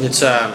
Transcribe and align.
It's 0.00 0.22
um, 0.22 0.52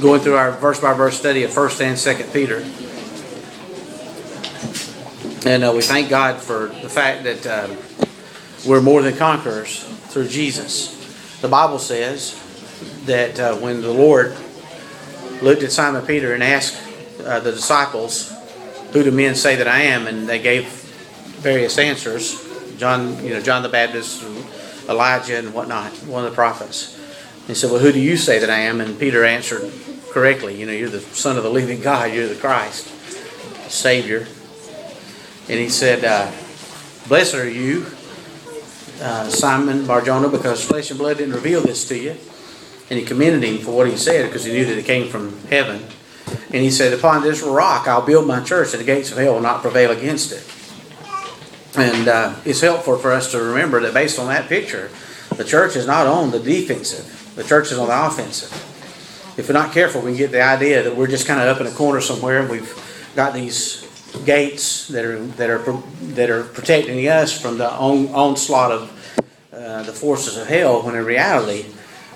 going 0.00 0.22
through 0.22 0.36
our 0.36 0.52
verse 0.52 0.80
by 0.80 0.94
verse 0.94 1.18
study 1.18 1.42
of 1.42 1.52
First 1.52 1.82
and 1.82 1.98
Second 1.98 2.32
Peter, 2.32 2.60
and 5.44 5.64
uh, 5.64 5.72
we 5.76 5.82
thank 5.82 6.08
God 6.08 6.40
for 6.40 6.68
the 6.68 6.88
fact 6.88 7.24
that 7.24 7.46
um, 7.46 7.76
we're 8.66 8.80
more 8.80 9.02
than 9.02 9.14
conquerors 9.18 9.84
through 9.84 10.28
Jesus. 10.28 11.38
The 11.42 11.48
Bible 11.48 11.78
says 11.78 12.34
that 13.04 13.38
uh, 13.38 13.56
when 13.56 13.82
the 13.82 13.92
Lord 13.92 14.34
looked 15.42 15.62
at 15.62 15.72
Simon 15.72 16.06
Peter 16.06 16.32
and 16.32 16.42
asked 16.42 16.82
uh, 17.22 17.40
the 17.40 17.52
disciples, 17.52 18.34
"Who 18.92 19.02
do 19.02 19.10
men 19.10 19.34
say 19.34 19.56
that 19.56 19.68
I 19.68 19.80
am?" 19.82 20.06
and 20.06 20.26
they 20.26 20.38
gave 20.38 20.64
various 21.42 21.76
answers. 21.76 22.42
John, 22.78 23.22
you 23.22 23.34
know, 23.34 23.42
John 23.42 23.62
the 23.62 23.68
Baptist, 23.68 24.22
Elijah, 24.88 25.38
and 25.38 25.52
whatnot, 25.52 25.92
one 26.06 26.24
of 26.24 26.30
the 26.30 26.34
prophets. 26.34 26.98
He 27.46 27.54
said, 27.54 27.70
"Well, 27.70 27.80
who 27.80 27.92
do 27.92 28.00
you 28.00 28.16
say 28.16 28.38
that 28.38 28.50
I 28.50 28.60
am?" 28.60 28.80
And 28.80 28.98
Peter 28.98 29.24
answered 29.24 29.70
correctly, 30.10 30.54
"You 30.54 30.66
know, 30.66 30.72
you're 30.72 30.88
the 30.88 31.00
Son 31.00 31.36
of 31.36 31.42
the 31.42 31.50
living 31.50 31.80
God. 31.80 32.12
You're 32.12 32.28
the 32.28 32.34
Christ, 32.34 32.88
Savior." 33.68 34.26
And 35.48 35.60
he 35.60 35.68
said, 35.68 36.04
uh, 36.04 36.30
"Blessed 37.08 37.34
are 37.34 37.48
you, 37.48 37.86
uh, 39.00 39.28
Simon 39.28 39.86
Barjona, 39.86 40.28
because 40.28 40.64
flesh 40.64 40.90
and 40.90 40.98
blood 40.98 41.18
didn't 41.18 41.34
reveal 41.34 41.60
this 41.60 41.84
to 41.88 41.96
you." 41.96 42.16
And 42.88 42.98
he 42.98 43.04
commended 43.04 43.42
him 43.42 43.58
for 43.58 43.72
what 43.72 43.88
he 43.88 43.96
said 43.96 44.26
because 44.26 44.44
he 44.44 44.52
knew 44.52 44.64
that 44.64 44.78
it 44.78 44.84
came 44.84 45.08
from 45.08 45.36
heaven. 45.50 45.84
And 46.52 46.62
he 46.62 46.70
said, 46.70 46.92
Upon 46.92 47.22
this 47.22 47.42
rock 47.42 47.88
I'll 47.88 48.04
build 48.04 48.26
my 48.26 48.40
church, 48.40 48.72
and 48.72 48.80
the 48.80 48.86
gates 48.86 49.10
of 49.10 49.18
hell 49.18 49.34
will 49.34 49.40
not 49.40 49.62
prevail 49.62 49.90
against 49.90 50.32
it. 50.32 50.44
And 51.76 52.08
uh, 52.08 52.34
it's 52.44 52.62
helpful 52.62 52.96
for 52.96 53.12
us 53.12 53.32
to 53.32 53.38
remember 53.38 53.80
that 53.80 53.92
based 53.92 54.18
on 54.18 54.28
that 54.28 54.48
picture, 54.48 54.90
the 55.36 55.44
church 55.44 55.76
is 55.76 55.86
not 55.86 56.06
on 56.06 56.30
the 56.30 56.40
defensive, 56.40 57.34
the 57.36 57.44
church 57.44 57.70
is 57.70 57.78
on 57.78 57.88
the 57.88 58.06
offensive. 58.06 58.50
If 59.36 59.48
we're 59.48 59.54
not 59.54 59.72
careful, 59.72 60.00
we 60.00 60.12
can 60.12 60.18
get 60.18 60.32
the 60.32 60.42
idea 60.42 60.82
that 60.82 60.96
we're 60.96 61.06
just 61.06 61.26
kind 61.26 61.38
of 61.38 61.54
up 61.54 61.60
in 61.60 61.66
a 61.66 61.76
corner 61.76 62.00
somewhere 62.00 62.40
and 62.40 62.50
we've 62.50 63.12
got 63.14 63.34
these 63.34 63.86
gates 64.24 64.88
that 64.88 65.04
are 65.04 65.18
that 65.18 65.50
are 65.50 65.82
that 66.14 66.30
are 66.30 66.44
protecting 66.44 67.06
us 67.06 67.38
from 67.38 67.58
the 67.58 67.70
on, 67.70 68.08
onslaught 68.08 68.72
of 68.72 69.18
uh, 69.52 69.82
the 69.82 69.92
forces 69.92 70.38
of 70.38 70.46
hell. 70.46 70.82
When 70.82 70.94
in 70.94 71.04
reality, 71.04 71.66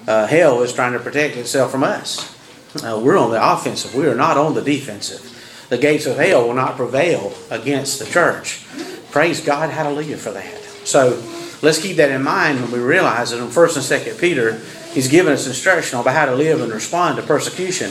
uh, 0.08 0.26
hell 0.26 0.62
is 0.62 0.72
trying 0.72 0.94
to 0.94 0.98
protect 1.00 1.36
itself 1.36 1.70
from 1.70 1.84
us. 1.84 2.34
Uh, 2.82 2.98
we're 3.02 3.18
on 3.18 3.30
the 3.30 3.52
offensive. 3.52 3.94
We 3.94 4.06
are 4.06 4.14
not 4.14 4.38
on 4.38 4.54
the 4.54 4.62
defensive. 4.62 5.26
The 5.68 5.76
gates 5.76 6.06
of 6.06 6.16
hell 6.16 6.46
will 6.46 6.54
not 6.54 6.76
prevail 6.76 7.34
against 7.50 7.98
the 7.98 8.06
church. 8.06 8.64
Praise 9.10 9.40
God, 9.40 9.70
hallelujah 9.70 10.16
for 10.16 10.30
that. 10.30 10.62
So 10.84 11.22
let's 11.62 11.82
keep 11.82 11.96
that 11.96 12.12
in 12.12 12.22
mind 12.22 12.60
when 12.60 12.70
we 12.70 12.78
realize 12.78 13.30
that 13.30 13.40
in 13.42 13.48
1st 13.48 13.76
and 13.76 14.06
2nd 14.06 14.20
Peter, 14.20 14.60
he's 14.92 15.08
given 15.08 15.32
us 15.32 15.46
instruction 15.46 15.98
about 15.98 16.14
how 16.14 16.26
to 16.26 16.34
live 16.34 16.60
and 16.60 16.72
respond 16.72 17.16
to 17.16 17.22
persecution. 17.22 17.88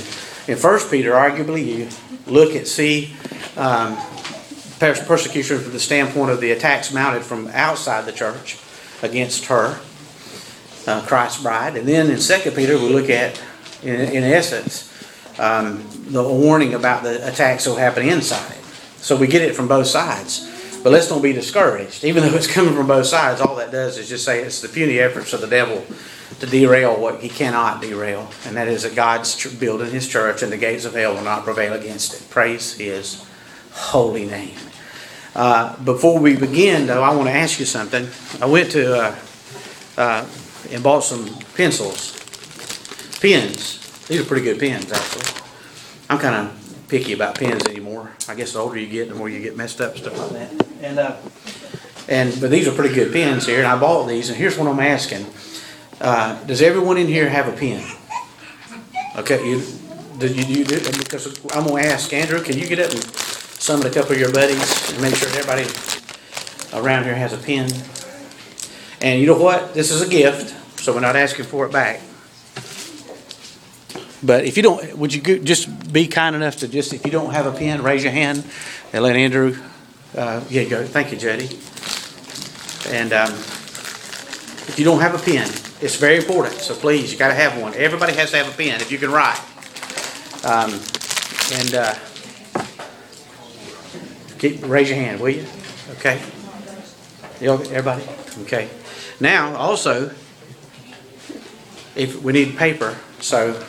In 0.47 0.57
1st 0.57 0.89
Peter, 0.89 1.11
arguably, 1.11 1.65
you 1.65 1.89
look 2.25 2.55
and 2.55 2.65
see 2.65 3.13
um, 3.57 3.97
persecution 4.79 5.59
from 5.59 5.73
the 5.73 5.79
standpoint 5.79 6.31
of 6.31 6.39
the 6.39 6.51
attacks 6.51 6.93
mounted 6.93 7.23
from 7.23 7.47
outside 7.49 8.05
the 8.05 8.13
church 8.13 8.57
against 9.01 9.45
her, 9.45 9.77
uh, 10.87 11.05
Christ's 11.05 11.43
bride. 11.43 11.75
And 11.75 11.85
then 11.85 12.09
in 12.09 12.15
2nd 12.15 12.55
Peter, 12.55 12.77
we 12.77 12.89
look 12.89 13.09
at, 13.09 13.41
in, 13.83 13.95
in 13.95 14.23
essence, 14.23 14.85
um, 15.37 15.85
the 16.07 16.23
warning 16.23 16.73
about 16.73 17.03
the 17.03 17.27
attacks 17.27 17.65
that 17.65 17.71
will 17.71 17.77
happen 17.77 18.07
inside. 18.07 18.55
So 18.97 19.17
we 19.17 19.27
get 19.27 19.41
it 19.41 19.55
from 19.55 19.67
both 19.67 19.87
sides. 19.87 20.49
But 20.83 20.91
let's 20.91 21.09
don't 21.09 21.21
be 21.21 21.33
discouraged. 21.33 22.03
Even 22.03 22.23
though 22.23 22.35
it's 22.35 22.47
coming 22.47 22.73
from 22.73 22.87
both 22.87 23.05
sides, 23.05 23.41
all 23.41 23.55
that 23.57 23.71
does 23.71 23.97
is 23.97 24.07
just 24.07 24.23
say 24.23 24.41
it's 24.41 24.61
the 24.61 24.69
puny 24.69 24.99
efforts 24.99 25.33
of 25.33 25.41
the 25.41 25.47
devil 25.47 25.85
to 26.39 26.45
derail 26.45 26.99
what 26.99 27.21
he 27.21 27.27
cannot 27.27 27.81
derail, 27.81 28.29
and 28.45 28.55
that 28.55 28.67
is 28.67 28.83
that 28.83 28.95
God's 28.95 29.53
building 29.57 29.91
his 29.91 30.07
church 30.07 30.41
and 30.41 30.51
the 30.51 30.57
gates 30.57 30.85
of 30.85 30.93
hell 30.93 31.15
will 31.15 31.23
not 31.23 31.43
prevail 31.43 31.73
against 31.73 32.13
it. 32.13 32.29
Praise 32.29 32.77
his 32.77 33.25
holy 33.71 34.25
name. 34.25 34.55
Uh, 35.35 35.81
before 35.83 36.19
we 36.19 36.35
begin, 36.35 36.87
though, 36.87 37.03
I 37.03 37.13
want 37.13 37.27
to 37.27 37.33
ask 37.33 37.59
you 37.59 37.65
something. 37.65 38.07
I 38.41 38.45
went 38.45 38.71
to 38.71 38.95
uh, 38.95 39.15
uh, 39.97 40.25
and 40.71 40.83
bought 40.83 41.03
some 41.03 41.27
pencils, 41.55 42.13
pens. 43.19 44.07
These 44.07 44.21
are 44.21 44.25
pretty 44.25 44.45
good 44.45 44.59
pens, 44.59 44.91
actually. 44.91 45.41
I'm 46.09 46.19
kind 46.19 46.35
of 46.35 46.58
picky 46.89 47.13
about 47.13 47.35
pens 47.35 47.65
anymore. 47.65 48.11
I 48.27 48.35
guess 48.35 48.53
the 48.53 48.59
older 48.59 48.77
you 48.77 48.87
get, 48.87 49.09
the 49.09 49.15
more 49.15 49.29
you 49.29 49.39
get 49.39 49.55
messed 49.55 49.79
up 49.79 49.97
stuff 49.97 50.17
like 50.17 50.31
that. 50.31 50.67
And 50.81 50.99
uh, 50.99 51.17
and 52.07 52.41
but 52.41 52.49
these 52.49 52.67
are 52.67 52.71
pretty 52.71 52.93
good 52.93 53.13
pens 53.13 53.45
here, 53.45 53.59
and 53.59 53.67
I 53.67 53.79
bought 53.79 54.07
these. 54.07 54.29
And 54.29 54.37
here's 54.37 54.57
what 54.57 54.67
I'm 54.67 54.79
asking: 54.79 55.25
uh, 56.01 56.43
Does 56.45 56.61
everyone 56.61 56.97
in 56.97 57.07
here 57.07 57.29
have 57.29 57.47
a 57.47 57.55
pen? 57.55 57.85
Okay, 59.15 59.47
you 59.47 59.63
did 60.17 60.35
you, 60.35 60.63
you 60.63 60.65
because 60.65 61.39
I'm 61.53 61.65
gonna 61.65 61.83
ask 61.83 62.11
Andrew. 62.11 62.41
Can 62.41 62.57
you 62.57 62.67
get 62.67 62.79
up 62.79 62.91
and 62.91 63.03
summon 63.03 63.87
a 63.87 63.91
couple 63.91 64.13
of 64.13 64.19
your 64.19 64.33
buddies 64.33 64.91
and 64.91 65.01
make 65.01 65.15
sure 65.15 65.29
everybody 65.29 65.63
around 66.73 67.03
here 67.03 67.15
has 67.15 67.33
a 67.33 67.37
pen? 67.37 67.69
And 69.01 69.21
you 69.21 69.27
know 69.27 69.39
what? 69.39 69.73
This 69.73 69.91
is 69.91 70.01
a 70.01 70.09
gift, 70.09 70.55
so 70.79 70.93
we're 70.93 70.99
not 70.99 71.15
asking 71.15 71.45
for 71.45 71.65
it 71.65 71.71
back. 71.71 72.01
But 74.21 74.45
if 74.45 74.57
you 74.57 74.63
don't, 74.63 74.97
would 74.97 75.13
you 75.13 75.39
just 75.39 75.93
be 75.93 76.07
kind 76.07 76.35
enough 76.35 76.57
to 76.57 76.67
just, 76.67 76.93
if 76.93 77.05
you 77.05 77.11
don't 77.11 77.31
have 77.31 77.45
a 77.45 77.57
pen, 77.57 77.83
raise 77.83 78.03
your 78.03 78.11
hand 78.11 78.43
and 78.91 79.03
let 79.03 79.15
Andrew, 79.15 79.57
uh, 80.15 80.43
yeah, 80.49 80.65
go. 80.65 80.85
Thank 80.85 81.11
you, 81.11 81.17
Jody. 81.17 81.49
And 82.89 83.13
um, 83.13 83.31
if 83.31 84.75
you 84.77 84.85
don't 84.85 84.99
have 84.99 85.15
a 85.15 85.19
pen, 85.19 85.47
it's 85.81 85.95
very 85.95 86.17
important. 86.17 86.55
So 86.55 86.75
please, 86.75 87.11
you 87.13 87.17
got 87.17 87.29
to 87.29 87.33
have 87.33 87.61
one. 87.61 87.73
Everybody 87.75 88.13
has 88.13 88.31
to 88.31 88.37
have 88.37 88.53
a 88.53 88.57
pen 88.57 88.81
if 88.81 88.91
you 88.91 88.97
can 88.97 89.11
write. 89.11 89.39
Um, 90.43 90.79
and 91.51 91.75
uh, 91.75 91.95
keep 94.37 94.67
raise 94.67 94.89
your 94.89 94.97
hand, 94.97 95.21
will 95.21 95.29
you? 95.29 95.45
Okay. 95.91 96.21
Everybody. 97.41 98.03
Okay. 98.41 98.69
Now, 99.19 99.55
also, 99.55 100.11
if 101.95 102.21
we 102.21 102.33
need 102.33 102.57
paper, 102.57 102.97
so 103.19 103.65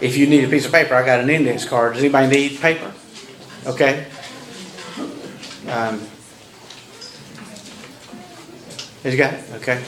if 0.00 0.16
you 0.16 0.26
need 0.26 0.44
a 0.44 0.48
piece 0.48 0.66
of 0.66 0.72
paper, 0.72 0.94
I 0.94 1.04
got 1.04 1.20
an 1.20 1.30
index 1.30 1.64
card. 1.64 1.94
Does 1.94 2.02
anybody 2.02 2.28
need 2.28 2.60
paper? 2.60 2.92
Okay. 3.66 4.06
Um, 5.68 6.00
you 9.04 9.16
got 9.16 9.34
it? 9.34 9.44
Okay. 9.54 9.82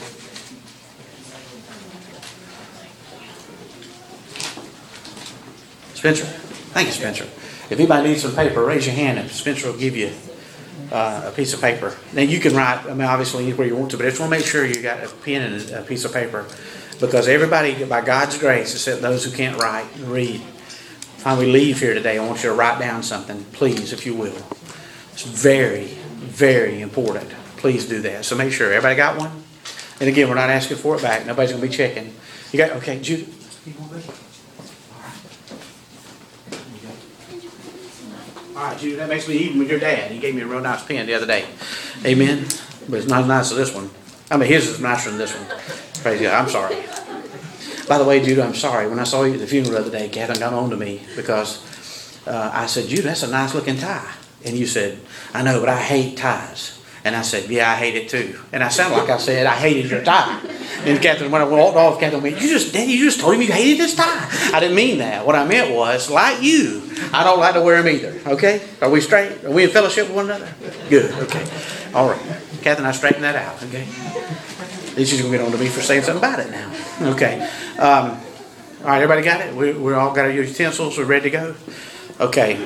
Spencer. 5.94 6.24
Thank 6.24 6.86
you, 6.86 6.92
Spencer. 6.92 7.24
If 7.24 7.72
anybody 7.72 8.10
needs 8.10 8.22
some 8.22 8.34
paper, 8.34 8.64
raise 8.64 8.86
your 8.86 8.94
hand 8.94 9.18
and 9.18 9.28
Spencer 9.30 9.70
will 9.70 9.78
give 9.78 9.96
you 9.96 10.12
uh, 10.92 11.24
a 11.26 11.32
piece 11.32 11.52
of 11.52 11.60
paper. 11.60 11.96
Now 12.12 12.22
you 12.22 12.38
can 12.38 12.54
write, 12.54 12.86
I 12.86 12.94
mean, 12.94 13.02
obviously 13.02 13.44
anywhere 13.44 13.66
you 13.66 13.76
want 13.76 13.90
to, 13.90 13.96
but 13.96 14.06
I 14.06 14.10
just 14.10 14.20
want 14.20 14.32
to 14.32 14.38
make 14.38 14.46
sure 14.46 14.64
you 14.64 14.80
got 14.80 15.04
a 15.04 15.08
pen 15.08 15.52
and 15.52 15.70
a 15.70 15.82
piece 15.82 16.04
of 16.04 16.12
paper 16.12 16.46
because 17.00 17.28
everybody, 17.28 17.84
by 17.84 18.00
God's 18.00 18.38
grace, 18.38 18.72
except 18.72 19.02
those 19.02 19.24
who 19.24 19.30
can't 19.30 19.60
write 19.60 19.86
and 19.96 20.08
read, 20.08 20.42
time 21.18 21.38
we 21.38 21.46
leave 21.46 21.80
here 21.80 21.94
today, 21.94 22.18
I 22.18 22.24
want 22.24 22.42
you 22.42 22.50
to 22.50 22.54
write 22.54 22.78
down 22.78 23.02
something, 23.02 23.44
please, 23.52 23.92
if 23.92 24.06
you 24.06 24.14
will. 24.14 24.36
It's 25.12 25.22
very, 25.22 25.86
very 25.86 26.80
important. 26.80 27.30
Please 27.56 27.88
do 27.88 28.00
that. 28.02 28.24
So 28.24 28.36
make 28.36 28.52
sure 28.52 28.72
everybody 28.72 28.96
got 28.96 29.18
one. 29.18 29.30
And 30.00 30.08
again, 30.08 30.28
we're 30.28 30.36
not 30.36 30.50
asking 30.50 30.76
for 30.76 30.96
it 30.96 31.02
back. 31.02 31.26
Nobody's 31.26 31.50
going 31.50 31.62
to 31.62 31.68
be 31.68 31.74
checking. 31.74 32.14
You 32.52 32.58
got 32.58 32.70
okay, 32.76 33.00
Jude. 33.00 33.28
All 38.56 38.64
right, 38.64 38.78
Jude, 38.78 38.98
that 38.98 39.08
makes 39.08 39.28
me 39.28 39.36
even 39.36 39.58
with 39.58 39.70
your 39.70 39.80
dad. 39.80 40.10
He 40.10 40.18
gave 40.18 40.34
me 40.34 40.42
a 40.42 40.46
real 40.46 40.60
nice 40.60 40.84
pen 40.84 41.06
the 41.06 41.14
other 41.14 41.26
day. 41.26 41.46
Amen. 42.04 42.44
But 42.88 43.00
it's 43.00 43.08
not 43.08 43.22
as 43.22 43.28
nice 43.28 43.50
as 43.52 43.56
this 43.56 43.74
one. 43.74 43.90
I 44.30 44.36
mean, 44.36 44.48
his 44.48 44.68
is 44.68 44.80
nicer 44.80 45.10
than 45.10 45.18
this 45.18 45.34
one. 45.34 45.46
Praise 46.02 46.20
God. 46.20 46.34
I'm 46.34 46.48
sorry. 46.48 46.76
By 47.88 47.96
the 47.96 48.04
way, 48.04 48.22
Jude, 48.22 48.38
I'm 48.38 48.54
sorry. 48.54 48.86
When 48.86 48.98
I 48.98 49.04
saw 49.04 49.24
you 49.24 49.34
at 49.34 49.40
the 49.40 49.46
funeral 49.46 49.72
the 49.72 49.80
other 49.80 49.90
day, 49.90 50.08
Catherine 50.08 50.38
got 50.38 50.52
on 50.52 50.70
to 50.70 50.76
me 50.76 51.00
because 51.16 51.64
uh, 52.26 52.50
I 52.52 52.66
said, 52.66 52.88
Jude, 52.88 53.04
that's 53.04 53.22
a 53.22 53.28
nice 53.28 53.54
looking 53.54 53.78
tie. 53.78 54.12
And 54.44 54.56
you 54.56 54.66
said, 54.66 54.98
I 55.32 55.42
know, 55.42 55.60
but 55.60 55.70
I 55.70 55.80
hate 55.80 56.18
ties. 56.18 56.78
And 57.04 57.16
I 57.16 57.22
said, 57.22 57.48
Yeah, 57.48 57.70
I 57.70 57.76
hate 57.76 57.94
it 57.94 58.10
too. 58.10 58.38
And 58.52 58.62
I 58.62 58.68
sounded 58.68 58.98
like 58.98 59.08
I 59.08 59.16
said, 59.18 59.46
I 59.46 59.54
hated 59.54 59.90
your 59.90 60.04
tie. 60.04 60.40
And 60.84 61.00
Catherine, 61.00 61.30
when 61.30 61.40
I 61.40 61.44
walked 61.44 61.76
off, 61.76 61.98
Catherine 61.98 62.22
went, 62.22 62.40
You 62.40 62.48
just, 62.48 62.74
Daddy, 62.74 62.92
you 62.92 63.04
just 63.04 63.20
told 63.20 63.34
him 63.34 63.40
you 63.40 63.50
hated 63.50 63.78
this 63.78 63.94
tie. 63.94 64.28
I 64.52 64.60
didn't 64.60 64.76
mean 64.76 64.98
that. 64.98 65.24
What 65.24 65.34
I 65.34 65.46
meant 65.46 65.74
was, 65.74 66.10
like 66.10 66.42
you, 66.42 66.82
I 67.12 67.24
don't 67.24 67.40
like 67.40 67.54
to 67.54 67.62
wear 67.62 67.82
them 67.82 67.94
either. 67.94 68.20
Okay? 68.32 68.60
Are 68.82 68.90
we 68.90 69.00
straight? 69.00 69.44
Are 69.44 69.50
we 69.50 69.64
in 69.64 69.70
fellowship 69.70 70.08
with 70.08 70.16
one 70.16 70.26
another? 70.26 70.52
Good. 70.90 71.10
Okay. 71.14 71.48
All 71.94 72.10
right. 72.10 72.20
Catherine, 72.62 72.86
I 72.86 72.92
straightened 72.92 73.24
that 73.24 73.36
out. 73.36 73.62
Okay? 73.62 73.86
She's 74.96 75.20
going 75.20 75.32
to 75.32 75.38
get 75.38 75.46
on 75.46 75.52
to 75.52 75.58
me 75.58 75.68
for 75.68 75.80
saying 75.80 76.02
something 76.02 76.18
about 76.18 76.40
it 76.40 76.50
now. 76.50 76.72
Okay. 77.12 77.40
Um, 77.78 78.20
all 78.80 78.86
right, 78.86 79.02
everybody 79.02 79.22
got 79.22 79.40
it? 79.40 79.54
We, 79.54 79.72
we 79.72 79.92
all 79.94 80.14
got 80.14 80.26
our 80.26 80.30
utensils. 80.30 80.98
We're 80.98 81.04
ready 81.04 81.30
to 81.30 81.36
go? 81.36 81.54
Okay. 82.20 82.56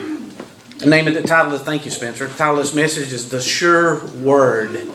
The 0.79 0.87
name 0.87 1.07
of 1.09 1.15
the 1.15 1.23
title 1.23 1.53
is, 1.53 1.63
thank 1.63 1.85
you, 1.85 1.91
Spencer. 1.91 2.27
The 2.27 2.35
title 2.35 2.59
of 2.59 2.65
this 2.65 2.75
message 2.75 3.13
is 3.13 3.29
The 3.29 3.41
Sure 3.41 4.05
Word 4.17 4.93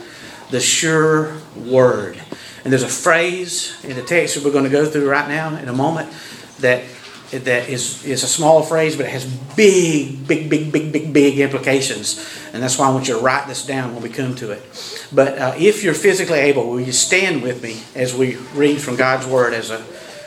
the 0.49 0.59
sure 0.59 1.35
word. 1.55 2.21
And 2.63 2.71
there's 2.71 2.83
a 2.83 2.89
phrase 2.89 3.83
in 3.83 3.95
the 3.95 4.01
text 4.01 4.35
that 4.35 4.43
we're 4.43 4.51
going 4.51 4.63
to 4.63 4.69
go 4.69 4.85
through 4.85 5.09
right 5.09 5.27
now 5.27 5.55
in 5.57 5.67
a 5.69 5.73
moment 5.73 6.11
that 6.59 6.83
that 7.31 7.69
is, 7.69 8.05
is 8.05 8.23
a 8.23 8.27
small 8.27 8.63
phrase, 8.63 8.95
but 8.95 9.05
it 9.05 9.11
has 9.11 9.25
big, 9.55 10.27
big, 10.27 10.49
big, 10.49 10.71
big, 10.71 10.91
big, 10.91 11.11
big 11.11 11.39
implications. 11.39 12.25
And 12.53 12.63
that's 12.63 12.77
why 12.77 12.87
I 12.87 12.91
want 12.91 13.07
you 13.07 13.15
to 13.15 13.19
write 13.19 13.47
this 13.47 13.65
down 13.65 13.93
when 13.93 14.01
we 14.01 14.09
come 14.09 14.35
to 14.35 14.51
it. 14.51 15.07
But 15.11 15.37
uh, 15.37 15.55
if 15.57 15.83
you're 15.83 15.93
physically 15.93 16.39
able, 16.39 16.69
will 16.69 16.79
you 16.79 16.93
stand 16.93 17.41
with 17.41 17.61
me 17.61 17.81
as 17.95 18.15
we 18.15 18.37
read 18.53 18.79
from 18.79 18.95
God's 18.95 19.27
Word 19.27 19.53
as 19.53 19.69
an 19.69 19.83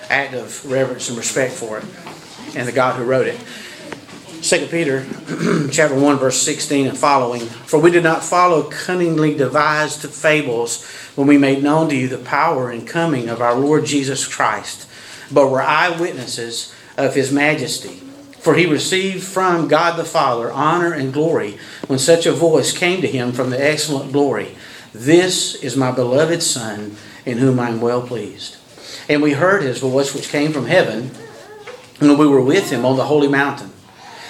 act 0.09 0.35
of 0.35 0.71
reverence 0.71 1.09
and 1.09 1.17
respect 1.17 1.55
for 1.55 1.79
it 1.79 1.85
and 2.55 2.69
the 2.69 2.73
God 2.73 2.97
who 2.97 3.05
wrote 3.05 3.27
it? 3.27 3.41
2 4.43 4.69
Peter 4.69 5.07
chapter 5.71 5.95
1 5.95 6.19
verse 6.19 6.41
16 6.41 6.87
and 6.87 6.97
following 6.97 7.43
For 7.43 7.79
we 7.79 7.91
did 7.91 8.03
not 8.03 8.25
follow 8.25 8.63
cunningly 8.63 9.37
devised 9.37 10.09
fables 10.09 10.87
when 11.15 11.27
we 11.27 11.37
made 11.37 11.63
known 11.63 11.91
to 11.91 11.97
you 11.97 12.09
the 12.09 12.17
power 12.17 12.71
and 12.71 12.87
coming 12.87 13.29
of 13.29 13.43
our 13.43 13.55
Lord 13.55 13.85
Jesus 13.85 14.27
Christ 14.27 14.89
but 15.31 15.51
were 15.51 15.61
eyewitnesses 15.61 16.75
of 17.05 17.15
his 17.15 17.33
majesty. 17.33 18.01
For 18.41 18.55
he 18.55 18.65
received 18.65 19.25
from 19.25 19.69
God 19.69 19.99
the 19.99 20.05
Father 20.05 20.51
honor 20.51 20.93
and 20.93 21.13
glory 21.13 21.59
when 21.87 21.99
such 21.99 22.25
a 22.25 22.33
voice 22.33 22.77
came 22.77 23.03
to 23.03 23.09
him 23.09 23.33
from 23.33 23.51
the 23.51 23.63
excellent 23.63 24.13
glory 24.13 24.57
This 24.95 25.55
is 25.57 25.77
my 25.77 25.91
beloved 25.91 26.43
Son, 26.43 26.97
in 27.27 27.39
whom 27.39 27.61
I 27.61 27.69
am 27.69 27.81
well 27.81 28.03
pleased. 28.03 28.57
And 29.09 29.23
we 29.23 29.33
heard 29.33 29.63
his 29.63 29.79
voice 29.79 30.15
which 30.15 30.31
came 30.31 30.53
from 30.53 30.67
heaven 30.67 31.11
when 31.99 32.17
we 32.17 32.27
were 32.27 32.41
with 32.41 32.71
him 32.71 32.85
on 32.85 32.97
the 32.97 33.05
holy 33.05 33.29
mountain. 33.29 33.73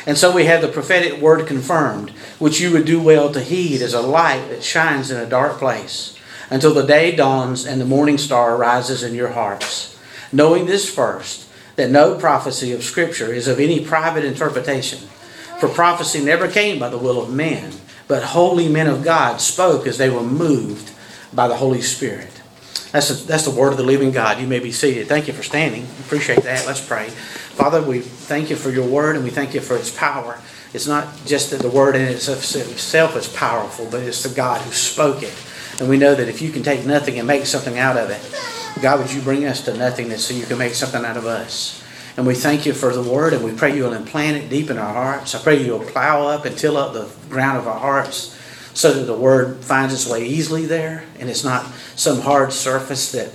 And 0.06 0.18
so 0.18 0.32
we 0.32 0.46
have 0.46 0.60
the 0.60 0.68
prophetic 0.68 1.20
word 1.20 1.46
confirmed, 1.46 2.10
which 2.38 2.60
you 2.60 2.72
would 2.72 2.84
do 2.84 3.00
well 3.00 3.30
to 3.32 3.40
heed 3.40 3.82
as 3.82 3.94
a 3.94 4.00
light 4.00 4.48
that 4.48 4.64
shines 4.64 5.10
in 5.10 5.18
a 5.18 5.28
dark 5.28 5.58
place, 5.58 6.18
until 6.50 6.74
the 6.74 6.82
day 6.82 7.14
dawns 7.14 7.66
and 7.66 7.80
the 7.80 7.84
morning 7.84 8.18
star 8.18 8.56
rises 8.56 9.02
in 9.02 9.14
your 9.14 9.32
hearts. 9.32 9.98
Knowing 10.32 10.66
this 10.66 10.92
first, 10.92 11.46
that 11.80 11.90
no 11.90 12.14
prophecy 12.14 12.72
of 12.72 12.84
Scripture 12.84 13.32
is 13.32 13.48
of 13.48 13.58
any 13.58 13.84
private 13.84 14.24
interpretation. 14.24 14.98
For 15.58 15.68
prophecy 15.68 16.22
never 16.22 16.46
came 16.46 16.78
by 16.78 16.90
the 16.90 16.98
will 16.98 17.20
of 17.20 17.32
men, 17.32 17.72
but 18.06 18.22
holy 18.22 18.68
men 18.68 18.86
of 18.86 19.02
God 19.02 19.40
spoke 19.40 19.86
as 19.86 19.96
they 19.96 20.10
were 20.10 20.22
moved 20.22 20.92
by 21.32 21.48
the 21.48 21.56
Holy 21.56 21.80
Spirit. 21.80 22.28
That's, 22.92 23.24
that's 23.24 23.44
the 23.44 23.50
word 23.50 23.72
of 23.72 23.78
the 23.78 23.84
living 23.84 24.10
God. 24.10 24.40
You 24.40 24.46
may 24.46 24.58
be 24.58 24.72
seated. 24.72 25.06
Thank 25.06 25.26
you 25.26 25.32
for 25.32 25.42
standing. 25.42 25.84
Appreciate 26.00 26.42
that. 26.42 26.66
Let's 26.66 26.84
pray. 26.84 27.08
Father, 27.08 27.82
we 27.82 28.00
thank 28.00 28.50
you 28.50 28.56
for 28.56 28.70
your 28.70 28.86
word 28.86 29.16
and 29.16 29.24
we 29.24 29.30
thank 29.30 29.54
you 29.54 29.60
for 29.60 29.76
its 29.76 29.90
power. 29.90 30.38
It's 30.74 30.86
not 30.86 31.08
just 31.24 31.50
that 31.50 31.60
the 31.60 31.70
word 31.70 31.96
in 31.96 32.02
itself 32.02 33.16
is 33.16 33.28
powerful, 33.28 33.88
but 33.90 34.02
it's 34.02 34.22
the 34.22 34.34
God 34.34 34.60
who 34.60 34.72
spoke 34.72 35.22
it. 35.22 35.34
And 35.78 35.88
we 35.88 35.96
know 35.96 36.14
that 36.14 36.28
if 36.28 36.42
you 36.42 36.50
can 36.50 36.62
take 36.62 36.84
nothing 36.84 37.18
and 37.18 37.26
make 37.26 37.46
something 37.46 37.78
out 37.78 37.96
of 37.96 38.10
it, 38.10 38.59
God, 38.80 39.00
would 39.00 39.12
you 39.12 39.20
bring 39.20 39.44
us 39.44 39.62
to 39.66 39.76
nothingness 39.76 40.26
so 40.26 40.32
you 40.32 40.46
can 40.46 40.56
make 40.56 40.72
something 40.74 41.04
out 41.04 41.18
of 41.18 41.26
us? 41.26 41.82
And 42.16 42.26
we 42.26 42.34
thank 42.34 42.64
you 42.64 42.72
for 42.72 42.94
the 42.94 43.02
word, 43.02 43.34
and 43.34 43.44
we 43.44 43.52
pray 43.52 43.76
you'll 43.76 43.92
implant 43.92 44.42
it 44.42 44.48
deep 44.48 44.70
in 44.70 44.78
our 44.78 44.94
hearts. 44.94 45.34
I 45.34 45.42
pray 45.42 45.62
you'll 45.62 45.80
plow 45.80 46.26
up 46.26 46.46
and 46.46 46.56
till 46.56 46.78
up 46.78 46.94
the 46.94 47.10
ground 47.28 47.58
of 47.58 47.68
our 47.68 47.78
hearts 47.78 48.36
so 48.72 48.92
that 48.94 49.04
the 49.04 49.16
word 49.16 49.62
finds 49.62 49.92
its 49.92 50.08
way 50.08 50.24
easily 50.24 50.64
there, 50.64 51.04
and 51.18 51.28
it's 51.28 51.44
not 51.44 51.66
some 51.94 52.20
hard 52.20 52.52
surface 52.52 53.12
that 53.12 53.30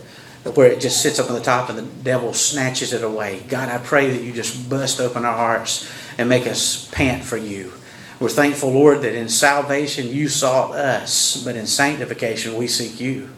where 0.56 0.72
it 0.72 0.80
just 0.80 1.02
sits 1.02 1.20
up 1.20 1.30
on 1.30 1.36
the 1.36 1.42
top 1.42 1.70
and 1.70 1.78
the 1.78 2.04
devil 2.04 2.34
snatches 2.34 2.94
it 2.94 3.04
away. 3.04 3.44
God, 3.48 3.70
I 3.70 3.78
pray 3.80 4.12
that 4.12 4.24
you 4.24 4.32
just 4.32 4.70
bust 4.70 5.00
open 5.00 5.26
our 5.26 5.36
hearts 5.36 5.92
and 6.18 6.30
make 6.30 6.46
us 6.48 6.88
pant 6.92 7.24
for 7.24 7.38
you. 7.38 7.74
We're 8.20 8.30
thankful, 8.30 8.72
Lord, 8.72 9.02
that 9.02 9.16
in 9.16 9.28
salvation 9.30 10.08
you 10.08 10.28
sought 10.28 10.72
us, 10.72 11.44
but 11.44 11.56
in 11.56 11.66
sanctification 11.66 12.56
we 12.56 12.68
seek 12.68 13.00
you. 13.00 13.30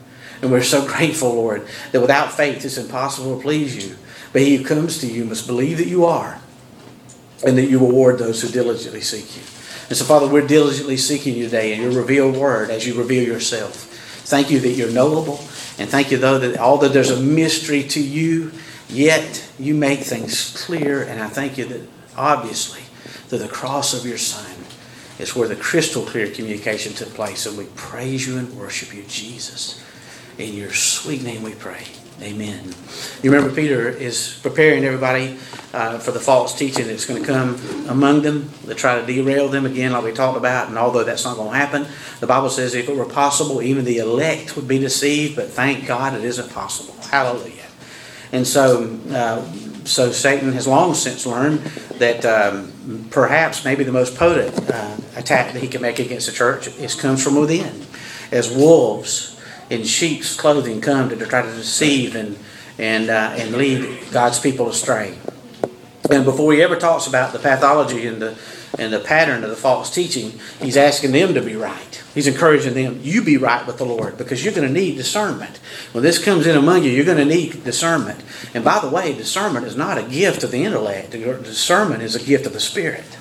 And 0.42 0.52
we're 0.52 0.64
so 0.64 0.86
grateful, 0.86 1.34
Lord, 1.34 1.68
that 1.92 2.02
without 2.02 2.32
faith 2.32 2.64
it's 2.64 2.78
impossible 2.78 3.38
to 3.38 3.42
please 3.42 3.76
you. 3.76 3.96
But 4.34 4.42
he 4.42 4.58
who 4.58 4.66
comes 4.66 5.00
to 5.00 5.08
you 5.08 5.26
must 5.26 5.48
believe 5.48 5.78
that 5.78 5.88
you 5.88 6.06
are, 6.06 6.40
and 7.46 7.58
that 7.58 7.66
you 7.66 7.80
reward 7.80 8.20
those 8.20 8.42
who 8.42 8.50
diligently 8.50 9.02
seek 9.02 9.36
you. 9.36 9.42
And 9.90 9.98
so, 9.98 10.06
Father, 10.06 10.28
we're 10.28 10.46
diligently 10.46 10.98
seeking 10.98 11.36
you 11.36 11.46
today 11.46 11.74
in 11.74 11.82
your 11.82 11.92
revealed 11.92 12.36
word 12.36 12.70
as 12.70 12.86
you 12.86 12.96
reveal 12.96 13.24
yourself. 13.24 13.76
Thank 14.26 14.52
you 14.52 14.60
that 14.60 14.72
you're 14.72 14.92
knowable, 14.92 15.40
and 15.80 15.90
thank 15.90 16.12
you, 16.12 16.18
though, 16.18 16.40
that 16.40 16.58
although 16.58 16.90
there's 16.90 17.12
a 17.12 17.22
mystery 17.22 17.84
to 17.84 18.02
you, 18.02 18.52
yet 18.90 19.48
you 19.60 19.74
make 19.74 20.00
things 20.00 20.66
clear. 20.66 21.04
And 21.04 21.22
I 21.22 21.28
thank 21.28 21.58
you 21.58 21.66
that 21.66 21.88
obviously 22.16 22.82
that 23.30 23.38
the 23.38 23.48
cross 23.48 23.94
of 23.94 24.06
your 24.06 24.18
Son 24.18 24.56
is 25.20 25.36
where 25.36 25.48
the 25.48 25.56
crystal 25.56 26.04
clear 26.04 26.30
communication 26.30 26.94
took 26.94 27.10
place. 27.10 27.46
And 27.46 27.58
we 27.58 27.66
praise 27.76 28.28
you 28.28 28.38
and 28.38 28.58
worship 28.58 28.94
you, 28.94 29.04
Jesus. 29.04 29.84
In 30.38 30.54
your 30.54 30.72
sweet 30.72 31.24
name 31.24 31.42
we 31.42 31.56
pray. 31.56 31.84
Amen. 32.22 32.64
You 33.24 33.32
remember 33.32 33.56
Peter 33.56 33.90
is 33.90 34.40
preparing 34.44 34.84
everybody 34.84 35.38
uh, 35.74 35.98
for 35.98 36.12
the 36.12 36.20
false 36.20 36.56
teaching 36.56 36.86
that's 36.86 37.06
going 37.06 37.24
to 37.24 37.28
come 37.28 37.56
among 37.90 38.22
them 38.22 38.52
to 38.68 38.76
try 38.76 39.02
to 39.02 39.06
derail 39.06 39.50
them 39.50 39.66
again, 39.66 39.94
like 39.94 40.04
we 40.04 40.12
talked 40.12 40.38
about. 40.38 40.68
And 40.68 40.78
although 40.78 41.04
that's 41.04 41.26
not 41.26 41.38
going 41.38 41.54
to 41.54 41.58
happen, 41.58 41.88
the 42.20 42.28
Bible 42.28 42.52
says 42.52 42.76
if 42.76 42.88
it 42.88 42.96
were 42.96 43.06
possible, 43.06 43.64
even 43.64 43.84
the 43.84 43.98
elect 43.98 44.56
would 44.56 44.68
be 44.68 44.78
deceived. 44.78 45.36
But 45.36 45.50
thank 45.50 45.88
God 45.88 46.14
it 46.14 46.24
isn't 46.24 46.52
possible. 46.52 46.94
Hallelujah. 47.10 47.66
And 48.32 48.46
so, 48.46 49.00
uh, 49.10 49.44
so 49.86 50.12
Satan 50.12 50.54
has 50.54 50.68
long 50.68 50.94
since 50.94 51.26
learned 51.26 51.62
that 51.98 52.24
um, 52.26 53.08
perhaps 53.10 53.66
maybe 53.66 53.84
the 53.84 53.92
most 53.92 54.16
potent 54.16 54.70
uh, 54.70 54.98
attack 55.16 55.54
that 55.54 55.64
he 55.64 55.68
can 55.68 55.82
make 55.82 55.98
against 55.98 56.28
the 56.28 56.34
church 56.34 56.68
is 56.68 56.94
comes 56.94 57.24
from 57.24 57.40
within, 57.40 57.88
as 58.32 58.52
wolves 58.56 59.37
in 59.70 59.84
sheep's 59.84 60.36
clothing 60.36 60.82
come 60.82 61.10
to 61.10 61.26
try 61.26 61.42
to 61.42 61.52
deceive 61.52 62.16
and 62.16 62.38
and 62.78 63.10
uh, 63.10 63.34
and 63.38 63.56
lead 63.56 64.12
God's 64.12 64.40
people 64.40 64.70
astray. 64.70 65.18
And 66.10 66.24
before 66.24 66.54
he 66.54 66.62
ever 66.62 66.76
talks 66.76 67.08
about 67.08 67.34
the 67.34 67.40
pathology 67.40 68.08
and 68.08 68.22
the 68.22 68.38
and 68.78 68.94
the 68.94 69.00
pattern 69.00 69.44
of 69.44 69.50
the 69.50 69.56
false 69.56 69.94
teaching, 69.94 70.40
he's 70.62 70.78
asking 70.78 71.12
them 71.12 71.34
to 71.34 71.42
be 71.42 71.56
right. 71.56 72.04
He's 72.14 72.28
encouraging 72.28 72.74
them, 72.74 73.00
you 73.02 73.24
be 73.24 73.38
right 73.38 73.66
with 73.66 73.78
the 73.78 73.86
Lord 73.86 74.18
because 74.18 74.44
you're 74.44 74.54
going 74.54 74.68
to 74.68 74.74
need 74.74 74.98
discernment. 74.98 75.58
When 75.94 76.04
this 76.04 76.24
comes 76.24 76.46
in 76.46 76.56
among 76.56 76.84
you, 76.84 76.92
you're 76.92 77.06
going 77.06 77.18
to 77.18 77.26
need 77.26 77.64
discernment. 77.64 78.24
And 78.54 78.64
by 78.64 78.80
the 78.80 78.90
way, 78.90 79.14
discernment 79.14 79.66
is 79.66 79.76
not 79.76 79.98
a 79.98 80.04
gift 80.04 80.44
of 80.44 80.52
the 80.52 80.64
intellect. 80.64 81.12
Discernment 81.12 82.04
is 82.04 82.16
a 82.16 82.24
gift 82.24 82.46
of 82.46 82.54
the 82.54 82.60
Spirit. 82.60 83.18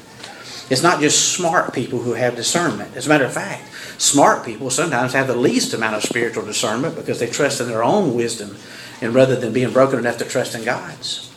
It's 0.69 0.83
not 0.83 1.01
just 1.01 1.33
smart 1.35 1.73
people 1.73 2.01
who 2.01 2.15
have 2.15 2.35
discernment. 2.35 2.97
As 2.97 3.07
a 3.07 3.09
matter 3.09 3.25
of 3.25 3.33
fact, 3.33 3.71
smart 3.99 4.45
people 4.45 4.71
sometimes 4.71 5.13
have 5.13 5.29
the 5.29 5.37
least 5.37 5.73
amount 5.75 5.95
of 5.95 6.03
spiritual 6.03 6.45
discernment 6.45 6.97
because 6.97 7.21
they 7.21 7.29
trust 7.29 7.61
in 7.61 7.69
their 7.69 7.85
own 7.85 8.15
wisdom 8.15 8.57
and 9.01 9.15
rather 9.15 9.37
than 9.37 9.53
being 9.53 9.73
broken 9.73 9.99
enough 9.99 10.19
to 10.19 10.25
trust 10.25 10.55
in 10.55 10.65
God's. 10.65 11.33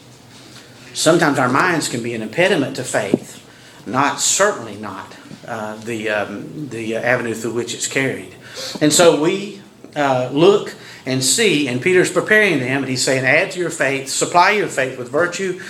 Sometimes 0.94 1.38
our 1.38 1.50
minds 1.50 1.88
can 1.88 2.02
be 2.02 2.14
an 2.14 2.22
impediment 2.22 2.76
to 2.78 2.84
faith, 2.84 3.46
not 3.86 4.20
certainly 4.20 4.76
not 4.76 5.16
uh, 5.48 5.76
the 5.78 6.10
um, 6.10 6.70
the 6.70 6.96
avenue 6.96 7.34
through 7.34 7.54
which 7.54 7.74
it's 7.74 7.88
carried. 7.88 8.36
And 8.82 8.92
so 8.92 9.22
we 9.22 9.62
uh, 9.96 10.30
look 10.32 10.76
and 11.06 11.24
see, 11.24 11.68
and 11.68 11.82
Peter's 11.82 12.12
preparing 12.12 12.60
them, 12.60 12.84
and 12.84 12.90
he's 12.90 13.04
saying, 13.04 13.26
"Add 13.26 13.52
to 13.52 13.60
your 13.60 13.70
faith, 13.70 14.10
supply 14.10 14.52
your 14.52 14.68
faith 14.68 14.98
with 14.98 15.10
virtue." 15.10 15.62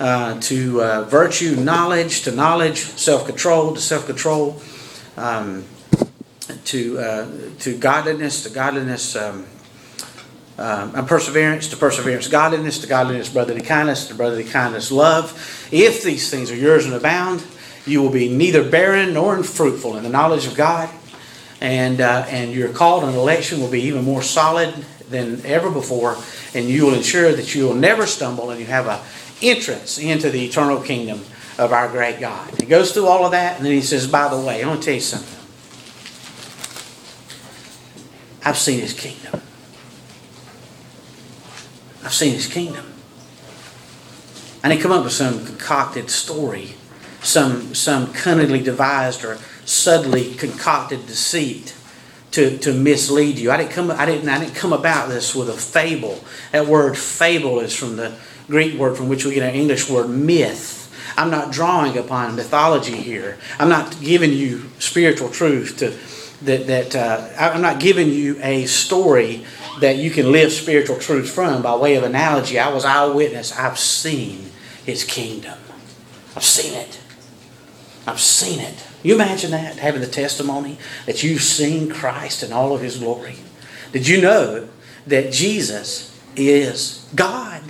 Uh, 0.00 0.40
to 0.40 0.82
uh, 0.82 1.04
virtue, 1.04 1.54
knowledge, 1.54 2.22
to 2.22 2.32
knowledge, 2.32 2.78
self 2.78 3.26
control, 3.26 3.74
to 3.74 3.80
self 3.80 4.06
control, 4.06 4.60
um, 5.16 5.64
to 6.64 6.98
uh, 6.98 7.28
to 7.60 7.78
godliness, 7.78 8.42
to 8.42 8.50
godliness, 8.50 9.14
um, 9.14 9.46
um, 10.58 11.06
perseverance, 11.06 11.68
to 11.68 11.76
perseverance, 11.76 12.26
godliness, 12.26 12.80
to 12.80 12.88
godliness, 12.88 13.28
brotherly 13.28 13.60
kindness, 13.60 14.08
to 14.08 14.16
brotherly 14.16 14.42
kindness, 14.42 14.90
love. 14.90 15.30
If 15.70 16.02
these 16.02 16.28
things 16.28 16.50
are 16.50 16.56
yours 16.56 16.86
and 16.86 16.94
abound, 16.94 17.44
you 17.86 18.02
will 18.02 18.10
be 18.10 18.28
neither 18.28 18.68
barren 18.68 19.14
nor 19.14 19.36
unfruitful 19.36 19.96
in 19.96 20.02
the 20.02 20.10
knowledge 20.10 20.48
of 20.48 20.56
God, 20.56 20.90
and 21.60 22.00
uh, 22.00 22.26
and 22.28 22.52
your 22.52 22.70
call 22.70 23.04
and 23.04 23.16
election 23.16 23.60
will 23.60 23.70
be 23.70 23.82
even 23.82 24.02
more 24.02 24.22
solid 24.22 24.74
than 25.08 25.40
ever 25.46 25.70
before, 25.70 26.16
and 26.52 26.68
you 26.68 26.86
will 26.86 26.94
ensure 26.94 27.30
that 27.30 27.54
you 27.54 27.64
will 27.64 27.74
never 27.74 28.06
stumble 28.06 28.50
and 28.50 28.58
you 28.58 28.66
have 28.66 28.86
a 28.86 29.00
entrance 29.50 29.98
into 29.98 30.30
the 30.30 30.44
eternal 30.44 30.80
kingdom 30.80 31.20
of 31.58 31.72
our 31.72 31.88
great 31.88 32.20
God. 32.20 32.60
He 32.60 32.66
goes 32.66 32.92
through 32.92 33.06
all 33.06 33.24
of 33.24 33.32
that, 33.32 33.56
and 33.56 33.66
then 33.66 33.72
he 33.72 33.80
says, 33.80 34.06
By 34.06 34.28
the 34.28 34.40
way, 34.40 34.62
I 34.62 34.66
want 34.66 34.82
to 34.82 34.86
tell 34.86 34.94
you 34.94 35.00
something. 35.00 35.40
I've 38.44 38.58
seen 38.58 38.80
his 38.80 38.92
kingdom. 38.92 39.40
I've 42.04 42.12
seen 42.12 42.34
his 42.34 42.46
kingdom. 42.46 42.92
I 44.62 44.68
didn't 44.68 44.82
come 44.82 44.92
up 44.92 45.04
with 45.04 45.12
some 45.12 45.44
concocted 45.44 46.10
story, 46.10 46.74
some, 47.22 47.74
some 47.74 48.12
cunningly 48.12 48.62
devised 48.62 49.24
or 49.24 49.38
subtly 49.64 50.34
concocted 50.34 51.06
deceit 51.06 51.74
to, 52.32 52.58
to 52.58 52.72
mislead 52.72 53.38
you. 53.38 53.50
I 53.50 53.56
didn't 53.56 53.70
come 53.70 53.90
I 53.90 54.04
didn't 54.06 54.28
I 54.28 54.40
didn't 54.40 54.56
come 54.56 54.72
about 54.72 55.08
this 55.08 55.34
with 55.34 55.48
a 55.48 55.52
fable. 55.52 56.22
That 56.50 56.66
word 56.66 56.98
fable 56.98 57.60
is 57.60 57.74
from 57.76 57.96
the 57.96 58.16
Greek 58.46 58.78
word 58.78 58.96
from 58.96 59.08
which 59.08 59.24
we 59.24 59.34
get 59.34 59.42
our 59.42 59.54
English 59.54 59.88
word 59.88 60.08
myth. 60.08 60.80
I'm 61.16 61.30
not 61.30 61.52
drawing 61.52 61.96
upon 61.96 62.36
mythology 62.36 62.96
here. 62.96 63.38
I'm 63.58 63.68
not 63.68 64.00
giving 64.00 64.32
you 64.32 64.70
spiritual 64.78 65.30
truth 65.30 65.78
to 65.78 65.96
that, 66.44 66.66
that 66.66 66.96
uh, 66.96 67.28
I'm 67.38 67.62
not 67.62 67.80
giving 67.80 68.10
you 68.10 68.38
a 68.42 68.66
story 68.66 69.44
that 69.80 69.96
you 69.96 70.10
can 70.10 70.30
live 70.30 70.52
spiritual 70.52 70.98
truths 70.98 71.30
from 71.30 71.62
by 71.62 71.74
way 71.76 71.96
of 71.96 72.04
analogy. 72.04 72.58
I 72.58 72.72
was 72.72 72.84
eyewitness. 72.84 73.56
I've 73.56 73.78
seen 73.78 74.50
His 74.84 75.04
kingdom. 75.04 75.58
I've 76.36 76.44
seen 76.44 76.74
it. 76.74 77.00
I've 78.06 78.20
seen 78.20 78.60
it. 78.60 78.86
You 79.02 79.14
imagine 79.14 79.52
that, 79.52 79.76
having 79.76 80.00
the 80.00 80.06
testimony 80.06 80.78
that 81.06 81.22
you've 81.22 81.42
seen 81.42 81.90
Christ 81.90 82.42
in 82.42 82.52
all 82.52 82.74
of 82.74 82.82
His 82.82 82.98
glory. 82.98 83.36
Did 83.92 84.06
you 84.08 84.20
know 84.20 84.68
that 85.06 85.32
Jesus 85.32 86.18
is 86.36 87.08
God? 87.14 87.62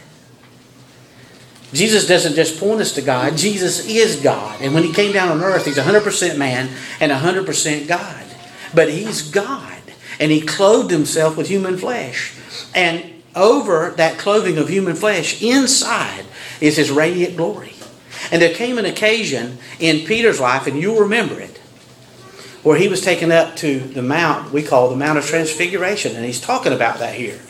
Jesus 1.75 2.07
doesn't 2.07 2.35
just 2.35 2.59
point 2.59 2.81
us 2.81 2.93
to 2.93 3.03
God, 3.03 3.37
Jesus 3.37 3.87
is 3.87 4.17
God. 4.17 4.61
And 4.61 4.73
when 4.73 4.85
He 4.85 4.93
came 4.93 5.13
down 5.13 5.29
on 5.29 5.43
earth, 5.43 5.67
He's 5.67 5.77
100% 5.77 6.39
man 6.39 6.71
and 7.01 7.13
100% 7.13 7.89
God. 7.89 8.25
But 8.73 8.91
He's 8.91 9.29
God. 9.29 9.83
And 10.21 10.31
He 10.31 10.41
clothed 10.41 10.91
Himself 10.91 11.37
with 11.37 11.49
human 11.49 11.77
flesh. 11.77 12.35
And 12.75 13.23
over 13.35 13.93
that 13.97 14.19
clothing 14.19 14.57
of 14.57 14.69
human 14.69 14.95
flesh, 14.95 15.43
inside, 15.43 16.25
is 16.61 16.77
His 16.77 16.91
radiant 16.91 17.37
glory. 17.37 17.75
And 18.31 18.41
there 18.41 18.55
came 18.55 18.79
an 18.79 18.85
occasion 18.85 19.59
in 19.79 20.07
Peter's 20.07 20.41
life, 20.41 20.67
and 20.67 20.81
you'll 20.81 21.01
remember 21.01 21.41
it, 21.41 21.59
where 22.63 22.79
he 22.79 22.89
was 22.89 23.01
taken 23.01 23.31
up 23.31 23.57
to 23.57 23.79
the 23.79 24.03
mount 24.03 24.53
we 24.53 24.63
call 24.63 24.89
the 24.89 24.97
Mount 24.97 25.19
of 25.19 25.27
Transfiguration. 25.27 26.17
And 26.17 26.25
he's 26.25 26.41
talking 26.41 26.73
about 26.73 26.99
that 26.99 27.15
here. 27.15 27.41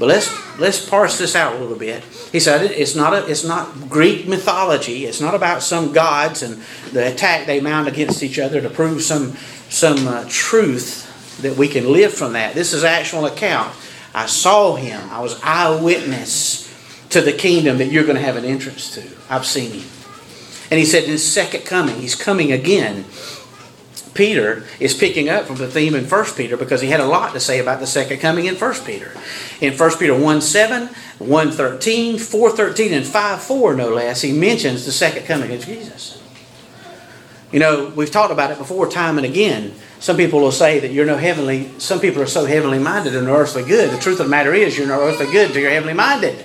But 0.00 0.08
let's 0.08 0.58
let's 0.58 0.88
parse 0.88 1.18
this 1.18 1.36
out 1.36 1.56
a 1.56 1.58
little 1.58 1.76
bit. 1.76 2.02
He 2.32 2.40
said 2.40 2.62
it's 2.70 2.96
not 2.96 3.12
a, 3.12 3.26
it's 3.30 3.44
not 3.44 3.90
Greek 3.90 4.26
mythology. 4.26 5.04
It's 5.04 5.20
not 5.20 5.34
about 5.34 5.62
some 5.62 5.92
gods 5.92 6.42
and 6.42 6.62
the 6.92 7.12
attack 7.12 7.46
they 7.46 7.60
mount 7.60 7.86
against 7.86 8.22
each 8.22 8.38
other 8.38 8.62
to 8.62 8.70
prove 8.70 9.02
some 9.02 9.36
some 9.68 10.08
uh, 10.08 10.24
truth 10.26 11.38
that 11.42 11.58
we 11.58 11.68
can 11.68 11.92
live 11.92 12.14
from 12.14 12.32
that. 12.32 12.54
This 12.54 12.72
is 12.72 12.82
actual 12.82 13.26
account. 13.26 13.76
I 14.14 14.24
saw 14.24 14.74
him. 14.74 15.00
I 15.10 15.20
was 15.20 15.38
eyewitness 15.42 16.66
to 17.10 17.20
the 17.20 17.34
kingdom 17.34 17.76
that 17.76 17.92
you're 17.92 18.04
going 18.04 18.16
to 18.16 18.22
have 18.22 18.36
an 18.36 18.46
entrance 18.46 18.94
to. 18.94 19.02
I've 19.28 19.44
seen 19.44 19.70
him. 19.72 19.88
And 20.70 20.78
he 20.78 20.86
said 20.86 21.04
in 21.04 21.10
his 21.10 21.30
second 21.30 21.66
coming, 21.66 21.96
he's 21.96 22.14
coming 22.14 22.52
again. 22.52 23.04
Peter 24.14 24.64
is 24.78 24.94
picking 24.94 25.28
up 25.28 25.46
from 25.46 25.56
the 25.56 25.68
theme 25.68 25.94
in 25.94 26.04
1 26.04 26.24
Peter 26.36 26.56
because 26.56 26.80
he 26.80 26.88
had 26.88 27.00
a 27.00 27.06
lot 27.06 27.32
to 27.32 27.40
say 27.40 27.58
about 27.58 27.80
the 27.80 27.86
second 27.86 28.18
coming 28.18 28.46
in 28.46 28.56
1 28.56 28.74
Peter. 28.84 29.12
In 29.60 29.76
1 29.76 29.98
Peter 29.98 30.18
1 30.18 30.40
7, 30.40 30.88
1 31.18 31.50
13, 31.50 32.18
4 32.18 32.50
13, 32.50 32.92
and 32.92 33.06
5 33.06 33.42
4, 33.42 33.74
no 33.74 33.88
less, 33.88 34.22
he 34.22 34.32
mentions 34.32 34.84
the 34.84 34.92
second 34.92 35.26
coming 35.26 35.52
of 35.52 35.64
Jesus. 35.64 36.20
You 37.52 37.58
know, 37.58 37.92
we've 37.96 38.10
talked 38.10 38.32
about 38.32 38.50
it 38.50 38.58
before, 38.58 38.88
time 38.88 39.16
and 39.16 39.26
again. 39.26 39.74
Some 39.98 40.16
people 40.16 40.40
will 40.40 40.52
say 40.52 40.80
that 40.80 40.92
you're 40.92 41.06
no 41.06 41.16
heavenly, 41.16 41.70
some 41.78 42.00
people 42.00 42.22
are 42.22 42.26
so 42.26 42.46
heavenly 42.46 42.78
minded 42.78 43.14
and 43.14 43.28
earthly 43.28 43.64
good. 43.64 43.90
The 43.90 43.98
truth 43.98 44.20
of 44.20 44.26
the 44.26 44.30
matter 44.30 44.54
is, 44.54 44.78
you're 44.78 44.86
no 44.86 45.00
earthly 45.00 45.26
good 45.26 45.48
until 45.48 45.62
you're 45.62 45.70
heavenly 45.70 45.94
minded. 45.94 46.44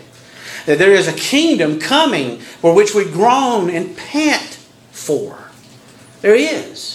That 0.66 0.80
there 0.80 0.92
is 0.92 1.08
a 1.08 1.14
kingdom 1.14 1.80
coming 1.80 2.40
for 2.40 2.74
which 2.74 2.94
we 2.94 3.06
groan 3.06 3.70
and 3.70 3.96
pant 3.96 4.60
for. 4.92 5.38
There 6.22 6.36
is. 6.36 6.95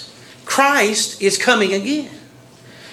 Christ 0.60 1.22
is 1.22 1.38
coming 1.38 1.72
again. 1.72 2.10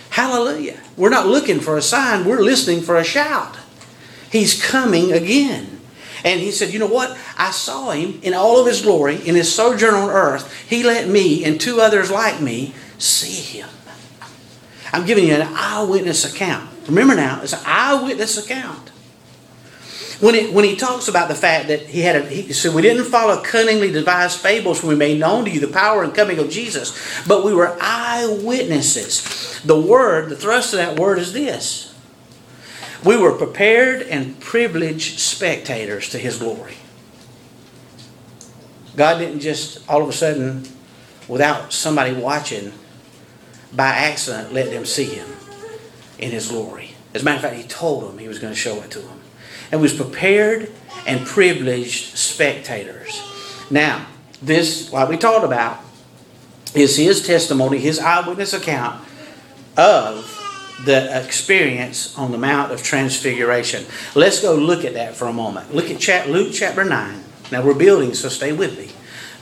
Hallelujah. 0.09 0.79
We're 0.95 1.09
not 1.09 1.27
looking 1.27 1.59
for 1.59 1.75
a 1.75 1.81
sign, 1.81 2.23
we're 2.23 2.39
listening 2.39 2.79
for 2.79 2.95
a 2.95 3.03
shout. 3.03 3.57
He's 4.31 4.65
coming 4.65 5.11
again. 5.11 5.81
And 6.23 6.39
he 6.39 6.51
said, 6.51 6.71
You 6.71 6.79
know 6.79 6.87
what? 6.87 7.17
I 7.37 7.51
saw 7.51 7.91
him 7.91 8.21
in 8.23 8.33
all 8.33 8.57
of 8.61 8.67
his 8.67 8.83
glory, 8.83 9.15
in 9.27 9.35
his 9.35 9.53
sojourn 9.53 9.95
on 9.95 10.09
earth. 10.09 10.69
He 10.69 10.81
let 10.81 11.09
me 11.09 11.43
and 11.43 11.59
two 11.59 11.81
others 11.81 12.09
like 12.09 12.39
me 12.39 12.73
see 12.99 13.57
him. 13.59 13.67
I'm 14.93 15.05
giving 15.05 15.27
you 15.27 15.33
an 15.33 15.53
eyewitness 15.53 16.23
account. 16.23 16.69
Remember 16.87 17.15
now, 17.15 17.41
it's 17.41 17.51
an 17.51 17.59
eyewitness 17.65 18.37
account. 18.37 18.91
When, 20.19 20.33
it, 20.33 20.51
when 20.51 20.65
he 20.65 20.75
talks 20.75 21.07
about 21.07 21.27
the 21.27 21.35
fact 21.35 21.67
that 21.67 21.81
he 21.81 22.01
had 22.01 22.15
a, 22.15 22.25
he 22.25 22.51
said, 22.51 22.73
we 22.73 22.81
didn't 22.81 23.05
follow 23.05 23.39
cunningly 23.43 23.91
devised 23.91 24.39
fables 24.39 24.81
when 24.81 24.89
we 24.89 24.95
made 24.95 25.19
known 25.19 25.45
to 25.45 25.51
you 25.51 25.59
the 25.59 25.67
power 25.67 26.03
and 26.03 26.13
coming 26.13 26.39
of 26.39 26.49
Jesus, 26.49 27.21
but 27.27 27.45
we 27.45 27.53
were 27.53 27.77
eyewitnesses. 27.79 29.61
The 29.63 29.79
word, 29.79 30.29
the 30.29 30.35
thrust 30.35 30.73
of 30.73 30.77
that 30.77 30.99
word 30.99 31.19
is 31.19 31.33
this. 31.33 31.93
We 33.05 33.15
were 33.15 33.33
prepared 33.33 34.01
and 34.01 34.39
privileged 34.39 35.19
spectators 35.19 36.09
to 36.09 36.17
his 36.17 36.39
glory. 36.39 36.77
God 38.95 39.19
didn't 39.19 39.41
just 39.41 39.87
all 39.87 40.01
of 40.01 40.09
a 40.09 40.13
sudden, 40.13 40.67
without 41.27 41.71
somebody 41.71 42.13
watching, 42.13 42.73
by 43.71 43.89
accident 43.89 44.51
let 44.51 44.71
them 44.71 44.83
see 44.83 45.05
him 45.05 45.27
in 46.17 46.31
his 46.31 46.49
glory. 46.49 46.95
As 47.13 47.21
a 47.21 47.25
matter 47.25 47.35
of 47.35 47.43
fact, 47.43 47.55
he 47.55 47.67
told 47.67 48.09
them 48.09 48.17
he 48.17 48.27
was 48.27 48.39
going 48.39 48.53
to 48.53 48.59
show 48.59 48.81
it 48.81 48.89
to 48.91 48.99
them 48.99 49.16
and 49.71 49.81
was 49.81 49.93
prepared 49.93 50.71
and 51.05 51.25
privileged 51.25 52.17
spectators. 52.17 53.21
Now, 53.69 54.07
this, 54.41 54.91
like 54.93 55.09
we 55.09 55.17
talked 55.17 55.45
about, 55.45 55.79
is 56.75 56.97
his 56.97 57.25
testimony, 57.25 57.79
his 57.79 57.99
eyewitness 57.99 58.53
account 58.53 59.03
of 59.77 60.33
the 60.85 61.25
experience 61.25 62.17
on 62.17 62.31
the 62.31 62.37
Mount 62.37 62.71
of 62.71 62.83
Transfiguration. 62.83 63.85
Let's 64.15 64.41
go 64.41 64.55
look 64.55 64.85
at 64.85 64.93
that 64.93 65.15
for 65.15 65.27
a 65.27 65.33
moment. 65.33 65.73
Look 65.73 65.89
at 65.89 66.29
Luke 66.29 66.53
chapter 66.53 66.83
9. 66.83 67.23
Now 67.51 67.63
we're 67.63 67.73
building, 67.73 68.13
so 68.13 68.29
stay 68.29 68.51
with 68.51 68.77
me. 68.77 68.91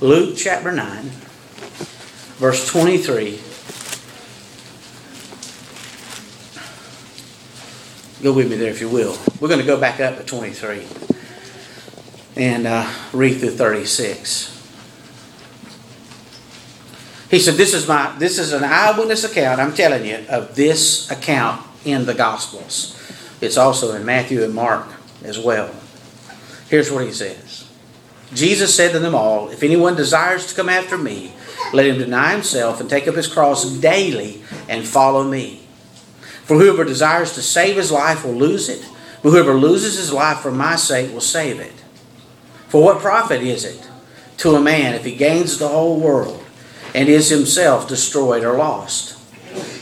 Luke 0.05 0.36
chapter 0.38 0.72
9, 0.72 1.03
verse 2.38 2.67
23 2.67 3.39
Go 8.24 8.31
with 8.31 8.50
me 8.50 8.55
there 8.55 8.69
if 8.69 8.79
you 8.79 8.89
will. 8.89 9.17
We're 9.39 9.50
going 9.50 9.60
to 9.60 9.65
go 9.65 9.79
back 9.79 10.00
up 10.00 10.17
to 10.17 10.24
23 10.24 10.86
and 12.38 12.65
uh, 12.65 12.89
read 13.12 13.39
through 13.39 13.51
36. 13.51 14.53
He 17.29 17.39
said, 17.39 17.55
"This 17.55 17.74
is 17.74 17.88
my 17.88 18.15
this 18.17 18.39
is 18.39 18.53
an 18.53 18.63
eyewitness 18.63 19.24
account. 19.25 19.60
I'm 19.60 19.74
telling 19.74 20.05
you 20.05 20.24
of 20.29 20.55
this 20.55 21.12
account 21.12 21.65
in 21.84 22.05
the 22.05 22.13
Gospels. 22.13 22.93
It's 23.41 23.57
also 23.57 23.93
in 23.95 24.05
Matthew 24.05 24.43
and 24.43 24.53
Mark 24.53 24.88
as 25.24 25.38
well. 25.38 25.74
Here's 26.69 26.91
what 26.91 27.03
he 27.05 27.12
says: 27.12 27.69
Jesus 28.34 28.74
said 28.74 28.93
to 28.93 29.00
them 29.00 29.15
all, 29.15 29.50
If 29.50 29.63
anyone 29.63 29.95
desires 29.95 30.48
to 30.48 30.55
come 30.55 30.69
after 30.69 30.98
me, 30.98 31.34
let 31.74 31.88
him 31.88 31.98
deny 31.98 32.31
himself 32.31 32.79
and 32.79 32.89
take 32.89 33.07
up 33.07 33.15
his 33.15 33.27
cross 33.27 33.65
daily 33.65 34.41
and 34.69 34.88
follow 34.88 35.24
me." 35.24 35.64
For 36.46 36.58
whoever 36.58 36.84
desires 36.84 37.34
to 37.34 37.42
save 37.42 37.75
his 37.75 37.92
life 37.92 38.24
will 38.24 38.36
lose 38.36 38.70
it, 38.70 38.88
but 39.24 39.32
whoever 39.32 39.56
loses 39.56 39.98
his 39.98 40.14
life 40.14 40.40
for 40.40 40.52
my 40.52 40.75
sake 40.75 41.12
will 41.12 41.22
save 41.22 41.60
it. 41.60 41.74
For 42.68 42.84
what 42.84 43.02
profit 43.02 43.42
is 43.42 43.66
it 43.66 43.90
to 44.38 44.56
a 44.56 44.62
man 44.62 44.94
if 44.94 45.06
he 45.06 45.16
gains 45.16 45.58
the 45.58 45.68
whole 45.68 46.00
world 46.00 46.44
and 46.94 47.10
is 47.10 47.30
himself 47.30 47.88
destroyed 47.88 48.44
or 48.44 48.58
lost? 48.58 49.18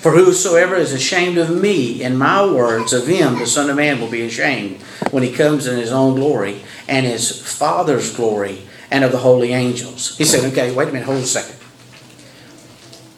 For 0.01 0.12
whosoever 0.12 0.75
is 0.75 0.93
ashamed 0.93 1.38
of 1.38 1.50
me 1.50 2.01
and 2.01 2.17
my 2.17 2.46
words, 2.46 2.93
of 2.93 3.08
him 3.08 3.39
the 3.39 3.46
Son 3.46 3.70
of 3.70 3.75
Man 3.75 4.00
will 4.00 4.10
be 4.10 4.22
ashamed 4.22 4.82
when 5.12 5.24
he 5.24 5.34
comes 5.34 5.67
in 5.67 5.77
his 5.77 5.91
own 5.91 6.15
glory 6.15 6.62
and 6.88 7.05
his 7.05 7.41
Father's 7.41 8.15
glory 8.15 8.62
and 8.89 9.03
of 9.03 9.12
the 9.12 9.17
holy 9.17 9.51
angels. 9.51 10.17
He 10.17 10.24
said, 10.24 10.46
okay, 10.51 10.74
wait 10.74 10.88
a 10.88 10.91
minute, 10.93 11.05
hold 11.05 11.24
a 11.24 11.25
second. 11.25 11.58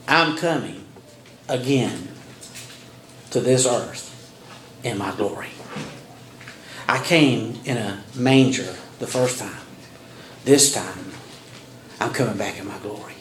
I'm 0.08 0.36
coming 0.36 0.84
again 1.48 2.15
to 3.36 3.42
this 3.42 3.66
earth 3.66 4.32
in 4.82 4.98
my 4.98 5.14
glory. 5.14 5.50
I 6.88 7.04
came 7.04 7.60
in 7.66 7.76
a 7.76 8.02
manger 8.16 8.74
the 9.00 9.08
first 9.08 9.40
time. 9.40 9.62
This 10.46 10.74
time, 10.74 11.12
I'm 12.00 12.14
coming 12.14 12.38
back 12.38 12.58
in 12.58 12.66
my 12.66 12.78
glory. 12.78 13.16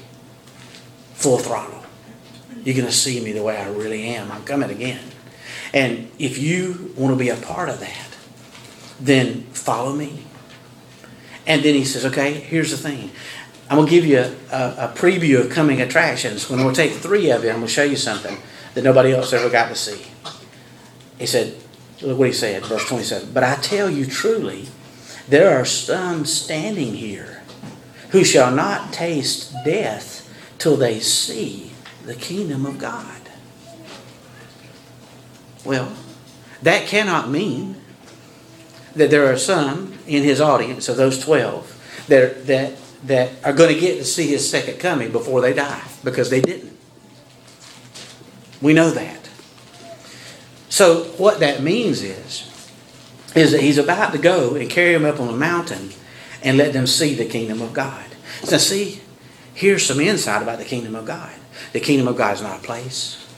Full 1.15 1.39
throttle. 1.39 1.83
You're 2.63 2.77
going 2.77 2.87
to 2.87 2.93
see 2.93 3.25
me 3.25 3.33
the 3.33 3.43
way 3.43 3.57
I 3.57 3.69
really 3.71 4.05
am. 4.05 4.31
I'm 4.31 4.45
coming 4.45 4.71
again. 4.71 5.03
And 5.73 6.09
if 6.21 6.39
you 6.39 6.95
want 6.97 7.13
to 7.13 7.19
be 7.19 7.31
a 7.31 7.37
part 7.37 7.69
of 7.69 7.81
that, 7.81 8.09
then 9.01 9.43
follow 9.53 9.93
me. 9.97 10.23
And 11.45 11.65
then 11.65 11.75
he 11.75 11.85
says, 11.85 12.05
okay, 12.05 12.35
here's 12.35 12.71
the 12.71 12.77
thing. 12.77 13.11
I'm 13.69 13.79
going 13.79 13.89
to 13.89 13.91
give 13.91 14.07
you 14.07 14.19
a, 14.19 14.33
a, 14.53 14.91
a 14.91 14.93
preview 14.95 15.41
of 15.41 15.51
coming 15.51 15.81
attractions. 15.81 16.49
When 16.49 16.65
we'll 16.65 16.73
take 16.73 16.93
three 16.93 17.33
of 17.33 17.43
you, 17.43 17.51
I'm 17.51 17.57
going 17.57 17.67
to 17.67 17.73
show 17.73 17.83
you 17.83 17.97
something 17.97 18.39
that 18.75 18.85
nobody 18.85 19.13
else 19.13 19.33
ever 19.33 19.49
got 19.49 19.69
to 19.69 19.75
see. 19.75 20.05
He 21.19 21.27
said, 21.27 21.57
look 22.03 22.19
what 22.19 22.29
he 22.29 22.35
said, 22.35 22.65
verse 22.67 22.87
27. 22.89 23.33
But 23.33 23.45
I 23.45 23.57
tell 23.57 23.89
you 23.89 24.05
truly, 24.05 24.67
there 25.29 25.59
are 25.59 25.65
some 25.65 26.25
standing 26.25 26.95
here 26.95 27.43
who 28.11 28.25
shall 28.25 28.51
not 28.51 28.93
taste 28.93 29.55
death 29.65 30.21
till 30.59 30.77
they 30.77 31.01
see 31.01 31.73
the 32.05 32.15
kingdom 32.15 32.67
of 32.67 32.79
God. 32.79 33.23
Well, 35.65 35.93
that 36.63 36.87
cannot 36.87 37.31
mean 37.31 37.77
that 38.95 39.11
there 39.11 39.33
are 39.33 39.37
some 39.37 39.95
in 40.07 40.23
his 40.23 40.41
audience 40.41 40.89
of 40.89 40.97
those 40.97 41.19
12 41.23 42.05
that, 42.09 42.47
that, 42.47 42.75
that 43.05 43.33
are 43.45 43.53
going 43.53 43.75
to 43.75 43.81
get 43.81 43.99
to 43.99 44.05
see 44.05 44.29
his 44.29 44.49
second 44.49 44.79
coming 44.79 45.11
before 45.11 45.41
they 45.41 45.53
die 45.53 45.83
because 46.03 46.31
they 46.31 46.41
didn't. 46.41 46.74
We 48.65 48.73
know 48.73 48.91
that. 48.93 49.29
So 50.71 51.05
what 51.19 51.41
that 51.41 51.63
means 51.63 52.01
is, 52.01 52.51
is 53.37 53.53
that 53.53 53.61
he's 53.61 53.77
about 53.77 54.13
to 54.13 54.19
go 54.19 54.55
and 54.55 54.71
carry 54.71 54.95
them 54.95 55.05
up 55.05 55.21
on 55.21 55.29
a 55.29 55.37
mountain 55.37 55.91
and 56.43 56.57
let 56.57 56.73
them 56.73 56.87
see 56.87 57.15
the 57.15 57.27
kingdom 57.27 57.61
of 57.61 57.75
God. 57.75 58.07
So 58.43 58.57
see, 58.57 59.03
here's 59.53 59.85
some 59.85 60.01
insight 60.01 60.41
about 60.41 60.59
the 60.59 60.65
kingdom 60.65 60.95
of 60.95 61.05
God. 61.05 61.35
The 61.75 61.81
kingdom 61.81 62.09
of 62.09 62.17
God 62.17 62.37
is 62.37 62.43
not 62.43 62.61
a 62.61 62.63
place. 62.63 63.29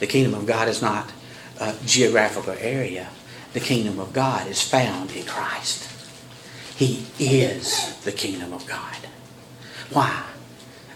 The 0.00 0.06
kingdom 0.06 0.34
of 0.34 0.44
God 0.44 0.68
is 0.68 0.82
not 0.82 1.10
a 1.58 1.74
geographical 1.86 2.54
area. 2.60 3.08
The 3.54 3.60
kingdom 3.60 3.98
of 3.98 4.12
God 4.12 4.46
is 4.48 4.60
found 4.60 5.12
in 5.12 5.24
Christ. 5.24 5.90
He 6.76 7.06
is 7.18 7.96
the 8.04 8.12
kingdom 8.12 8.52
of 8.52 8.66
God. 8.66 8.98
Why? 9.90 10.24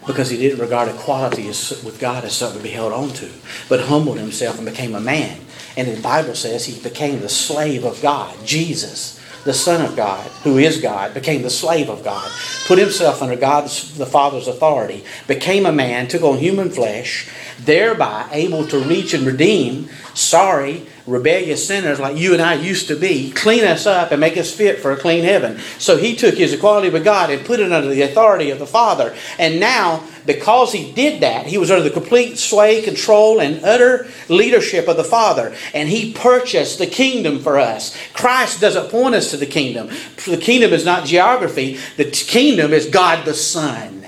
Because 0.07 0.29
he 0.29 0.37
didn't 0.37 0.59
regard 0.59 0.89
equality 0.89 1.47
with 1.47 1.97
God 1.99 2.23
as 2.25 2.35
something 2.35 2.59
to 2.59 2.63
be 2.63 2.69
held 2.69 2.93
on 2.93 3.09
to, 3.09 3.29
but 3.67 3.81
humbled 3.81 4.17
himself 4.17 4.57
and 4.57 4.65
became 4.65 4.95
a 4.95 4.99
man. 4.99 5.39
And 5.77 5.87
the 5.87 6.01
Bible 6.01 6.35
says 6.35 6.65
he 6.65 6.81
became 6.81 7.19
the 7.19 7.29
slave 7.29 7.83
of 7.83 8.01
God, 8.01 8.35
Jesus 8.45 9.19
the 9.43 9.53
Son 9.53 9.83
of 9.83 9.95
God, 9.95 10.29
who 10.43 10.57
is 10.57 10.81
God, 10.81 11.13
became 11.13 11.41
the 11.41 11.49
slave 11.49 11.89
of 11.89 12.03
God, 12.03 12.29
put 12.65 12.77
himself 12.77 13.21
under 13.21 13.35
God's 13.35 13.97
the 13.97 14.05
Father's 14.05 14.47
authority, 14.47 15.03
became 15.27 15.65
a 15.65 15.71
man, 15.71 16.07
took 16.07 16.23
on 16.23 16.37
human 16.37 16.69
flesh, 16.69 17.29
thereby 17.59 18.27
able 18.31 18.67
to 18.67 18.79
reach 18.79 19.13
and 19.13 19.25
redeem 19.25 19.89
sorry, 20.13 20.85
rebellious 21.09 21.67
sinners 21.67 21.99
like 21.99 22.17
you 22.17 22.33
and 22.33 22.41
I 22.41 22.53
used 22.53 22.87
to 22.87 22.95
be, 22.95 23.31
clean 23.31 23.63
us 23.63 23.85
up 23.85 24.11
and 24.11 24.21
make 24.21 24.37
us 24.37 24.53
fit 24.53 24.79
for 24.79 24.91
a 24.91 24.97
clean 24.97 25.23
heaven. 25.23 25.59
So 25.77 25.97
he 25.97 26.15
took 26.15 26.35
his 26.35 26.53
equality 26.53 26.89
with 26.89 27.03
God 27.03 27.29
and 27.29 27.45
put 27.45 27.59
it 27.59 27.71
under 27.71 27.89
the 27.89 28.03
authority 28.03 28.49
of 28.51 28.59
the 28.59 28.67
Father. 28.67 29.15
And 29.37 29.59
now, 29.59 30.03
because 30.25 30.71
he 30.71 30.91
did 30.91 31.21
that, 31.21 31.47
he 31.47 31.57
was 31.57 31.71
under 31.71 31.83
the 31.83 31.89
complete 31.89 32.37
sway, 32.37 32.81
control, 32.81 33.39
and 33.41 33.63
utter 33.63 34.07
leadership 34.27 34.87
of 34.87 34.97
the 34.97 35.03
Father. 35.03 35.55
And 35.73 35.89
he 35.89 36.13
purchased 36.13 36.77
the 36.77 36.87
kingdom 36.87 37.39
for 37.39 37.57
us. 37.57 37.97
Christ 38.13 38.61
doesn't 38.61 38.91
point 38.91 39.15
us 39.15 39.31
to 39.31 39.37
the 39.37 39.45
kingdom. 39.45 39.89
The 40.25 40.37
kingdom 40.37 40.73
is 40.73 40.85
not 40.85 41.05
geography, 41.05 41.79
the 41.97 42.05
kingdom 42.05 42.73
is 42.73 42.87
God 42.87 43.25
the 43.25 43.33
Son. 43.33 43.98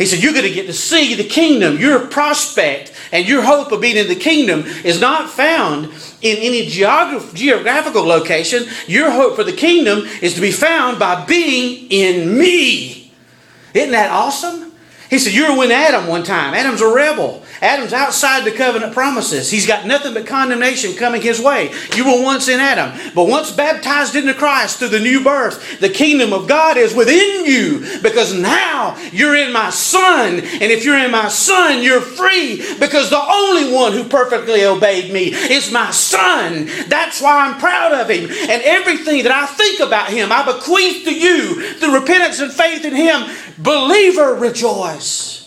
He 0.00 0.06
said, 0.06 0.22
You're 0.22 0.32
going 0.32 0.46
to 0.46 0.50
get 0.50 0.66
to 0.66 0.72
see 0.72 1.14
the 1.14 1.24
kingdom. 1.24 1.78
Your 1.78 2.06
prospect 2.06 2.90
and 3.12 3.28
your 3.28 3.42
hope 3.42 3.70
of 3.70 3.82
being 3.82 3.98
in 3.98 4.08
the 4.08 4.14
kingdom 4.16 4.60
is 4.82 4.98
not 4.98 5.28
found 5.28 5.92
in 6.22 6.38
any 6.38 6.66
geograph- 6.70 7.34
geographical 7.34 8.04
location. 8.04 8.64
Your 8.86 9.10
hope 9.10 9.36
for 9.36 9.44
the 9.44 9.52
kingdom 9.52 10.08
is 10.22 10.32
to 10.36 10.40
be 10.40 10.52
found 10.52 10.98
by 10.98 11.26
being 11.26 11.86
in 11.90 12.38
me. 12.38 13.12
Isn't 13.74 13.92
that 13.92 14.10
awesome? 14.10 14.72
He 15.10 15.18
said, 15.18 15.34
You 15.34 15.52
were 15.52 15.58
with 15.58 15.70
Adam 15.70 16.06
one 16.06 16.22
time. 16.22 16.54
Adam's 16.54 16.80
a 16.80 16.88
rebel. 16.88 17.42
Adam's 17.60 17.92
outside 17.92 18.44
the 18.44 18.50
covenant 18.52 18.94
promises. 18.94 19.50
He's 19.50 19.66
got 19.66 19.86
nothing 19.86 20.14
but 20.14 20.26
condemnation 20.26 20.94
coming 20.94 21.20
his 21.20 21.40
way. 21.40 21.72
You 21.94 22.06
were 22.06 22.22
once 22.22 22.48
in 22.48 22.60
Adam, 22.60 22.98
but 23.14 23.28
once 23.28 23.50
baptized 23.50 24.16
into 24.16 24.34
Christ 24.34 24.78
through 24.78 24.88
the 24.88 25.00
new 25.00 25.22
birth, 25.22 25.80
the 25.80 25.90
kingdom 25.90 26.32
of 26.32 26.48
God 26.48 26.76
is 26.76 26.94
within 26.94 27.44
you 27.44 28.00
because 28.02 28.32
now 28.32 28.96
you're 29.12 29.36
in 29.36 29.52
my 29.52 29.70
Son. 29.70 30.40
And 30.40 30.62
if 30.62 30.84
you're 30.84 30.98
in 30.98 31.10
my 31.10 31.28
Son, 31.28 31.82
you're 31.82 32.00
free 32.00 32.56
because 32.78 33.10
the 33.10 33.22
only 33.22 33.72
one 33.72 33.92
who 33.92 34.04
perfectly 34.04 34.64
obeyed 34.64 35.12
me 35.12 35.26
is 35.34 35.70
my 35.70 35.90
Son. 35.90 36.66
That's 36.88 37.20
why 37.20 37.46
I'm 37.46 37.60
proud 37.60 37.92
of 37.92 38.08
him. 38.08 38.30
And 38.30 38.62
everything 38.62 39.22
that 39.24 39.32
I 39.32 39.46
think 39.46 39.80
about 39.80 40.10
him, 40.10 40.32
I 40.32 40.44
bequeath 40.44 41.04
to 41.04 41.14
you 41.14 41.74
through 41.74 41.98
repentance 41.98 42.40
and 42.40 42.52
faith 42.52 42.84
in 42.84 42.94
him. 42.94 43.28
Believer, 43.58 44.34
rejoice. 44.34 45.39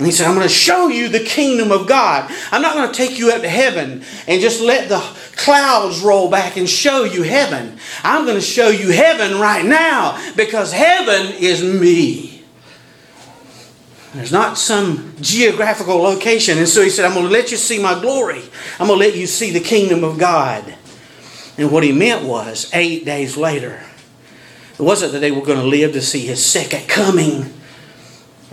And 0.00 0.06
he 0.06 0.12
said, 0.12 0.26
I'm 0.26 0.34
going 0.34 0.48
to 0.48 0.54
show 0.54 0.88
you 0.88 1.10
the 1.10 1.20
kingdom 1.20 1.70
of 1.70 1.86
God. 1.86 2.34
I'm 2.50 2.62
not 2.62 2.72
going 2.72 2.90
to 2.90 2.94
take 2.94 3.18
you 3.18 3.32
up 3.32 3.42
to 3.42 3.48
heaven 3.50 4.02
and 4.26 4.40
just 4.40 4.62
let 4.62 4.88
the 4.88 4.98
clouds 5.36 6.00
roll 6.00 6.30
back 6.30 6.56
and 6.56 6.66
show 6.66 7.04
you 7.04 7.22
heaven. 7.22 7.76
I'm 8.02 8.24
going 8.24 8.38
to 8.38 8.40
show 8.40 8.70
you 8.70 8.92
heaven 8.92 9.38
right 9.38 9.62
now 9.62 10.18
because 10.36 10.72
heaven 10.72 11.34
is 11.38 11.62
me. 11.62 12.42
There's 14.14 14.32
not 14.32 14.56
some 14.56 15.12
geographical 15.20 15.98
location. 15.98 16.56
And 16.56 16.66
so 16.66 16.80
he 16.80 16.88
said, 16.88 17.04
I'm 17.04 17.12
going 17.12 17.26
to 17.26 17.30
let 17.30 17.50
you 17.50 17.58
see 17.58 17.78
my 17.78 18.00
glory. 18.00 18.40
I'm 18.78 18.86
going 18.86 18.98
to 18.98 19.06
let 19.06 19.16
you 19.18 19.26
see 19.26 19.50
the 19.50 19.60
kingdom 19.60 20.02
of 20.02 20.16
God. 20.16 20.76
And 21.58 21.70
what 21.70 21.84
he 21.84 21.92
meant 21.92 22.24
was, 22.24 22.70
eight 22.72 23.04
days 23.04 23.36
later, 23.36 23.82
it 24.78 24.82
wasn't 24.82 25.12
that 25.12 25.18
they 25.18 25.30
were 25.30 25.44
going 25.44 25.58
to 25.58 25.66
live 25.66 25.92
to 25.92 26.00
see 26.00 26.24
his 26.24 26.42
second 26.42 26.88
coming 26.88 27.52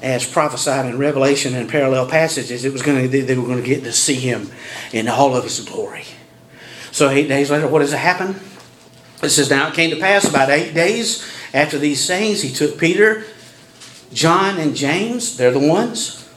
as 0.01 0.25
prophesied 0.25 0.85
in 0.85 0.97
Revelation 0.97 1.55
and 1.55 1.69
parallel 1.69 2.07
passages, 2.07 2.65
it 2.65 2.73
was 2.73 2.81
going 2.81 3.09
to, 3.09 3.23
they 3.23 3.37
were 3.37 3.45
going 3.45 3.61
to 3.61 3.67
get 3.67 3.83
to 3.83 3.93
see 3.93 4.15
him 4.15 4.51
in 4.93 5.07
all 5.07 5.35
of 5.35 5.43
his 5.43 5.59
glory. 5.61 6.05
So 6.91 7.09
eight 7.09 7.27
days 7.27 7.49
later, 7.51 7.67
what 7.67 7.79
does 7.79 7.93
it 7.93 7.99
happen? 7.99 8.39
It 9.23 9.29
says, 9.29 9.49
Now 9.49 9.69
it 9.69 9.73
came 9.73 9.89
to 9.89 9.97
pass 9.97 10.29
about 10.29 10.49
eight 10.49 10.73
days 10.73 11.25
after 11.53 11.77
these 11.77 12.03
sayings, 12.03 12.41
he 12.41 12.51
took 12.51 12.77
Peter, 12.77 13.23
John, 14.13 14.57
and 14.57 14.75
James. 14.75 15.37
They're 15.37 15.51
the 15.51 15.59
ones. 15.59 16.29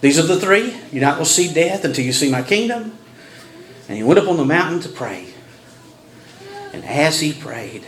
These 0.00 0.18
are 0.18 0.26
the 0.26 0.38
three. 0.38 0.76
You're 0.92 1.02
not 1.02 1.14
going 1.14 1.24
to 1.24 1.30
see 1.30 1.52
death 1.52 1.84
until 1.84 2.04
you 2.04 2.12
see 2.12 2.30
my 2.30 2.42
kingdom. 2.42 2.98
And 3.88 3.96
he 3.96 4.02
went 4.02 4.18
up 4.18 4.28
on 4.28 4.36
the 4.36 4.44
mountain 4.44 4.80
to 4.80 4.88
pray. 4.88 5.28
And 6.72 6.84
as 6.84 7.20
he 7.20 7.32
prayed, 7.32 7.86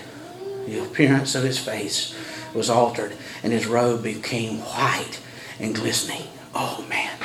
the 0.67 0.83
appearance 0.83 1.35
of 1.35 1.43
his 1.43 1.59
face 1.59 2.17
was 2.55 2.71
altered, 2.71 3.13
and 3.43 3.53
his 3.53 3.67
robe 3.67 4.03
became 4.03 4.59
white 4.59 5.21
and 5.59 5.75
glistening. 5.75 6.27
Oh 6.55 6.85
man. 6.89 7.17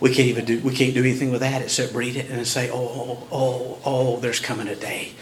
We 0.00 0.14
can't 0.14 0.28
even 0.28 0.44
do 0.44 0.60
we 0.60 0.74
can't 0.74 0.94
do 0.94 1.00
anything 1.00 1.30
with 1.30 1.40
that 1.40 1.62
except 1.62 1.94
read 1.94 2.16
it 2.16 2.30
and 2.30 2.46
say, 2.46 2.70
Oh, 2.70 3.26
oh, 3.30 3.78
oh, 3.84 4.16
there's 4.20 4.40
coming 4.40 4.68
a 4.68 4.76
day 4.76 5.12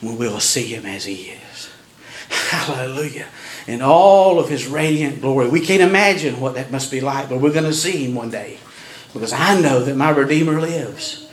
when 0.00 0.18
we'll 0.18 0.40
see 0.40 0.74
him 0.74 0.86
as 0.86 1.04
he 1.04 1.30
is. 1.30 1.70
Hallelujah. 2.28 3.26
In 3.66 3.82
all 3.82 4.38
of 4.38 4.48
his 4.48 4.66
radiant 4.66 5.20
glory. 5.20 5.48
We 5.48 5.60
can't 5.60 5.82
imagine 5.82 6.40
what 6.40 6.54
that 6.54 6.70
must 6.70 6.90
be 6.90 7.00
like, 7.00 7.28
but 7.28 7.40
we're 7.40 7.52
going 7.52 7.64
to 7.64 7.72
see 7.72 8.04
him 8.04 8.14
one 8.14 8.30
day. 8.30 8.58
Because 9.12 9.32
I 9.32 9.60
know 9.60 9.82
that 9.84 9.96
my 9.96 10.10
Redeemer 10.10 10.60
lives. 10.60 11.28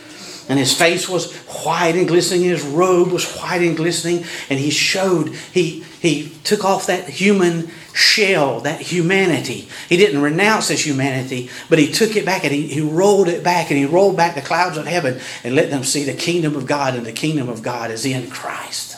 And 0.49 0.57
his 0.57 0.73
face 0.73 1.07
was 1.07 1.31
white 1.63 1.95
and 1.95 2.07
glistening, 2.07 2.41
his 2.41 2.63
robe 2.63 3.11
was 3.11 3.31
white 3.35 3.61
and 3.61 3.77
glistening, 3.77 4.25
and 4.49 4.59
he 4.59 4.71
showed, 4.71 5.29
he, 5.53 5.81
he 6.01 6.31
took 6.43 6.65
off 6.65 6.87
that 6.87 7.07
human 7.07 7.69
shell, 7.93 8.59
that 8.61 8.81
humanity. 8.81 9.69
He 9.87 9.95
didn't 9.95 10.23
renounce 10.23 10.69
his 10.69 10.83
humanity, 10.83 11.51
but 11.69 11.77
he 11.77 11.91
took 11.91 12.15
it 12.15 12.25
back 12.25 12.45
and 12.45 12.51
he, 12.51 12.65
he 12.65 12.81
rolled 12.81 13.27
it 13.27 13.43
back 13.43 13.69
and 13.69 13.77
he 13.77 13.85
rolled 13.85 14.17
back 14.17 14.33
the 14.33 14.41
clouds 14.41 14.75
of 14.75 14.87
heaven 14.87 15.19
and 15.43 15.53
let 15.53 15.69
them 15.69 15.83
see 15.83 16.03
the 16.03 16.13
kingdom 16.13 16.55
of 16.55 16.65
God, 16.65 16.95
and 16.95 17.05
the 17.05 17.11
kingdom 17.11 17.47
of 17.47 17.61
God 17.61 17.91
is 17.91 18.03
in 18.03 18.31
Christ. 18.31 18.97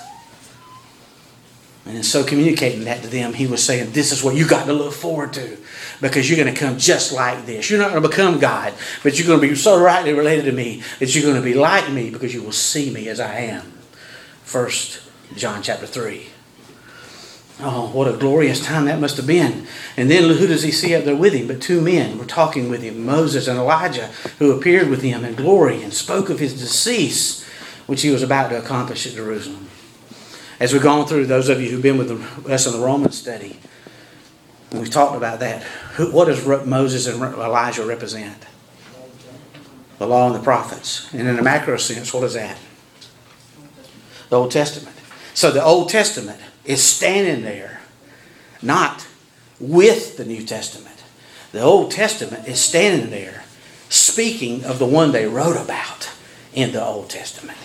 And 1.86 2.06
so 2.06 2.24
communicating 2.24 2.86
that 2.86 3.02
to 3.02 3.10
them, 3.10 3.34
he 3.34 3.48
was 3.48 3.62
saying, 3.62 3.92
This 3.92 4.14
is 4.14 4.24
what 4.24 4.36
you 4.36 4.48
got 4.48 4.68
to 4.68 4.74
look 4.74 4.94
forward 4.94 5.34
to 5.34 5.58
because 6.02 6.30
you're 6.30 6.44
going 6.44 6.54
to 6.54 6.60
come 6.60 6.78
just 6.78 7.14
like 7.14 7.46
this. 7.46 7.70
You're 7.70 7.80
not 7.80 7.92
going 7.92 8.02
to 8.02 8.10
become 8.10 8.40
God, 8.40 8.74
but 9.04 9.18
you're 9.18 9.28
going 9.28 9.40
to 9.40 9.48
be 9.48 9.56
so 9.56 9.80
rightly 9.80 10.14
related 10.14 10.46
to 10.46 10.52
me 10.52 10.84
that 11.00 11.14
you're 11.14 11.24
going 11.24 11.36
to 11.36 11.42
be 11.42 11.54
like 11.54 11.90
me 11.92 12.10
because 12.10 12.34
you 12.34 12.42
will 12.42 12.52
see 12.52 12.92
me 12.92 13.08
as 13.08 13.20
I 13.20 13.36
am. 13.36 13.72
First 14.44 15.02
John 15.36 15.62
chapter 15.62 15.86
3. 15.86 16.28
Oh, 17.64 17.92
what 17.94 18.08
a 18.08 18.18
glorious 18.18 18.66
time 18.66 18.86
that 18.86 19.00
must 19.00 19.18
have 19.18 19.28
been. 19.28 19.68
And 19.96 20.10
then 20.10 20.24
who 20.36 20.48
does 20.48 20.64
he 20.64 20.72
see 20.72 20.96
up 20.96 21.04
there 21.04 21.16
with 21.16 21.34
him? 21.34 21.48
But 21.48 21.62
two 21.62 21.80
men 21.80 22.18
were 22.18 22.26
talking 22.26 22.70
with 22.70 22.82
him 22.82 23.06
Moses 23.06 23.48
and 23.48 23.60
Elijah, 23.60 24.08
who 24.40 24.52
appeared 24.52 24.90
with 24.90 25.04
him 25.04 25.24
in 25.24 25.36
glory 25.36 25.84
and 25.84 25.94
spoke 25.94 26.30
of 26.30 26.40
his 26.40 26.60
decease, 26.60 27.46
which 27.86 28.02
he 28.02 28.10
was 28.10 28.24
about 28.24 28.50
to 28.50 28.58
accomplish 28.58 29.06
at 29.06 29.14
Jerusalem. 29.14 29.70
As 30.60 30.74
we've 30.74 30.82
gone 30.82 31.06
through, 31.06 31.28
those 31.28 31.50
of 31.50 31.62
you 31.62 31.70
who've 31.70 31.82
been 31.82 32.00
with 32.00 32.12
us 32.50 32.66
in 32.66 32.74
the 32.74 32.80
Roman 32.80 33.12
study, 33.12 33.60
We've 34.72 34.90
talked 34.90 35.18
about 35.18 35.40
that. 35.42 35.64
what 35.98 36.26
does 36.26 36.46
Moses 36.66 37.08
and 37.08 37.22
Elijah 37.22 37.86
represent? 37.86 38.46
The 39.98 40.08
law 40.08 40.28
and 40.28 40.36
the 40.36 40.44
prophets. 40.44 41.12
And 41.14 41.28
in 41.28 41.38
a 41.38 41.44
macro 41.44 41.78
sense, 41.78 42.14
what 42.14 42.24
is 42.24 42.34
that? 42.34 42.58
The 44.30 44.38
Old 44.38 44.52
Testament. 44.52 44.96
So 45.34 45.52
the 45.52 45.64
Old 45.64 45.90
Testament 45.90 46.40
is 46.66 46.84
standing 46.84 47.44
there, 47.44 47.82
not 48.62 49.08
with 49.60 50.18
the 50.18 50.26
New 50.26 50.46
Testament. 50.46 51.04
The 51.52 51.62
Old 51.62 51.92
Testament 51.92 52.48
is 52.48 52.62
standing 52.62 53.10
there 53.10 53.44
speaking 53.90 54.64
of 54.64 54.80
the 54.80 54.86
one 54.86 55.12
they 55.12 55.26
wrote 55.26 55.58
about 55.58 56.10
in 56.54 56.72
the 56.72 56.84
Old 56.84 57.10
Testament. 57.10 57.58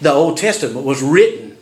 The 0.00 0.12
Old 0.12 0.36
Testament 0.38 0.84
was 0.84 1.02
written 1.02 1.57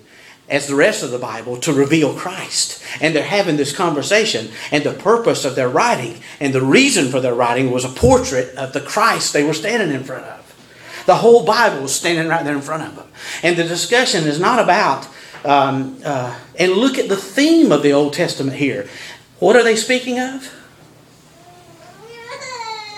as 0.48 0.66
the 0.68 0.74
rest 0.76 1.02
of 1.02 1.10
the 1.10 1.18
Bible 1.18 1.56
to 1.58 1.72
reveal 1.72 2.14
Christ. 2.14 2.82
And 3.00 3.14
they're 3.14 3.24
having 3.24 3.56
this 3.56 3.74
conversation, 3.74 4.50
and 4.70 4.84
the 4.84 4.92
purpose 4.92 5.44
of 5.44 5.56
their 5.56 5.68
writing 5.68 6.20
and 6.40 6.54
the 6.54 6.62
reason 6.62 7.10
for 7.10 7.20
their 7.20 7.34
writing 7.34 7.70
was 7.70 7.84
a 7.84 7.88
portrait 7.88 8.54
of 8.56 8.72
the 8.72 8.80
Christ 8.80 9.32
they 9.32 9.42
were 9.44 9.54
standing 9.54 9.90
in 9.94 10.04
front 10.04 10.24
of. 10.24 11.04
The 11.06 11.16
whole 11.16 11.44
Bible 11.44 11.82
was 11.82 11.94
standing 11.94 12.28
right 12.28 12.44
there 12.44 12.54
in 12.54 12.62
front 12.62 12.82
of 12.82 12.96
them. 12.96 13.08
And 13.42 13.56
the 13.56 13.64
discussion 13.64 14.24
is 14.24 14.40
not 14.40 14.58
about, 14.58 15.08
um, 15.44 15.98
uh, 16.04 16.38
and 16.58 16.72
look 16.72 16.98
at 16.98 17.08
the 17.08 17.16
theme 17.16 17.72
of 17.72 17.82
the 17.82 17.92
Old 17.92 18.12
Testament 18.12 18.56
here. 18.56 18.88
What 19.38 19.56
are 19.56 19.62
they 19.62 19.76
speaking 19.76 20.18
of? 20.18 20.52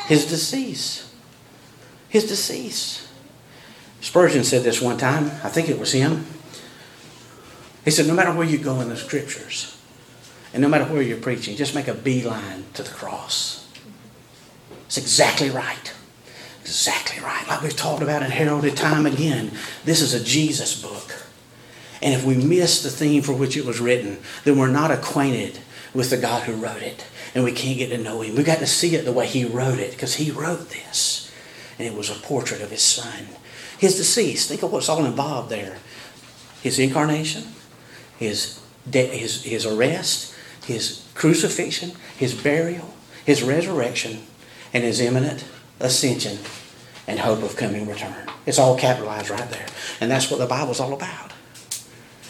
His 0.06 0.26
decease. 0.26 1.12
his 2.08 2.24
decease. 2.24 3.06
Spurgeon 4.00 4.44
said 4.44 4.62
this 4.62 4.80
one 4.80 4.96
time, 4.96 5.26
I 5.44 5.48
think 5.48 5.68
it 5.68 5.78
was 5.78 5.92
him. 5.92 6.24
He 7.88 7.92
said, 7.92 8.07
No 8.07 8.12
matter 8.12 8.35
where 8.35 8.46
you 8.46 8.59
go 8.59 8.83
in 8.83 8.90
the 8.90 8.98
scriptures, 8.98 9.74
and 10.53 10.61
no 10.61 10.68
matter 10.68 10.85
where 10.85 11.01
you're 11.01 11.16
preaching, 11.16 11.57
just 11.57 11.74
make 11.74 11.88
a 11.88 11.94
beeline 11.94 12.66
to 12.74 12.83
the 12.83 12.90
cross. 12.90 13.66
It's 14.85 14.98
exactly 14.98 15.48
right. 15.48 15.94
Exactly 16.61 17.24
right. 17.24 17.48
Like 17.48 17.62
we've 17.62 17.74
talked 17.74 18.03
about 18.03 18.22
and 18.22 18.31
heralded 18.31 18.77
time 18.77 19.07
again. 19.07 19.53
This 19.87 20.03
is 20.03 20.12
a 20.12 20.22
Jesus 20.22 20.83
book. 20.83 21.14
And 22.03 22.12
if 22.12 22.27
we 22.27 22.37
miss 22.37 22.83
the 22.83 22.90
theme 22.90 23.22
for 23.22 23.33
which 23.33 23.57
it 23.57 23.64
was 23.64 23.81
written, 23.81 24.18
then 24.44 24.59
we're 24.59 24.68
not 24.68 24.90
acquainted 24.90 25.59
with 25.94 26.11
the 26.11 26.18
God 26.18 26.42
who 26.42 26.57
wrote 26.57 26.83
it. 26.83 27.07
And 27.35 27.42
we 27.42 27.53
can't 27.53 27.79
get 27.79 27.88
to 27.88 27.96
know 27.96 28.20
him. 28.20 28.37
We 28.37 28.42
got 28.42 28.59
to 28.59 28.66
see 28.66 28.96
it 28.96 29.07
the 29.07 29.12
way 29.12 29.27
he 29.27 29.46
wrote 29.46 29.79
it, 29.79 29.92
because 29.92 30.16
he 30.16 30.31
wrote 30.31 30.68
this. 30.68 31.33
And 31.79 31.88
it 31.88 31.94
was 31.94 32.11
a 32.11 32.20
portrait 32.20 32.61
of 32.61 32.70
his 32.70 32.83
son. 32.83 33.29
His 33.79 33.96
decease. 33.96 34.46
Think 34.46 34.62
of 34.62 34.72
what's 34.72 34.90
all 34.90 35.07
involved 35.07 35.48
there. 35.48 35.79
His 36.61 36.79
incarnation, 36.79 37.44
his, 38.18 38.61
de- 38.88 39.07
his, 39.07 39.44
his 39.44 39.64
arrest, 39.64 40.35
his 40.64 41.07
crucifixion, 41.14 41.92
his 42.16 42.35
burial, 42.35 42.94
his 43.24 43.42
resurrection, 43.42 44.20
and 44.72 44.85
his 44.85 45.00
imminent 45.00 45.44
ascension 45.81 46.38
and 47.07 47.20
hope 47.20 47.42
of 47.42 47.57
coming 47.57 47.88
return. 47.88 48.28
It's 48.44 48.59
all 48.59 48.76
capitalized 48.76 49.31
right 49.31 49.50
there. 49.50 49.66
And 50.00 50.11
that's 50.11 50.31
what 50.31 50.38
the 50.38 50.46
Bible's 50.46 50.81
all 50.81 50.92
about. 50.92 51.33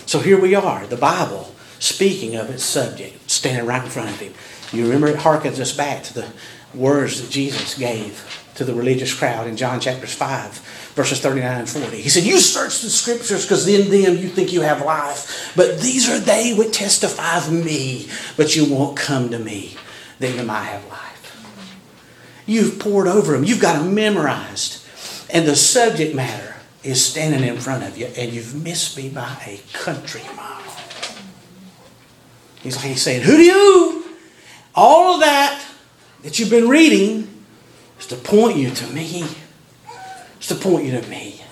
So 0.07 0.21
here 0.21 0.41
we 0.41 0.55
are, 0.55 0.87
the 0.87 0.97
Bible 0.97 1.55
speaking 1.79 2.35
of 2.37 2.51
its 2.51 2.65
subject, 2.65 3.31
standing 3.31 3.67
right 3.67 3.83
in 3.83 3.91
front 3.91 4.11
of 4.11 4.21
him. 4.21 4.35
You 4.73 4.85
remember 4.85 5.09
it 5.09 5.17
harkens 5.17 5.59
us 5.59 5.77
back 5.77 6.03
to 6.05 6.15
the 6.15 6.29
words 6.75 7.21
that 7.21 7.31
Jesus 7.31 7.77
gave 7.79 8.51
to 8.55 8.65
the 8.65 8.75
religious 8.75 9.15
crowd 9.15 9.47
in 9.47 9.57
John 9.57 9.81
chapters 9.81 10.15
5, 10.15 10.88
verses 10.95 11.21
39 11.21 11.59
and 11.61 11.69
40. 11.69 12.01
He 12.01 12.09
said, 12.09 12.25
You 12.25 12.39
search 12.39 12.81
the 12.81 12.91
scriptures 12.91 13.45
because 13.45 13.67
in 13.69 13.91
them 13.91 14.17
you 14.17 14.29
think 14.29 14.53
you 14.53 14.63
have 14.63 14.85
life, 14.85 15.53
but 15.57 15.81
these 15.81 16.09
are 16.09 16.19
they 16.19 16.55
which 16.55 16.77
testify 16.77 17.39
of 17.39 17.53
me, 17.53 18.09
but 18.37 18.57
you 18.57 18.73
won't 18.73 18.97
come 18.97 19.31
to 19.31 19.39
me, 19.39 19.77
that 20.19 20.35
you 20.35 20.43
might 20.43 20.65
have 20.65 20.87
life. 20.89 21.09
You've 22.47 22.79
poured 22.79 23.09
over 23.09 23.33
them, 23.33 23.45
you've 23.45 23.61
got 23.61 23.79
them 23.79 23.95
memorized, 23.95 24.85
and 25.31 25.47
the 25.47 25.57
subject 25.57 26.15
matter 26.15 26.57
is 26.83 27.05
standing 27.05 27.45
in 27.45 27.59
front 27.59 27.85
of 27.85 27.99
you, 27.99 28.07
and 28.17 28.33
you've 28.33 28.55
missed 28.55 28.97
me 28.97 29.09
by 29.09 29.37
a 29.47 29.61
country 29.77 30.23
mile. 30.37 30.63
He's 32.63 32.77
like 32.77 32.87
he's 32.87 33.03
saying, 33.03 33.23
Who 33.23 33.37
do 33.37 33.43
you? 33.43 34.05
All 34.75 35.15
of 35.15 35.21
that 35.21 35.65
that 36.23 36.39
you've 36.39 36.51
been 36.51 36.69
reading 36.69 37.45
is 37.99 38.07
to 38.07 38.17
point 38.17 38.57
you 38.57 38.71
to 38.71 38.87
me. 38.89 39.25
It's 40.49 40.59
to 40.59 40.67
point 40.67 40.87
you 40.87 40.99
to 40.99 41.07
me. 41.11 41.43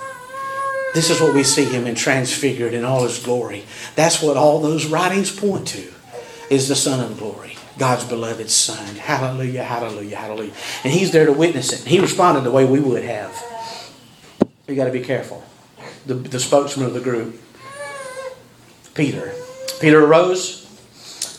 This 0.94 1.10
is 1.10 1.20
what 1.20 1.34
we 1.34 1.42
see 1.44 1.66
him 1.66 1.86
in 1.86 1.94
transfigured 1.94 2.72
in 2.72 2.82
all 2.82 3.02
his 3.02 3.18
glory. 3.18 3.64
That's 3.94 4.22
what 4.22 4.38
all 4.38 4.58
those 4.58 4.86
writings 4.86 5.30
point 5.30 5.68
to, 5.68 5.92
is 6.48 6.68
the 6.68 6.76
Son 6.76 7.00
of 7.00 7.18
glory. 7.18 7.58
God's 7.76 8.04
beloved 8.04 8.48
Son. 8.48 8.96
Hallelujah, 8.96 9.64
hallelujah, 9.64 10.16
hallelujah. 10.16 10.54
And 10.82 10.94
he's 10.94 11.12
there 11.12 11.26
to 11.26 11.32
witness 11.34 11.74
it. 11.74 11.86
He 11.86 12.00
responded 12.00 12.44
the 12.44 12.50
way 12.50 12.64
we 12.64 12.80
would 12.80 13.04
have. 13.04 13.38
You 14.66 14.74
got 14.74 14.86
to 14.86 14.92
be 14.92 15.02
careful. 15.02 15.44
The, 16.06 16.14
the 16.14 16.40
spokesman 16.40 16.86
of 16.86 16.94
the 16.94 17.00
group, 17.00 17.38
Peter. 18.94 19.34
Peter 19.78 20.02
arose. 20.02 20.62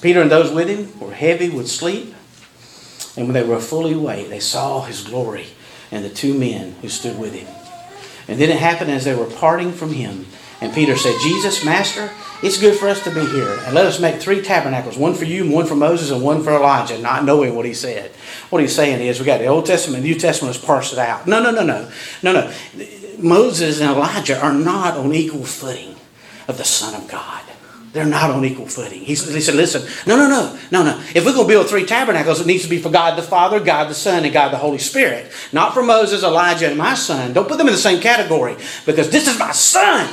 Peter 0.04 0.22
and 0.22 0.30
those 0.30 0.52
with 0.52 0.70
him 0.70 1.00
were 1.00 1.12
heavy 1.12 1.50
with 1.50 1.68
sleep. 1.68 2.14
And 3.16 3.26
when 3.26 3.34
they 3.34 3.42
were 3.42 3.60
fully 3.60 3.94
awake, 3.94 4.30
they 4.30 4.42
saw 4.42 4.84
his 4.84 5.02
glory 5.02 5.48
and 5.92 6.04
the 6.04 6.10
two 6.10 6.34
men 6.34 6.76
who 6.82 6.90
stood 6.90 7.18
with 7.18 7.34
him. 7.34 7.48
And 8.28 8.40
then 8.40 8.50
it 8.50 8.60
happened 8.60 8.92
as 8.92 9.06
they 9.06 9.16
were 9.16 9.26
parting 9.26 9.72
from 9.72 9.94
him. 9.94 10.26
And 10.60 10.74
Peter 10.74 10.98
said, 10.98 11.16
Jesus, 11.22 11.64
Master, 11.64 12.10
it's 12.44 12.60
good 12.60 12.78
for 12.78 12.88
us 12.88 13.04
to 13.04 13.12
be 13.12 13.26
here. 13.26 13.60
And 13.66 13.76
let 13.76 13.86
us 13.86 14.00
make 14.00 14.20
three 14.20 14.42
tabernacles 14.42 14.98
one 14.98 15.14
for 15.14 15.26
you, 15.26 15.50
one 15.50 15.66
for 15.66 15.76
Moses, 15.76 16.12
and 16.12 16.24
one 16.24 16.44
for 16.44 16.52
Elijah, 16.52 16.98
not 17.00 17.26
knowing 17.26 17.56
what 17.56 17.66
he 17.66 17.74
said. 17.74 18.12
What 18.50 18.62
he's 18.62 18.76
saying 18.76 19.02
is, 19.02 19.20
we 19.20 19.26
got 19.26 19.40
the 19.40 19.46
Old 19.46 19.66
Testament 19.66 20.04
and 20.04 20.12
New 20.12 20.20
Testament, 20.20 20.56
let's 20.56 20.66
parse 20.66 20.94
it 20.94 21.00
out. 21.00 21.28
No, 21.28 21.42
no, 21.42 21.52
no, 21.52 21.64
no. 21.64 21.90
No, 22.24 22.34
no. 22.34 22.54
Moses 23.20 23.80
and 23.80 23.92
Elijah 23.92 24.40
are 24.42 24.54
not 24.54 24.96
on 24.98 25.14
equal 25.14 25.46
footing 25.46 25.96
of 26.48 26.58
the 26.58 26.64
Son 26.64 27.00
of 27.00 27.08
God. 27.08 27.44
They're 27.98 28.06
not 28.06 28.30
on 28.30 28.46
equal 28.46 28.68
footing. 28.68 29.02
He, 29.02 29.16
said, 29.16 29.56
listen, 29.56 29.82
no, 30.06 30.16
no, 30.16 30.30
no, 30.30 30.56
no, 30.70 30.84
no. 30.84 31.04
If 31.16 31.26
we're 31.26 31.34
going 31.34 31.48
to 31.48 31.52
build 31.52 31.68
three 31.68 31.84
tabernacles, 31.84 32.40
it 32.40 32.46
needs 32.46 32.62
to 32.62 32.70
be 32.70 32.78
for 32.78 32.92
God 32.92 33.18
the 33.18 33.24
Father, 33.24 33.60
God 33.60 33.90
the 33.90 33.96
Son, 33.96 34.24
and 34.24 34.32
God 34.32 34.54
the 34.54 34.58
Holy 34.58 34.78
Spirit. 34.78 35.32
Not 35.52 35.74
for 35.74 35.82
Moses, 35.82 36.22
Elijah, 36.22 36.68
and 36.68 36.78
my 36.78 36.94
son. 36.94 37.34
Don't 37.34 37.48
put 37.48 37.58
them 37.58 37.66
in 37.66 37.74
the 37.74 37.80
same 37.80 38.00
category 38.00 38.56
because 38.86 39.10
this 39.10 39.28
is 39.28 39.40
my 39.40 39.52
son. 39.52 40.08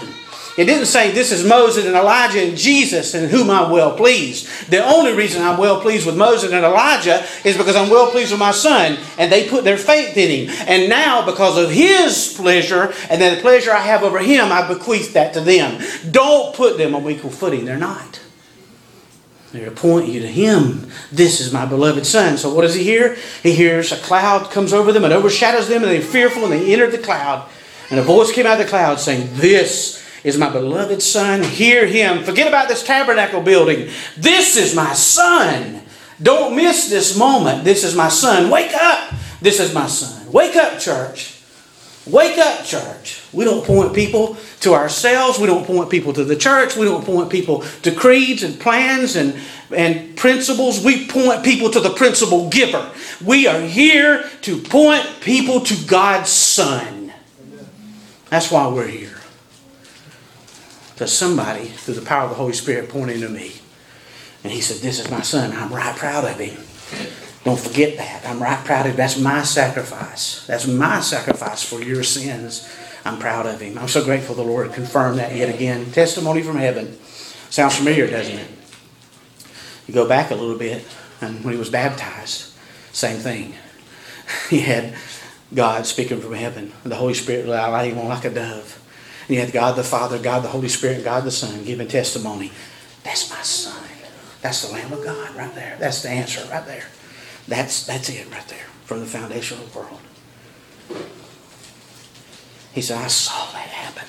It 0.57 0.67
didn't 0.67 0.87
say 0.87 1.11
this 1.11 1.33
is 1.33 1.45
Moses 1.45 1.85
and 1.85 1.97
Elijah 1.97 2.41
and 2.41 2.57
Jesus 2.57 3.15
and 3.15 3.29
whom 3.29 3.51
I'm 3.51 3.73
well 3.73 3.97
pleased. 3.97 4.71
The 4.71 4.85
only 4.85 5.13
reason 5.13 5.43
I'm 5.43 5.59
well 5.59 5.81
pleased 5.81 6.07
with 6.07 6.17
Moses 6.17 6.53
and 6.53 6.65
Elijah 6.65 7.27
is 7.45 7.57
because 7.57 7.75
I'm 7.75 7.91
well 7.91 8.11
pleased 8.13 8.31
with 8.31 8.39
my 8.39 8.53
son 8.53 8.97
and 9.19 9.33
they 9.33 9.49
put 9.49 9.65
their 9.65 9.77
faith 9.77 10.17
in 10.17 10.49
him. 10.49 10.57
And 10.69 10.89
now, 10.89 11.27
because 11.27 11.59
of 11.59 11.71
his 11.71 12.35
pleasure 12.37 12.95
and 13.11 13.21
the 13.21 13.41
pleasure 13.41 13.73
I 13.73 13.81
have 13.81 14.05
over 14.05 14.21
him, 14.21 14.53
I 14.53 14.69
bequeath 14.69 15.15
that 15.15 15.35
to 15.35 15.41
them. 15.41 15.83
Don't 16.11 16.55
put 16.55 16.79
them 16.79 16.95
on 16.95 17.11
equal 17.11 17.31
footing. 17.31 17.65
They're 17.65 17.77
not. 17.77 18.21
They're 19.51 19.67
to 19.67 19.71
point 19.71 20.09
you 20.09 20.21
to 20.21 20.29
him. 20.29 20.89
This 21.11 21.41
is 21.41 21.53
my 21.53 21.65
beloved 21.65 22.07
son. 22.07 22.37
So 22.39 22.53
what 22.53 22.63
does 22.63 22.75
he 22.75 22.83
hear? 22.85 23.17
He 23.43 23.53
hears 23.53 23.91
a 23.91 23.97
cloud 23.97 24.51
comes 24.51 24.73
over 24.73 24.93
them 24.93 25.05
and 25.05 25.13
overshadows 25.13 25.69
them 25.69 25.83
and 25.83 25.93
they're 25.93 26.01
fearful 26.01 26.45
and 26.45 26.53
they 26.53 26.73
enter 26.73 26.91
the 26.91 26.99
cloud. 26.99 27.49
And 27.91 27.99
a 27.99 28.03
voice 28.03 28.33
came 28.33 28.47
out 28.47 28.61
of 28.61 28.67
the 28.67 28.71
cloud 28.71 28.99
saying, 28.99 29.31
This 29.35 30.04
is 30.25 30.39
my 30.39 30.49
beloved 30.49 31.03
son. 31.03 31.43
Hear 31.43 31.87
him. 31.87 32.25
Forget 32.25 32.49
about 32.49 32.69
this 32.69 32.83
tabernacle 32.83 33.43
building. 33.43 33.91
This 34.17 34.57
is 34.57 34.75
my 34.75 34.95
son. 34.95 35.83
Don't 36.21 36.57
miss 36.57 36.89
this 36.89 37.17
moment. 37.17 37.65
This 37.65 37.85
is 37.85 37.95
my 37.95 38.09
son. 38.09 38.51
Wake 38.51 38.73
up. 38.73 39.13
This 39.43 39.61
is 39.61 39.75
my 39.75 39.87
son. 39.87 40.33
Wake 40.33 40.57
up, 40.57 40.81
church. 40.81 41.43
Wake 42.07 42.39
up, 42.39 42.65
church. 42.65 43.23
We 43.33 43.45
don't 43.45 43.65
point 43.65 43.95
people 43.95 44.37
to 44.61 44.75
ourselves. 44.75 45.39
We 45.39 45.47
don't 45.47 45.67
point 45.67 45.91
people 45.91 46.13
to 46.15 46.25
the 46.25 46.37
church. 46.37 46.77
We 46.77 46.87
don't 46.87 47.05
point 47.05 47.31
people 47.31 47.61
to 47.83 47.93
creeds 47.93 48.43
and 48.43 48.59
plans 48.59 49.17
and, 49.17 49.35
and 49.75 50.17
principles. 50.17 50.83
We 50.83 51.07
point 51.07 51.45
people 51.45 51.71
to 51.71 51.81
the 51.81 51.91
principle 51.91 52.49
giver. 52.49 52.91
We 53.23 53.47
are 53.47 53.61
here 53.61 54.25
to 54.43 54.59
point 54.59 55.07
people 55.21 55.61
to 55.61 55.87
God's 55.87 56.31
Son. 56.31 57.13
That's 58.31 58.51
why 58.51 58.69
we're 58.69 58.89
here 58.89 59.14
to 60.97 61.07
somebody 61.07 61.67
through 61.67 61.95
the 61.95 62.07
power 62.07 62.25
of 62.25 62.31
the 62.31 62.37
Holy 62.37 62.53
Spirit 62.53 62.89
pointing 62.89 63.21
to 63.21 63.29
me. 63.29 63.53
And 64.43 64.53
he 64.53 64.61
said, 64.61 64.79
This 64.79 65.01
is 65.01 65.11
my 65.11 65.23
son. 65.23 65.53
I'm 65.53 65.73
right 65.73 65.97
proud 65.97 66.25
of 66.25 66.39
him. 66.39 66.63
Don't 67.45 67.61
forget 67.61 67.97
that. 67.99 68.27
I'm 68.27 68.43
right 68.43 68.65
proud 68.65 68.87
of 68.87 68.93
him. 68.93 68.97
That's 68.97 69.19
my 69.19 69.43
sacrifice. 69.43 70.47
That's 70.47 70.67
my 70.67 71.01
sacrifice 71.01 71.63
for 71.63 71.83
your 71.83 72.03
sins. 72.03 72.69
I'm 73.05 73.19
proud 73.19 73.47
of 73.47 73.61
him. 73.61 73.77
I'm 73.79 73.89
so 73.89 74.03
grateful 74.03 74.35
the 74.35 74.43
Lord 74.43 74.73
confirmed 74.73 75.19
that 75.19 75.35
yet 75.35 75.55
again. 75.55 75.91
Testimony 75.93 76.43
from 76.43 76.57
heaven. 76.57 76.99
Sounds 77.51 77.77
familiar, 77.77 78.09
doesn't 78.09 78.39
it? 78.39 78.49
You 79.87 79.93
go 79.93 80.09
back 80.09 80.31
a 80.31 80.35
little 80.35 80.57
bit, 80.57 80.85
and 81.21 81.45
when 81.45 81.53
he 81.53 81.59
was 81.59 81.69
baptized, 81.71 82.53
same 82.93 83.19
thing. 83.19 83.55
He 84.49 84.61
had 84.61 84.95
God 85.55 85.85
speaking 85.85 86.21
from 86.21 86.33
heaven, 86.33 86.73
the 86.83 86.97
Holy 86.97 87.13
Spirit 87.13 87.47
on 87.47 88.09
like 88.09 88.25
a 88.25 88.31
dove. 88.31 88.84
And 89.27 89.37
you 89.37 89.41
had 89.41 89.53
God 89.53 89.77
the 89.77 89.85
Father, 89.85 90.19
God 90.19 90.45
the 90.45 90.49
Holy 90.49 90.69
Spirit, 90.69 90.97
and 90.97 91.05
God 91.05 91.25
the 91.25 91.31
Son 91.31 91.65
giving 91.65 91.89
testimony. 91.89 92.53
That's 93.03 93.31
my 93.31 93.43
son. 93.43 93.83
That's 94.43 94.67
the 94.67 94.73
Lamb 94.75 94.93
of 94.93 95.03
God 95.03 95.35
right 95.35 95.55
there. 95.55 95.77
That's 95.81 96.03
the 96.03 96.11
answer 96.11 96.47
right 96.51 96.67
there. 96.67 96.85
That's, 97.49 97.87
that's 97.87 98.11
it 98.11 98.31
right 98.31 98.47
there 98.49 98.67
from 98.85 99.01
the 99.01 99.07
foundation 99.07 99.59
of 99.59 99.73
the 99.73 99.79
world. 99.79 100.01
He 102.75 102.83
said, 102.83 102.99
I 102.99 103.07
saw 103.07 103.51
that 103.53 103.69
happen. 103.69 104.09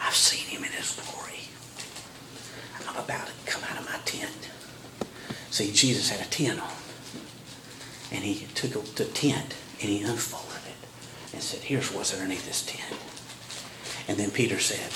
I've 0.00 0.14
seen 0.14 0.46
him 0.46 0.64
in 0.64 0.72
his 0.72 0.92
glory. 0.92 1.40
I'm 2.88 3.04
about 3.04 3.26
to 3.26 3.32
come 3.44 3.62
out 3.64 3.78
of 3.78 3.84
my 3.84 3.98
tent. 4.04 4.50
See, 5.50 5.72
Jesus 5.72 6.08
had 6.08 6.26
a 6.26 6.30
tent 6.30 6.60
on. 6.60 6.70
And 8.12 8.24
he 8.24 8.46
took 8.54 8.72
the 8.94 9.04
tent 9.04 9.54
and 9.82 9.90
he 9.90 10.02
unfolded 10.02 10.62
it 10.66 11.34
and 11.34 11.42
said, 11.42 11.60
Here's 11.60 11.92
what's 11.92 12.14
underneath 12.14 12.46
this 12.46 12.64
tent. 12.64 13.00
And 14.08 14.16
then 14.18 14.30
Peter 14.30 14.58
said, 14.58 14.92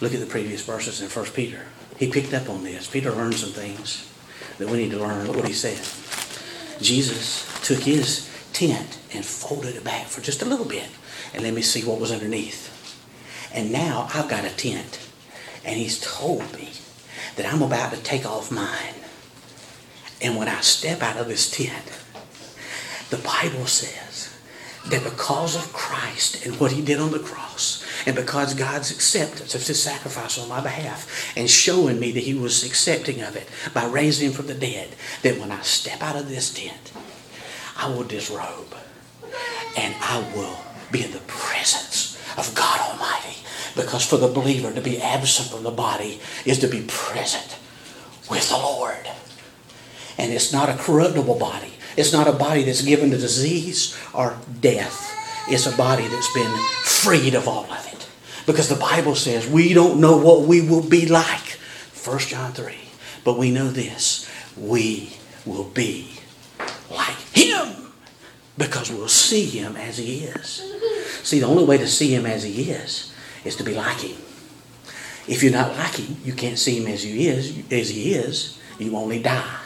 look 0.00 0.14
at 0.14 0.20
the 0.20 0.26
previous 0.26 0.64
verses 0.64 1.00
in 1.00 1.08
1 1.08 1.26
Peter. 1.32 1.66
He 1.98 2.10
picked 2.10 2.34
up 2.34 2.48
on 2.48 2.64
this. 2.64 2.88
Peter 2.88 3.12
learned 3.12 3.34
some 3.34 3.52
things 3.52 4.10
that 4.58 4.68
we 4.68 4.78
need 4.78 4.90
to 4.90 4.98
learn. 4.98 5.26
Look 5.26 5.36
what 5.36 5.48
he 5.48 5.52
said. 5.52 5.80
Jesus 6.82 7.46
took 7.62 7.80
his 7.80 8.28
tent 8.52 8.98
and 9.12 9.24
folded 9.24 9.76
it 9.76 9.84
back 9.84 10.06
for 10.06 10.20
just 10.20 10.42
a 10.42 10.46
little 10.46 10.64
bit 10.66 10.88
and 11.34 11.42
let 11.42 11.54
me 11.54 11.62
see 11.62 11.84
what 11.84 12.00
was 12.00 12.12
underneath. 12.12 12.68
And 13.52 13.72
now 13.72 14.08
I've 14.14 14.28
got 14.28 14.44
a 14.44 14.50
tent. 14.50 14.98
And 15.64 15.78
he's 15.78 16.00
told 16.00 16.52
me 16.54 16.70
that 17.36 17.52
I'm 17.52 17.62
about 17.62 17.92
to 17.92 18.02
take 18.02 18.24
off 18.24 18.50
mine. 18.50 18.94
And 20.22 20.36
when 20.36 20.48
I 20.48 20.60
step 20.60 21.02
out 21.02 21.16
of 21.16 21.28
this 21.28 21.50
tent, 21.50 21.84
the 23.10 23.18
Bible 23.18 23.66
says 23.66 24.09
that 24.86 25.04
because 25.04 25.56
of 25.56 25.72
Christ 25.72 26.44
and 26.46 26.58
what 26.58 26.72
he 26.72 26.82
did 26.82 26.98
on 26.98 27.10
the 27.10 27.18
cross, 27.18 27.84
and 28.06 28.16
because 28.16 28.54
God's 28.54 28.90
acceptance 28.90 29.54
of 29.54 29.66
his 29.66 29.82
sacrifice 29.82 30.38
on 30.38 30.48
my 30.48 30.60
behalf 30.60 31.36
and 31.36 31.50
showing 31.50 32.00
me 32.00 32.12
that 32.12 32.22
he 32.22 32.34
was 32.34 32.64
accepting 32.64 33.20
of 33.22 33.36
it 33.36 33.48
by 33.74 33.84
raising 33.84 34.28
him 34.28 34.32
from 34.32 34.46
the 34.46 34.54
dead, 34.54 34.88
that 35.22 35.38
when 35.38 35.50
I 35.50 35.60
step 35.60 36.02
out 36.02 36.16
of 36.16 36.28
this 36.28 36.52
tent, 36.52 36.92
I 37.76 37.88
will 37.88 38.04
disrobe 38.04 38.74
and 39.76 39.94
I 40.00 40.24
will 40.34 40.58
be 40.90 41.04
in 41.04 41.12
the 41.12 41.20
presence 41.20 42.18
of 42.36 42.54
God 42.54 42.80
Almighty. 42.80 43.36
Because 43.76 44.04
for 44.04 44.16
the 44.16 44.28
believer 44.28 44.72
to 44.72 44.80
be 44.80 45.00
absent 45.00 45.50
from 45.50 45.62
the 45.62 45.70
body 45.70 46.20
is 46.44 46.58
to 46.60 46.66
be 46.66 46.84
present 46.88 47.56
with 48.28 48.48
the 48.48 48.56
Lord. 48.56 49.08
And 50.18 50.32
it's 50.32 50.52
not 50.52 50.68
a 50.68 50.74
corruptible 50.74 51.38
body. 51.38 51.72
It's 51.96 52.12
not 52.12 52.28
a 52.28 52.32
body 52.32 52.62
that's 52.62 52.82
given 52.82 53.10
to 53.10 53.18
disease 53.18 53.96
or 54.14 54.36
death. 54.60 55.16
It's 55.48 55.66
a 55.66 55.76
body 55.76 56.06
that's 56.06 56.32
been 56.32 56.56
freed 56.84 57.34
of 57.34 57.48
all 57.48 57.64
of 57.64 57.86
it. 57.92 58.08
Because 58.46 58.68
the 58.68 58.76
Bible 58.76 59.14
says 59.14 59.46
we 59.46 59.74
don't 59.74 60.00
know 60.00 60.16
what 60.16 60.42
we 60.42 60.60
will 60.60 60.82
be 60.82 61.06
like. 61.06 61.58
1 62.04 62.18
John 62.20 62.52
3. 62.52 62.74
But 63.24 63.38
we 63.38 63.50
know 63.50 63.68
this. 63.68 64.28
We 64.56 65.12
will 65.44 65.64
be 65.64 66.10
like 66.90 67.16
Him. 67.34 67.92
Because 68.56 68.90
we'll 68.90 69.08
see 69.08 69.44
Him 69.46 69.76
as 69.76 69.98
He 69.98 70.24
is. 70.24 70.62
See, 71.22 71.40
the 71.40 71.46
only 71.46 71.64
way 71.64 71.78
to 71.78 71.86
see 71.86 72.14
Him 72.14 72.26
as 72.26 72.42
He 72.42 72.70
is 72.70 73.12
is 73.44 73.56
to 73.56 73.64
be 73.64 73.74
like 73.74 74.00
Him. 74.00 74.16
If 75.28 75.42
you're 75.42 75.52
not 75.52 75.76
like 75.76 75.96
Him, 75.96 76.16
you 76.24 76.32
can't 76.32 76.58
see 76.58 76.80
Him 76.80 76.86
as 76.86 77.02
He 77.02 77.28
is. 77.28 77.56
As 77.70 77.90
He 77.90 78.14
is, 78.14 78.58
you 78.78 78.96
only 78.96 79.22
die. 79.22 79.59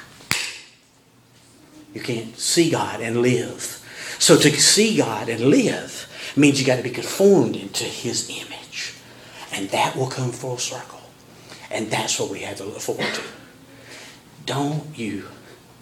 You 1.94 2.00
can't 2.00 2.37
see 2.38 2.70
God 2.70 3.00
and 3.00 3.22
live. 3.22 3.80
So 4.18 4.37
to 4.37 4.50
see 4.50 4.96
God 4.96 5.28
and 5.28 5.40
live 5.40 6.11
means 6.37 6.61
you 6.61 6.66
got 6.66 6.76
to 6.76 6.83
be 6.83 6.90
conformed 6.90 7.57
into 7.57 7.85
His 7.85 8.28
image. 8.28 8.94
And 9.52 9.70
that 9.70 9.96
will 9.96 10.09
come 10.09 10.33
full 10.33 10.59
circle. 10.59 11.00
And 11.70 11.90
that's 11.90 12.18
what 12.18 12.30
we 12.30 12.40
have 12.40 12.57
to 12.57 12.64
look 12.64 12.80
forward 12.80 13.14
to. 13.14 13.22
Don't 14.44 14.96
you, 14.98 15.28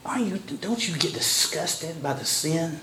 are 0.05 0.19
you, 0.19 0.39
don't 0.39 0.87
you 0.87 0.97
get 0.97 1.15
disgusted 1.15 2.03
by 2.03 2.13
the 2.13 2.25
sin 2.25 2.81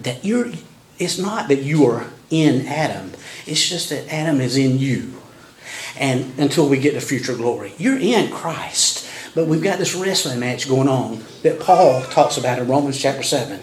that 0.00 0.24
you're, 0.24 0.52
it's 0.98 1.18
not 1.18 1.48
that 1.48 1.62
you 1.62 1.86
are 1.86 2.06
in 2.30 2.66
Adam. 2.66 3.12
It's 3.46 3.68
just 3.68 3.90
that 3.90 4.12
Adam 4.12 4.40
is 4.40 4.56
in 4.56 4.78
you. 4.78 5.14
And 5.98 6.38
until 6.38 6.68
we 6.68 6.78
get 6.78 6.92
to 6.94 7.00
future 7.00 7.34
glory, 7.34 7.74
you're 7.78 7.98
in 7.98 8.30
Christ. 8.30 9.08
But 9.34 9.46
we've 9.46 9.62
got 9.62 9.78
this 9.78 9.94
wrestling 9.94 10.40
match 10.40 10.68
going 10.68 10.88
on 10.88 11.24
that 11.42 11.58
Paul 11.58 12.02
talks 12.04 12.36
about 12.36 12.58
in 12.58 12.68
Romans 12.68 13.00
chapter 13.00 13.22
7. 13.22 13.60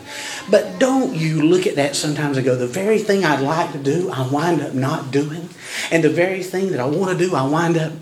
But 0.49 0.79
don't 0.79 1.15
you 1.15 1.43
look 1.43 1.67
at 1.67 1.75
that 1.75 1.95
sometimes 1.95 2.37
and 2.37 2.45
go, 2.45 2.55
the 2.55 2.65
very 2.65 2.97
thing 2.97 3.23
I'd 3.23 3.41
like 3.41 3.71
to 3.73 3.77
do, 3.77 4.09
I 4.09 4.27
wind 4.27 4.61
up 4.61 4.73
not 4.73 5.11
doing. 5.11 5.49
And 5.91 6.03
the 6.03 6.09
very 6.09 6.41
thing 6.41 6.71
that 6.71 6.79
I 6.79 6.85
want 6.85 7.17
to 7.17 7.25
do, 7.25 7.35
I 7.35 7.47
wind 7.47 7.77
up, 7.77 7.93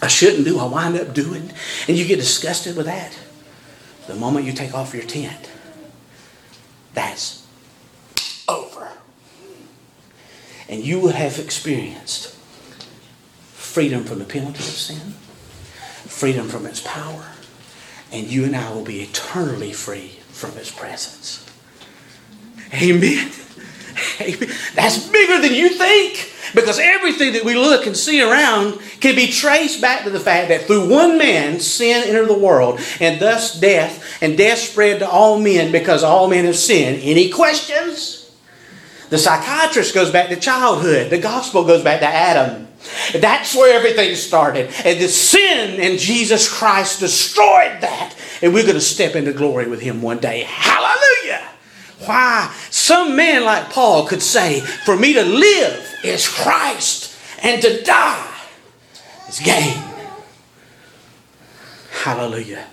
I 0.00 0.06
shouldn't 0.06 0.44
do, 0.44 0.60
I 0.60 0.66
wind 0.66 0.96
up 0.96 1.12
doing. 1.12 1.50
And 1.88 1.96
you 1.96 2.06
get 2.06 2.16
disgusted 2.16 2.76
with 2.76 2.86
that. 2.86 3.18
The 4.06 4.14
moment 4.14 4.46
you 4.46 4.52
take 4.52 4.74
off 4.74 4.94
your 4.94 5.04
tent, 5.04 5.50
that's 6.92 7.44
over. 8.48 8.88
And 10.68 10.84
you 10.84 11.00
will 11.00 11.12
have 11.12 11.40
experienced 11.40 12.36
freedom 13.52 14.04
from 14.04 14.20
the 14.20 14.24
penalty 14.24 14.58
of 14.58 14.64
sin 14.64 15.14
freedom 16.06 16.48
from 16.48 16.66
its 16.66 16.80
power, 16.80 17.24
and 18.12 18.26
you 18.26 18.44
and 18.44 18.54
I 18.54 18.72
will 18.72 18.84
be 18.84 19.00
eternally 19.02 19.72
free 19.72 20.08
from 20.28 20.56
its 20.58 20.70
presence. 20.70 21.44
Amen. 22.72 23.30
Amen. 24.20 24.50
That's 24.74 25.08
bigger 25.08 25.40
than 25.40 25.54
you 25.54 25.70
think. 25.70 26.32
Because 26.54 26.78
everything 26.78 27.32
that 27.32 27.44
we 27.44 27.54
look 27.54 27.86
and 27.86 27.96
see 27.96 28.22
around 28.22 28.78
can 29.00 29.16
be 29.16 29.26
traced 29.26 29.80
back 29.80 30.04
to 30.04 30.10
the 30.10 30.20
fact 30.20 30.48
that 30.48 30.62
through 30.62 30.88
one 30.88 31.18
man 31.18 31.58
sin 31.58 32.04
entered 32.06 32.28
the 32.28 32.38
world, 32.38 32.80
and 33.00 33.20
thus 33.20 33.58
death, 33.58 34.22
and 34.22 34.38
death 34.38 34.58
spread 34.58 35.00
to 35.00 35.08
all 35.08 35.40
men 35.40 35.72
because 35.72 36.04
all 36.04 36.28
men 36.28 36.44
have 36.44 36.56
sinned. 36.56 37.00
Any 37.02 37.30
questions? 37.30 38.30
The 39.10 39.18
psychiatrist 39.18 39.94
goes 39.94 40.10
back 40.10 40.28
to 40.28 40.36
childhood. 40.36 41.10
The 41.10 41.18
gospel 41.18 41.64
goes 41.64 41.82
back 41.82 42.00
to 42.00 42.06
Adam. 42.06 42.68
That's 43.14 43.54
where 43.54 43.74
everything 43.76 44.14
started. 44.14 44.70
And 44.84 45.00
the 45.00 45.08
sin 45.08 45.80
in 45.80 45.98
Jesus 45.98 46.52
Christ 46.52 47.00
destroyed 47.00 47.80
that. 47.80 48.14
And 48.42 48.52
we're 48.52 48.62
going 48.62 48.74
to 48.74 48.80
step 48.80 49.14
into 49.14 49.32
glory 49.32 49.68
with 49.68 49.80
Him 49.80 50.02
one 50.02 50.18
day. 50.18 50.44
Hallelujah! 50.46 51.42
Why? 52.00 52.54
Some 52.70 53.16
man 53.16 53.44
like 53.44 53.70
Paul 53.70 54.06
could 54.06 54.22
say, 54.22 54.60
For 54.60 54.96
me 54.96 55.14
to 55.14 55.24
live 55.24 55.94
is 56.02 56.28
Christ, 56.28 57.16
and 57.42 57.62
to 57.62 57.82
die 57.82 58.34
is 59.28 59.40
gain. 59.40 59.82
Hallelujah. 62.02 62.66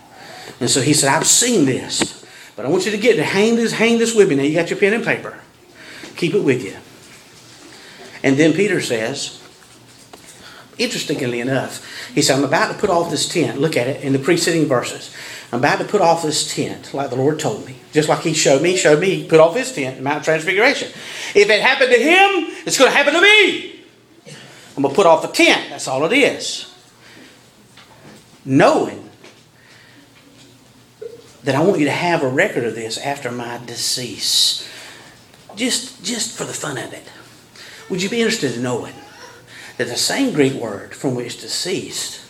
And 0.60 0.69
so 0.69 0.82
he 0.82 0.93
said, 0.93 1.13
I've 1.13 1.28
seen 1.28 1.65
this, 1.65 2.26
but 2.56 2.65
I 2.65 2.69
want 2.69 2.86
you 2.86 2.91
to 2.91 2.97
get 2.97 3.15
to 3.15 3.24
hang 3.24 3.56
this, 3.56 3.71
hang 3.71 3.97
this 3.97 4.13
with 4.13 4.30
me. 4.30 4.36
Now 4.36 4.43
you 4.43 4.56
got 4.56 4.69
your 4.69 4.80
pen 4.80 4.93
and 4.93 5.04
paper. 5.04 5.39
Keep 6.17 6.34
it 6.34 6.43
with 6.43 6.63
you. 6.63 6.76
And 8.24 8.38
then 8.38 8.54
Peter 8.54 8.82
says, 8.82 9.40
interestingly 10.78 11.40
enough, 11.40 11.86
he 12.14 12.22
said, 12.22 12.38
I'm 12.38 12.44
about 12.44 12.72
to 12.72 12.78
put 12.80 12.90
off 12.90 13.10
this 13.10 13.28
tent. 13.28 13.60
Look 13.60 13.78
at 13.78 13.88
it 13.88 14.04
in 14.04 14.14
the 14.14 14.20
preceding 14.20 14.68
verses. 14.68 15.16
I'm 15.52 15.60
about 15.60 15.80
to 15.80 15.86
put 15.86 16.02
off 16.02 16.24
this 16.24 16.54
tent, 16.54 16.94
like 16.94 17.10
the 17.10 17.18
Lord 17.18 17.40
told 17.40 17.66
me. 17.66 17.76
Just 17.92 18.08
like 18.08 18.22
He 18.22 18.34
showed 18.34 18.62
me, 18.62 18.78
showed 18.78 19.00
me, 19.00 19.28
put 19.28 19.40
off 19.40 19.56
His 19.56 19.74
tent 19.74 19.98
in 19.98 20.04
Mount 20.04 20.24
Transfiguration. 20.24 20.90
If 21.36 21.50
it 21.50 21.62
happened 21.62 21.92
to 21.92 22.00
Him, 22.00 22.56
it's 22.66 22.78
going 22.78 22.90
to 22.90 22.98
happen 22.98 23.14
to 23.14 23.22
me. 23.22 23.84
I'm 24.76 24.84
going 24.84 24.94
to 24.94 24.96
put 24.96 25.06
off 25.06 25.22
the 25.22 25.28
tent. 25.28 25.70
That's 25.70 25.88
all 25.88 26.06
it 26.06 26.14
is. 26.14 26.74
Knowing 28.46 29.10
that 31.44 31.56
I 31.56 31.62
want 31.62 31.80
you 31.80 31.86
to 31.86 31.92
have 31.92 32.24
a 32.24 32.30
record 32.30 32.64
of 32.64 32.76
this 32.76 32.98
after 32.98 33.32
my 33.32 33.60
decease. 33.66 34.68
Just, 35.56 36.04
just 36.04 36.38
for 36.38 36.46
the 36.46 36.54
fun 36.54 36.78
of 36.78 36.94
it. 36.94 37.04
Would 37.90 38.02
you 38.02 38.10
be 38.10 38.22
interested 38.22 38.56
in 38.56 38.64
knowing 38.64 38.94
that 39.82 39.88
the 39.88 39.98
same 39.98 40.32
Greek 40.32 40.54
word 40.54 40.94
from 40.94 41.15
which 41.15 41.41
deceased 41.41 42.22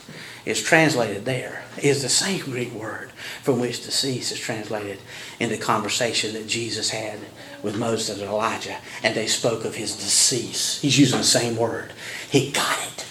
is 0.45 0.63
translated 0.63 1.25
there 1.25 1.65
is 1.83 2.01
the 2.01 2.07
same 2.07 2.39
Greek 2.45 2.71
word 2.71 3.11
from 3.43 3.59
which 3.59 3.83
deceased 3.83 4.31
is 4.31 4.39
translated 4.39 4.99
in 5.37 5.49
the 5.49 5.57
conversation 5.57 6.31
that 6.33 6.47
Jesus 6.47 6.91
had 6.91 7.19
with 7.61 7.77
Moses 7.77 8.21
and 8.21 8.29
Elijah, 8.29 8.77
and 9.03 9.13
they 9.13 9.27
spoke 9.27 9.65
of 9.65 9.75
his 9.75 9.97
decease. 9.97 10.81
He's 10.81 10.97
using 10.97 11.17
the 11.17 11.25
same 11.25 11.57
word. 11.57 11.91
He 12.29 12.51
got 12.51 12.79
it. 12.87 13.05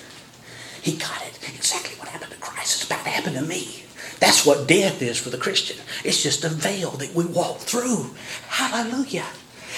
He 0.80 0.96
got 0.96 1.20
it. 1.20 1.38
Exactly 1.54 1.98
what 1.98 2.08
happened 2.08 2.32
to 2.32 2.38
Christ 2.38 2.80
is 2.80 2.86
about 2.86 3.04
to 3.04 3.10
happen 3.10 3.34
to 3.34 3.42
me. 3.42 3.84
That's 4.20 4.46
what 4.46 4.66
death 4.66 5.02
is 5.02 5.18
for 5.18 5.28
the 5.28 5.36
Christian. 5.36 5.76
It's 6.02 6.22
just 6.22 6.44
a 6.44 6.48
veil 6.48 6.92
that 6.92 7.14
we 7.14 7.26
walk 7.26 7.58
through. 7.58 8.14
Hallelujah. 8.48 9.26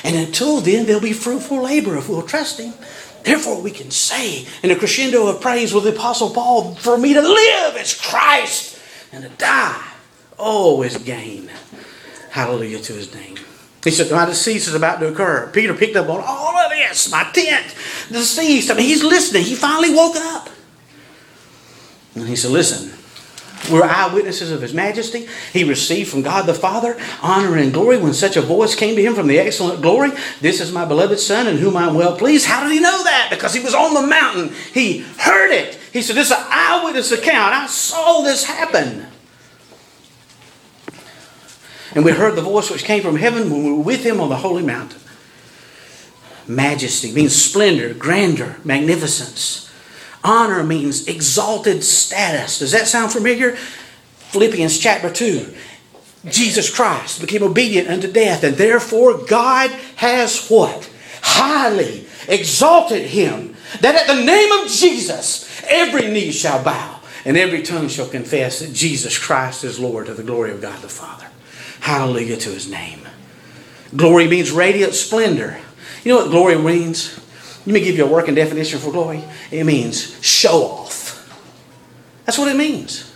And 0.04 0.14
until 0.16 0.60
then, 0.60 0.86
there'll 0.86 1.02
be 1.02 1.12
fruitful 1.12 1.62
labor 1.62 1.96
if 1.96 2.08
we'll 2.08 2.22
trust 2.22 2.60
Him. 2.60 2.74
Therefore, 3.24 3.60
we 3.60 3.70
can 3.70 3.90
say 3.90 4.46
in 4.62 4.70
a 4.70 4.76
crescendo 4.76 5.26
of 5.26 5.40
praise 5.40 5.72
with 5.72 5.84
the 5.84 5.94
Apostle 5.94 6.30
Paul, 6.30 6.74
For 6.74 6.98
me 6.98 7.14
to 7.14 7.20
live 7.20 7.76
is 7.76 7.98
Christ, 8.00 8.78
and 9.12 9.24
to 9.24 9.30
die, 9.30 9.84
oh, 10.38 10.82
is 10.82 10.96
gain. 10.98 11.50
Hallelujah 12.30 12.80
to 12.80 12.92
his 12.94 13.14
name. 13.14 13.36
He 13.84 13.90
said, 13.90 14.10
My 14.10 14.26
decease 14.26 14.68
is 14.68 14.74
about 14.74 15.00
to 15.00 15.08
occur. 15.08 15.50
Peter 15.52 15.74
picked 15.74 15.96
up 15.96 16.08
on 16.08 16.22
all 16.24 16.56
of 16.56 16.70
this, 16.70 17.10
my 17.10 17.24
tent, 17.32 17.74
deceased. 18.10 18.70
I 18.70 18.74
mean, 18.74 18.86
he's 18.86 19.02
listening. 19.02 19.42
He 19.42 19.54
finally 19.54 19.94
woke 19.94 20.16
up. 20.16 20.48
And 22.14 22.28
he 22.28 22.36
said, 22.36 22.52
Listen, 22.52 22.92
we're 23.70 23.84
eyewitnesses 23.84 24.50
of 24.50 24.60
his 24.60 24.74
majesty. 24.74 25.28
He 25.52 25.64
received 25.64 26.10
from 26.10 26.22
God 26.22 26.46
the 26.46 26.54
Father 26.54 26.98
honor 27.22 27.56
and 27.56 27.72
glory 27.72 27.98
when 27.98 28.12
such 28.12 28.36
a 28.36 28.42
voice 28.42 28.74
came 28.74 28.96
to 28.96 29.02
him 29.02 29.14
from 29.14 29.28
the 29.28 29.38
excellent 29.38 29.82
glory. 29.82 30.10
This 30.40 30.60
is 30.60 30.72
my 30.72 30.84
beloved 30.84 31.20
Son 31.20 31.46
in 31.46 31.58
whom 31.58 31.76
I'm 31.76 31.94
well 31.94 32.16
pleased. 32.16 32.46
How 32.46 32.64
did 32.64 32.72
he 32.72 32.80
know 32.80 33.04
that? 33.04 33.28
Because 33.30 33.54
he 33.54 33.62
was 33.62 33.74
on 33.74 33.94
the 33.94 34.06
mountain. 34.06 34.52
He 34.74 34.98
heard 35.18 35.52
it. 35.52 35.78
He 35.92 36.02
said, 36.02 36.16
This 36.16 36.26
is 36.26 36.36
an 36.36 36.44
eyewitness 36.48 37.12
account. 37.12 37.54
I 37.54 37.66
saw 37.66 38.22
this 38.22 38.44
happen. 38.44 39.06
And 41.94 42.04
we 42.04 42.12
heard 42.12 42.36
the 42.36 42.42
voice 42.42 42.70
which 42.70 42.84
came 42.84 43.02
from 43.02 43.16
heaven 43.16 43.50
when 43.50 43.64
we 43.64 43.72
were 43.72 43.82
with 43.82 44.04
him 44.04 44.20
on 44.20 44.28
the 44.28 44.36
holy 44.36 44.62
mountain. 44.62 45.00
Majesty 46.48 47.12
means 47.12 47.36
splendor, 47.36 47.94
grandeur, 47.94 48.56
magnificence. 48.64 49.71
Honor 50.24 50.62
means 50.62 51.08
exalted 51.08 51.82
status. 51.82 52.60
Does 52.60 52.72
that 52.72 52.86
sound 52.86 53.12
familiar? 53.12 53.56
Philippians 53.56 54.78
chapter 54.78 55.10
2. 55.10 55.54
Jesus 56.26 56.72
Christ 56.74 57.20
became 57.20 57.42
obedient 57.42 57.88
unto 57.88 58.10
death, 58.10 58.44
and 58.44 58.56
therefore 58.56 59.18
God 59.18 59.70
has 59.96 60.48
what? 60.48 60.88
Highly 61.22 62.06
exalted 62.28 63.06
him, 63.06 63.56
that 63.80 63.96
at 63.96 64.06
the 64.06 64.24
name 64.24 64.52
of 64.52 64.70
Jesus 64.70 65.62
every 65.68 66.08
knee 66.08 66.30
shall 66.30 66.62
bow, 66.62 67.00
and 67.24 67.36
every 67.36 67.62
tongue 67.62 67.88
shall 67.88 68.08
confess 68.08 68.60
that 68.60 68.72
Jesus 68.72 69.18
Christ 69.18 69.64
is 69.64 69.80
Lord 69.80 70.06
to 70.06 70.14
the 70.14 70.22
glory 70.22 70.52
of 70.52 70.62
God 70.62 70.80
the 70.80 70.88
Father. 70.88 71.26
Hallelujah 71.80 72.36
to 72.36 72.50
his 72.50 72.70
name. 72.70 73.00
Glory 73.96 74.28
means 74.28 74.52
radiant 74.52 74.94
splendor. 74.94 75.58
You 76.04 76.12
know 76.12 76.18
what 76.18 76.30
glory 76.30 76.56
means? 76.56 77.18
Let 77.66 77.74
me 77.74 77.80
give 77.80 77.96
you 77.96 78.04
a 78.04 78.10
working 78.10 78.34
definition 78.34 78.80
for 78.80 78.90
glory. 78.90 79.22
It 79.50 79.64
means 79.64 80.20
show 80.24 80.62
off. 80.62 81.02
That's 82.24 82.38
what 82.38 82.48
it 82.48 82.56
means. 82.56 83.12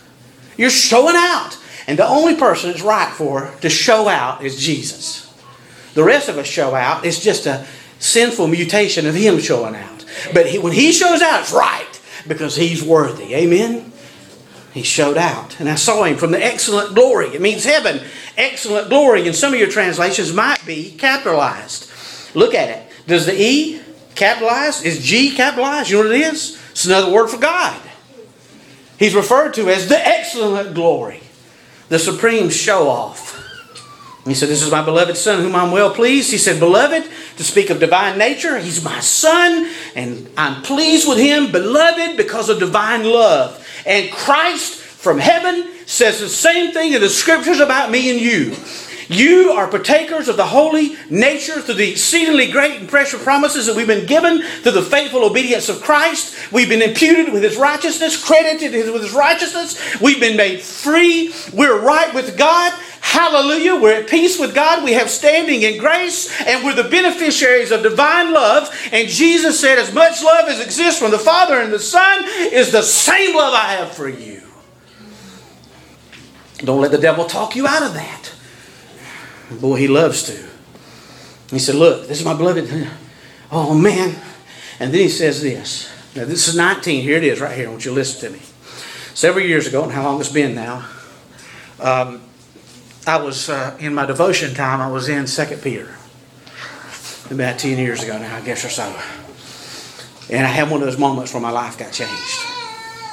You're 0.57 0.69
showing 0.69 1.15
out. 1.15 1.57
And 1.87 1.99
the 1.99 2.07
only 2.07 2.35
person 2.35 2.69
it's 2.69 2.81
right 2.81 3.11
for 3.11 3.53
to 3.61 3.69
show 3.69 4.07
out 4.07 4.43
is 4.43 4.59
Jesus. 4.59 5.33
The 5.93 6.03
rest 6.03 6.29
of 6.29 6.37
us 6.37 6.47
show 6.47 6.75
out. 6.75 7.05
It's 7.05 7.19
just 7.19 7.45
a 7.45 7.65
sinful 7.99 8.47
mutation 8.47 9.05
of 9.05 9.15
Him 9.15 9.39
showing 9.39 9.75
out. 9.75 10.05
But 10.33 10.47
he, 10.47 10.59
when 10.59 10.73
He 10.73 10.91
shows 10.91 11.21
out, 11.21 11.41
it's 11.41 11.51
right 11.51 12.01
because 12.27 12.55
He's 12.55 12.83
worthy. 12.83 13.33
Amen? 13.33 13.91
He 14.73 14.83
showed 14.83 15.17
out. 15.17 15.59
And 15.59 15.69
I 15.69 15.75
saw 15.75 16.03
Him 16.03 16.17
from 16.17 16.31
the 16.31 16.43
excellent 16.43 16.93
glory. 16.93 17.27
It 17.27 17.41
means 17.41 17.63
heaven. 17.63 18.01
Excellent 18.37 18.89
glory. 18.89 19.25
And 19.25 19.35
some 19.35 19.53
of 19.53 19.59
your 19.59 19.69
translations 19.69 20.33
might 20.33 20.63
be 20.65 20.91
capitalized. 20.91 21.89
Look 22.35 22.53
at 22.53 22.69
it. 22.69 22.91
Does 23.07 23.25
the 23.25 23.33
E 23.33 23.81
capitalized? 24.17 24.85
Is 24.85 25.03
G 25.03 25.35
capitalized? 25.35 25.89
You 25.89 25.97
know 25.97 26.09
what 26.09 26.15
it 26.15 26.21
is? 26.21 26.61
It's 26.71 26.85
another 26.85 27.11
word 27.11 27.29
for 27.29 27.37
God. 27.37 27.79
He's 28.99 29.15
referred 29.15 29.53
to 29.55 29.69
as 29.69 29.87
the 29.87 30.05
excellent 30.05 30.73
glory, 30.73 31.21
the 31.89 31.99
supreme 31.99 32.49
show 32.49 32.89
off. 32.89 33.35
He 34.25 34.33
said, 34.33 34.49
This 34.49 34.61
is 34.61 34.71
my 34.71 34.83
beloved 34.83 35.15
Son, 35.15 35.41
whom 35.41 35.55
I'm 35.55 35.71
well 35.71 35.93
pleased. 35.93 36.31
He 36.31 36.37
said, 36.37 36.59
Beloved, 36.59 37.09
to 37.37 37.43
speak 37.43 37.69
of 37.69 37.79
divine 37.79 38.17
nature, 38.17 38.59
He's 38.59 38.83
my 38.83 38.99
Son, 38.99 39.71
and 39.95 40.29
I'm 40.37 40.61
pleased 40.63 41.07
with 41.07 41.17
Him, 41.17 41.51
beloved, 41.51 42.17
because 42.17 42.49
of 42.49 42.59
divine 42.59 43.03
love. 43.03 43.65
And 43.85 44.11
Christ 44.11 44.75
from 44.75 45.19
heaven 45.19 45.71
says 45.85 46.19
the 46.19 46.27
same 46.27 46.73
thing 46.73 46.93
in 46.93 47.01
the 47.01 47.09
scriptures 47.09 47.59
about 47.59 47.89
me 47.89 48.11
and 48.11 48.19
you. 48.19 48.55
You 49.09 49.51
are 49.51 49.67
partakers 49.67 50.27
of 50.27 50.35
the 50.35 50.45
holy 50.45 50.95
nature 51.09 51.61
through 51.61 51.75
the 51.75 51.91
exceedingly 51.91 52.51
great 52.51 52.79
and 52.79 52.89
precious 52.89 53.23
promises 53.23 53.65
that 53.65 53.75
we've 53.75 53.87
been 53.87 54.05
given 54.05 54.41
through 54.41 54.73
the 54.73 54.81
faithful 54.81 55.23
obedience 55.23 55.69
of 55.69 55.81
Christ. 55.81 56.51
We've 56.51 56.67
been 56.67 56.81
imputed 56.81 57.31
with 57.31 57.43
His 57.43 57.55
righteousness, 57.55 58.21
credited 58.21 58.73
with 58.91 59.01
His 59.01 59.13
righteousness. 59.13 59.99
We've 60.01 60.19
been 60.19 60.35
made 60.35 60.61
free. 60.61 61.33
We're 61.53 61.79
right 61.79 62.13
with 62.13 62.37
God. 62.37 62.73
Hallelujah. 62.99 63.79
We're 63.79 64.01
at 64.01 64.09
peace 64.09 64.37
with 64.37 64.53
God. 64.53 64.83
We 64.83 64.93
have 64.93 65.09
standing 65.09 65.61
in 65.61 65.77
grace, 65.79 66.41
and 66.41 66.65
we're 66.65 66.75
the 66.75 66.89
beneficiaries 66.89 67.71
of 67.71 67.83
divine 67.83 68.33
love. 68.33 68.69
And 68.91 69.07
Jesus 69.07 69.57
said, 69.57 69.79
As 69.79 69.93
much 69.93 70.21
love 70.21 70.49
as 70.49 70.59
exists 70.59 70.99
from 70.99 71.11
the 71.11 71.19
Father 71.19 71.61
and 71.61 71.71
the 71.71 71.79
Son 71.79 72.25
is 72.51 72.73
the 72.73 72.81
same 72.81 73.35
love 73.35 73.53
I 73.53 73.75
have 73.75 73.93
for 73.93 74.09
you. 74.09 74.41
Don't 76.57 76.81
let 76.81 76.91
the 76.91 76.97
devil 76.97 77.23
talk 77.23 77.55
you 77.55 77.65
out 77.65 77.83
of 77.83 77.93
that. 77.93 78.33
Boy, 79.51 79.77
he 79.77 79.87
loves 79.87 80.23
to. 80.23 80.47
He 81.49 81.59
said, 81.59 81.75
Look, 81.75 82.07
this 82.07 82.19
is 82.19 82.25
my 82.25 82.33
beloved. 82.33 82.89
Oh, 83.49 83.73
man. 83.73 84.13
And 84.79 84.93
then 84.93 85.01
he 85.01 85.09
says 85.09 85.41
this. 85.41 85.89
Now, 86.15 86.25
this 86.25 86.47
is 86.47 86.55
19. 86.57 87.01
Here 87.01 87.15
it 87.15 87.23
is, 87.23 87.39
right 87.39 87.55
here. 87.55 87.67
I 87.67 87.71
want 87.71 87.85
you 87.85 87.91
to 87.91 87.95
listen 87.95 88.29
to 88.29 88.37
me. 88.37 88.43
Several 89.13 89.45
years 89.45 89.67
ago, 89.67 89.83
and 89.83 89.91
how 89.91 90.03
long 90.03 90.19
it's 90.19 90.31
been 90.31 90.53
now, 90.53 90.85
um, 91.79 92.21
I 93.07 93.17
was 93.17 93.49
uh, 93.49 93.77
in 93.79 93.93
my 93.93 94.05
devotion 94.05 94.53
time, 94.53 94.81
I 94.81 94.91
was 94.91 95.07
in 95.07 95.25
2 95.25 95.57
Peter. 95.57 95.95
About 97.31 97.59
10 97.59 97.77
years 97.77 98.03
ago 98.03 98.17
now, 98.17 98.35
I 98.35 98.41
guess 98.41 98.65
or 98.65 98.69
so. 98.69 98.83
And 100.29 100.45
I 100.45 100.49
had 100.49 100.69
one 100.69 100.81
of 100.81 100.87
those 100.87 100.99
moments 100.99 101.33
where 101.33 101.41
my 101.41 101.51
life 101.51 101.77
got 101.77 101.93
changed. 101.93 102.45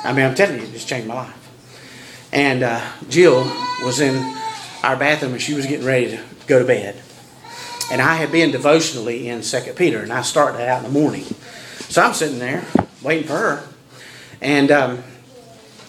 I 0.02 0.12
mean, 0.12 0.26
I'm 0.26 0.34
telling 0.34 0.60
you, 0.60 0.66
it 0.66 0.72
just 0.72 0.88
changed 0.88 1.06
my 1.06 1.14
life. 1.14 2.28
And 2.32 2.64
uh, 2.64 2.84
Jill 3.08 3.44
was 3.84 4.00
in 4.00 4.14
our 4.84 4.96
bathroom 4.96 5.32
and 5.32 5.42
she 5.42 5.54
was 5.54 5.66
getting 5.66 5.86
ready 5.86 6.10
to 6.10 6.22
go 6.46 6.58
to 6.58 6.64
bed. 6.64 7.00
And 7.90 8.00
I 8.00 8.14
had 8.14 8.32
been 8.32 8.50
devotionally 8.50 9.28
in 9.28 9.42
Second 9.42 9.76
Peter, 9.76 10.00
and 10.00 10.12
I 10.12 10.22
started 10.22 10.66
out 10.66 10.84
in 10.84 10.92
the 10.92 10.98
morning. 10.98 11.24
So 11.88 12.02
I'm 12.02 12.14
sitting 12.14 12.38
there 12.38 12.64
waiting 13.02 13.26
for 13.26 13.34
her, 13.34 13.68
and 14.40 14.70
um, 14.70 15.02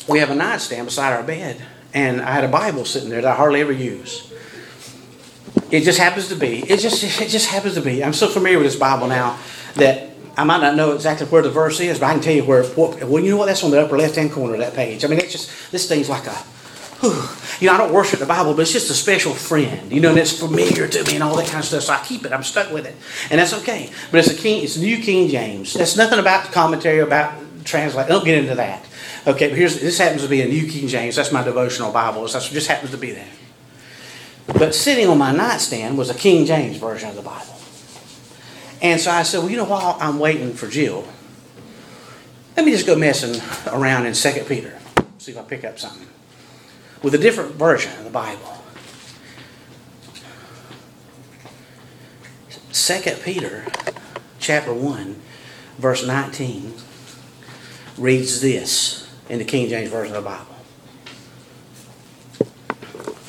we 0.08 0.20
have 0.20 0.30
a 0.30 0.36
nightstand 0.36 0.88
beside 0.88 1.14
our 1.14 1.24
bed, 1.24 1.62
and 1.94 2.22
I 2.22 2.32
had 2.32 2.44
a 2.44 2.50
Bible 2.50 2.84
sitting 2.84 3.10
there 3.10 3.22
that 3.22 3.32
I 3.32 3.36
hardly 3.36 3.62
ever 3.62 3.72
use. 3.72 4.32
It 5.72 5.82
just 5.82 5.98
happens 5.98 6.28
to 6.30 6.36
be. 6.36 6.60
It 6.70 6.80
just 6.80 7.04
it 7.22 7.30
just 7.30 7.50
happens 7.50 7.76
to 7.76 7.82
be. 7.82 8.04
I'm 8.04 8.14
so 8.14 8.28
familiar 8.28 8.58
with 8.58 8.68
this 8.68 8.76
Bible 8.76 9.08
now 9.08 9.40
that 9.76 10.10
I 10.38 10.44
might 10.44 10.62
not 10.62 10.76
know 10.76 10.92
exactly 10.92 11.26
where 11.28 11.42
the 11.42 11.50
verse 11.50 11.80
is, 11.80 12.00
but 12.00 12.08
I 12.08 12.14
can 12.14 12.22
tell 12.22 12.34
you 12.34 12.44
where. 12.44 12.64
What, 12.64 13.02
well, 13.04 13.24
you 13.24 13.32
know 13.32 13.38
what? 13.38 13.46
That's 13.46 13.64
on 13.64 13.72
the 13.72 13.82
upper 13.82 13.98
left 13.98 14.16
hand 14.16 14.32
corner 14.32 14.56
of 14.56 14.60
that 14.60 14.74
page. 14.74 15.06
I 15.06 15.08
mean, 15.08 15.20
it's 15.20 15.32
just 15.32 15.72
this 15.72 15.88
thing's 15.88 16.10
like 16.10 16.28
a 16.28 16.44
you 17.60 17.68
know, 17.68 17.74
I 17.74 17.78
don't 17.78 17.94
worship 17.94 18.20
the 18.20 18.26
Bible, 18.26 18.54
but 18.54 18.64
it's 18.64 18.72
just 18.72 18.90
a 18.90 18.94
special 18.94 19.34
friend, 19.34 19.92
you 19.92 20.00
know, 20.00 20.10
and 20.10 20.20
it's 20.20 20.38
familiar 20.40 20.88
to 20.88 21.04
me 21.06 21.16
and 21.16 21.24
all 21.24 21.36
that 21.38 21.48
kind 21.48 21.60
of 21.60 21.66
stuff. 21.66 21.84
So 21.84 21.94
I 21.94 22.04
keep 22.04 22.26
it. 22.26 22.32
I'm 22.32 22.44
stuck 22.44 22.72
with 22.72 22.86
it, 22.86 22.96
and 23.30 23.40
that's 23.40 23.54
okay. 23.54 23.90
But 24.12 24.20
it's 24.20 24.32
a 24.32 24.36
King, 24.36 24.64
it's 24.64 24.78
New 24.78 25.02
King 25.02 25.30
James. 25.30 25.74
That's 25.74 25.96
nothing 25.96 26.20
about 26.20 26.46
the 26.46 26.52
commentary 26.52 27.00
about 27.00 27.34
translate. 27.64 28.08
Don't 28.08 28.26
get 28.26 28.38
into 28.38 28.56
that. 28.56 28.86
Okay, 29.28 29.50
but 29.50 29.58
here's 29.58 29.80
this 29.80 29.98
happens 29.98 30.22
to 30.22 30.30
be 30.30 30.42
a 30.42 30.48
New 30.48 30.70
King 30.70 30.88
James. 30.88 31.16
That's 31.16 31.32
my 31.32 31.44
devotional 31.44 31.92
Bible. 31.92 32.28
That 32.28 32.44
just 32.44 32.68
happens 32.68 32.92
to 32.92 32.98
be 32.98 33.12
there. 33.12 33.28
But 34.48 34.76
sitting 34.76 35.08
on 35.08 35.18
my 35.18 35.32
nightstand 35.32 35.98
was 35.98 36.10
a 36.10 36.14
King 36.14 36.46
James 36.46 36.78
version 36.78 37.10
of 37.10 37.16
the 37.16 37.24
Bible. 37.24 37.56
And 38.82 39.02
so 39.02 39.10
I 39.10 39.24
said, 39.24 39.40
well, 39.40 39.50
you 39.50 39.58
know, 39.58 39.66
while 39.66 39.98
I'm 40.00 40.20
waiting 40.20 40.54
for 40.54 40.68
Jill, 40.68 41.08
let 42.56 42.66
me 42.66 42.72
just 42.72 42.86
go 42.86 42.96
messing 42.96 43.42
around 43.68 44.06
in 44.06 44.14
Second 44.14 44.46
Peter, 44.46 44.78
see 45.18 45.32
if 45.32 45.38
I 45.40 45.42
pick 45.42 45.64
up 45.64 45.80
something 45.80 46.08
with 47.06 47.14
a 47.14 47.20
different 47.20 47.52
version 47.52 47.92
of 48.00 48.04
the 48.04 48.10
Bible. 48.10 48.58
Second 52.72 53.22
Peter 53.22 53.64
chapter 54.40 54.74
1 54.74 55.22
verse 55.78 56.04
19 56.04 56.74
reads 58.00 58.42
this 58.42 59.08
in 59.30 59.38
the 59.38 59.46
King 59.46 59.70
James 59.70 59.92
Version 59.92 60.16
of 60.16 60.24
the 60.24 60.30
Bible. 60.32 60.56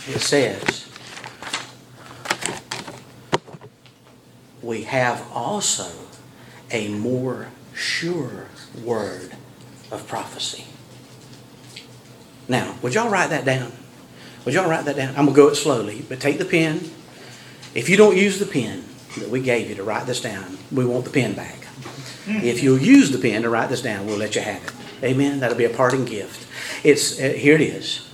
It 0.08 0.22
says, 0.22 0.88
We 4.62 4.84
have 4.84 5.22
also 5.34 5.90
a 6.70 6.88
more 6.88 7.48
sure 7.74 8.46
word 8.82 9.32
of 9.90 10.08
prophecy. 10.08 10.64
Now, 12.48 12.76
would 12.82 12.94
y'all 12.94 13.10
write 13.10 13.30
that 13.30 13.44
down? 13.44 13.72
Would 14.44 14.54
y'all 14.54 14.68
write 14.68 14.84
that 14.84 14.96
down? 14.96 15.10
I'm 15.10 15.24
going 15.24 15.34
to 15.34 15.34
go 15.34 15.48
it 15.48 15.56
slowly, 15.56 16.04
but 16.08 16.20
take 16.20 16.38
the 16.38 16.44
pen. 16.44 16.90
If 17.74 17.88
you 17.88 17.96
don't 17.96 18.16
use 18.16 18.38
the 18.38 18.46
pen 18.46 18.84
that 19.18 19.28
we 19.28 19.40
gave 19.40 19.68
you 19.68 19.74
to 19.74 19.82
write 19.82 20.06
this 20.06 20.20
down, 20.20 20.56
we 20.70 20.84
want 20.84 21.04
the 21.04 21.10
pen 21.10 21.34
back. 21.34 21.66
If 22.28 22.62
you'll 22.62 22.78
use 22.78 23.10
the 23.10 23.18
pen 23.18 23.42
to 23.42 23.50
write 23.50 23.68
this 23.68 23.82
down, 23.82 24.06
we'll 24.06 24.18
let 24.18 24.34
you 24.34 24.40
have 24.40 24.62
it. 24.64 24.72
Amen. 25.04 25.40
That'll 25.40 25.56
be 25.56 25.64
a 25.64 25.70
parting 25.70 26.04
gift. 26.04 26.46
It's 26.84 27.20
uh, 27.20 27.28
here. 27.28 27.54
It 27.54 27.60
is. 27.60 28.08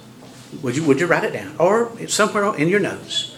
Would 0.62 0.76
you 0.76 0.84
Would 0.84 1.00
you 1.00 1.06
write 1.06 1.24
it 1.24 1.32
down, 1.32 1.56
or 1.58 1.90
somewhere 2.08 2.54
in 2.56 2.68
your 2.68 2.80
notes? 2.80 3.36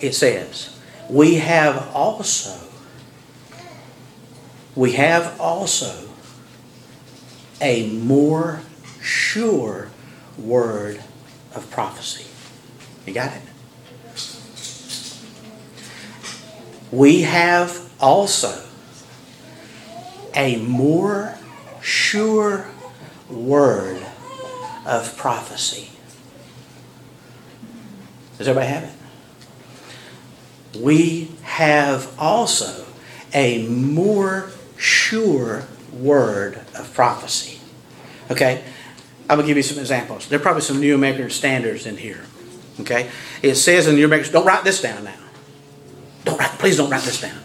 It 0.00 0.14
says, 0.14 0.78
"We 1.10 1.36
have 1.36 1.88
also." 1.94 2.56
We 4.76 4.92
have 4.92 5.40
also 5.40 6.10
a 7.62 7.88
more 7.88 8.60
sure 9.00 9.88
word 10.38 11.02
of 11.54 11.70
prophecy. 11.70 12.26
You 13.06 13.14
got 13.14 13.32
it? 13.32 13.42
We 16.92 17.22
have 17.22 17.90
also 18.00 18.64
a 20.34 20.56
more 20.56 21.36
sure 21.80 22.68
word 23.28 24.04
of 24.84 25.16
prophecy. 25.16 25.90
Does 28.38 28.48
everybody 28.48 28.72
have 28.72 28.84
it? 28.84 28.92
We 30.80 31.30
have 31.42 32.14
also 32.18 32.86
a 33.32 33.66
more 33.66 34.50
sure 34.76 35.64
word 35.92 36.60
of 36.74 36.92
prophecy. 36.94 37.60
Okay? 38.30 38.62
I'm 39.28 39.38
gonna 39.38 39.46
give 39.46 39.56
you 39.56 39.62
some 39.62 39.78
examples. 39.78 40.28
There 40.28 40.38
are 40.38 40.42
probably 40.42 40.62
some 40.62 40.80
New 40.80 40.94
American 40.94 41.30
standards 41.30 41.86
in 41.86 41.96
here. 41.96 42.24
Okay, 42.80 43.10
it 43.42 43.56
says 43.56 43.86
in 43.86 43.96
New 43.96 44.04
American. 44.04 44.32
Don't 44.32 44.46
write 44.46 44.64
this 44.64 44.80
down 44.80 45.04
now. 45.04 45.14
Don't 46.24 46.38
write. 46.38 46.50
Please 46.58 46.76
don't 46.76 46.90
write 46.90 47.02
this 47.02 47.20
down. 47.20 47.38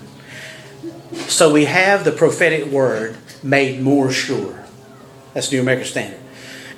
So 1.27 1.51
we 1.51 1.65
have 1.65 2.03
the 2.03 2.11
prophetic 2.11 2.65
word 2.65 3.17
made 3.43 3.81
more 3.81 4.11
sure. 4.11 4.63
That's 5.33 5.51
New 5.51 5.61
American 5.61 5.87
Standard. 5.87 6.19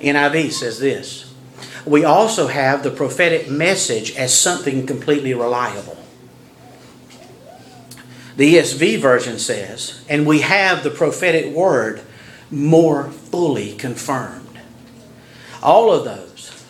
NIV 0.00 0.52
says 0.52 0.78
this. 0.78 1.34
We 1.84 2.04
also 2.04 2.46
have 2.46 2.82
the 2.82 2.90
prophetic 2.90 3.50
message 3.50 4.16
as 4.16 4.38
something 4.38 4.86
completely 4.86 5.34
reliable. 5.34 5.98
The 8.36 8.54
ESV 8.54 8.98
version 8.98 9.38
says, 9.38 10.04
and 10.08 10.26
we 10.26 10.40
have 10.40 10.82
the 10.82 10.90
prophetic 10.90 11.54
word 11.54 12.00
more 12.50 13.10
fully 13.10 13.74
confirmed. 13.76 14.43
All 15.64 15.90
of 15.90 16.04
those 16.04 16.64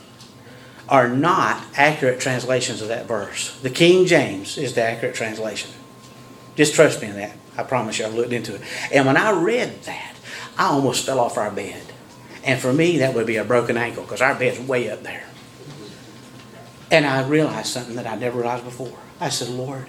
are 0.89 1.09
not 1.09 1.65
accurate 1.77 2.21
translations 2.21 2.81
of 2.81 2.89
that 2.89 3.07
verse. 3.07 3.59
The 3.61 3.71
King 3.71 4.07
James 4.07 4.57
is 4.57 4.75
the 4.75 4.83
accurate 4.83 5.17
translation. 5.17 5.73
Just 6.55 6.75
trust 6.75 7.03
me 7.03 7.09
in 7.09 7.17
that. 7.17 7.37
I 7.59 7.65
promise 7.65 7.99
you, 7.99 8.07
I've 8.07 8.15
looked 8.15 8.33
into 8.33 8.55
it. 8.55 8.61
And 8.93 9.05
when 9.05 9.17
I 9.17 9.33
read 9.33 9.83
that, 9.83 10.15
I 10.57 10.67
almost 10.67 11.05
fell 11.05 11.19
off 11.19 11.37
our 11.37 11.51
bed. 11.51 11.83
And 12.45 12.61
for 12.61 12.73
me, 12.73 12.99
that 12.99 13.15
would 13.15 13.27
be 13.27 13.37
a 13.37 13.45
broken 13.45 13.77
ankle 13.77 14.05
because 14.05 14.21
our 14.21 14.35
bed's 14.35 14.61
way 14.61 14.91
up 14.91 15.03
there. 15.03 15.25
And 16.91 17.05
I 17.05 17.27
realized 17.27 17.69
something 17.69 17.97
that 17.97 18.07
I 18.07 18.15
never 18.15 18.39
realized 18.39 18.65
before. 18.65 18.97
I 19.21 19.31
said, 19.31 19.49
Lord, 19.49 19.89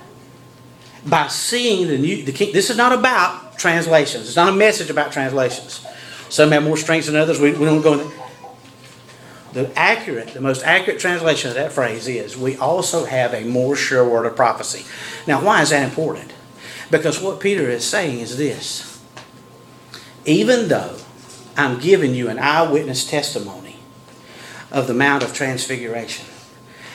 by 1.06 1.28
seeing 1.28 1.88
the 1.88 1.98
new, 1.98 2.24
the 2.24 2.32
king, 2.32 2.54
this 2.54 2.72
is 2.72 2.78
not 2.78 2.94
about 2.94 3.60
translations. 3.60 4.28
It's 4.28 4.36
not 4.36 4.50
a 4.50 4.56
message 4.56 4.90
about 4.90 5.12
translations. 5.12 5.86
Some 6.30 6.52
have 6.52 6.64
more 6.64 6.78
strengths 6.78 7.08
than 7.08 7.16
others. 7.16 7.40
We, 7.40 7.52
we 7.52 7.66
don't 7.66 7.82
go 7.82 8.00
in 8.00 8.12
the 9.56 9.72
accurate, 9.80 10.34
the 10.34 10.42
most 10.42 10.64
accurate 10.64 11.00
translation 11.00 11.50
of 11.50 11.56
that 11.56 11.72
phrase 11.72 12.10
is, 12.10 12.36
we 12.36 12.58
also 12.58 13.06
have 13.06 13.34
a 13.34 13.46
more 13.46 13.74
sure 13.74 14.08
word 14.08 14.26
of 14.26 14.36
prophecy. 14.36 14.86
Now, 15.26 15.42
why 15.42 15.62
is 15.62 15.70
that 15.70 15.88
important? 15.88 16.34
Because 16.92 17.22
what 17.22 17.40
Peter 17.40 17.70
is 17.70 17.86
saying 17.86 18.20
is 18.20 18.38
this 18.38 19.02
even 20.26 20.68
though 20.68 20.98
I'm 21.56 21.80
giving 21.80 22.14
you 22.14 22.28
an 22.28 22.38
eyewitness 22.38 23.10
testimony 23.10 23.78
of 24.72 24.88
the 24.88 24.94
Mount 24.94 25.24
of 25.24 25.34
Transfiguration 25.34 26.26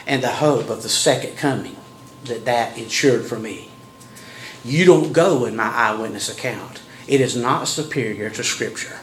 and 0.06 0.22
the 0.22 0.28
hope 0.28 0.68
of 0.68 0.82
the 0.82 0.88
second 0.90 1.38
coming 1.38 1.76
that 2.24 2.44
that 2.44 2.76
ensured 2.76 3.24
for 3.24 3.38
me, 3.38 3.70
you 4.62 4.84
don't 4.84 5.14
go 5.14 5.46
in 5.46 5.56
my 5.56 5.70
eyewitness 5.70 6.28
account. 6.28 6.82
It 7.08 7.22
is 7.22 7.34
not 7.34 7.68
superior 7.68 8.28
to 8.28 8.44
Scripture. 8.44 8.98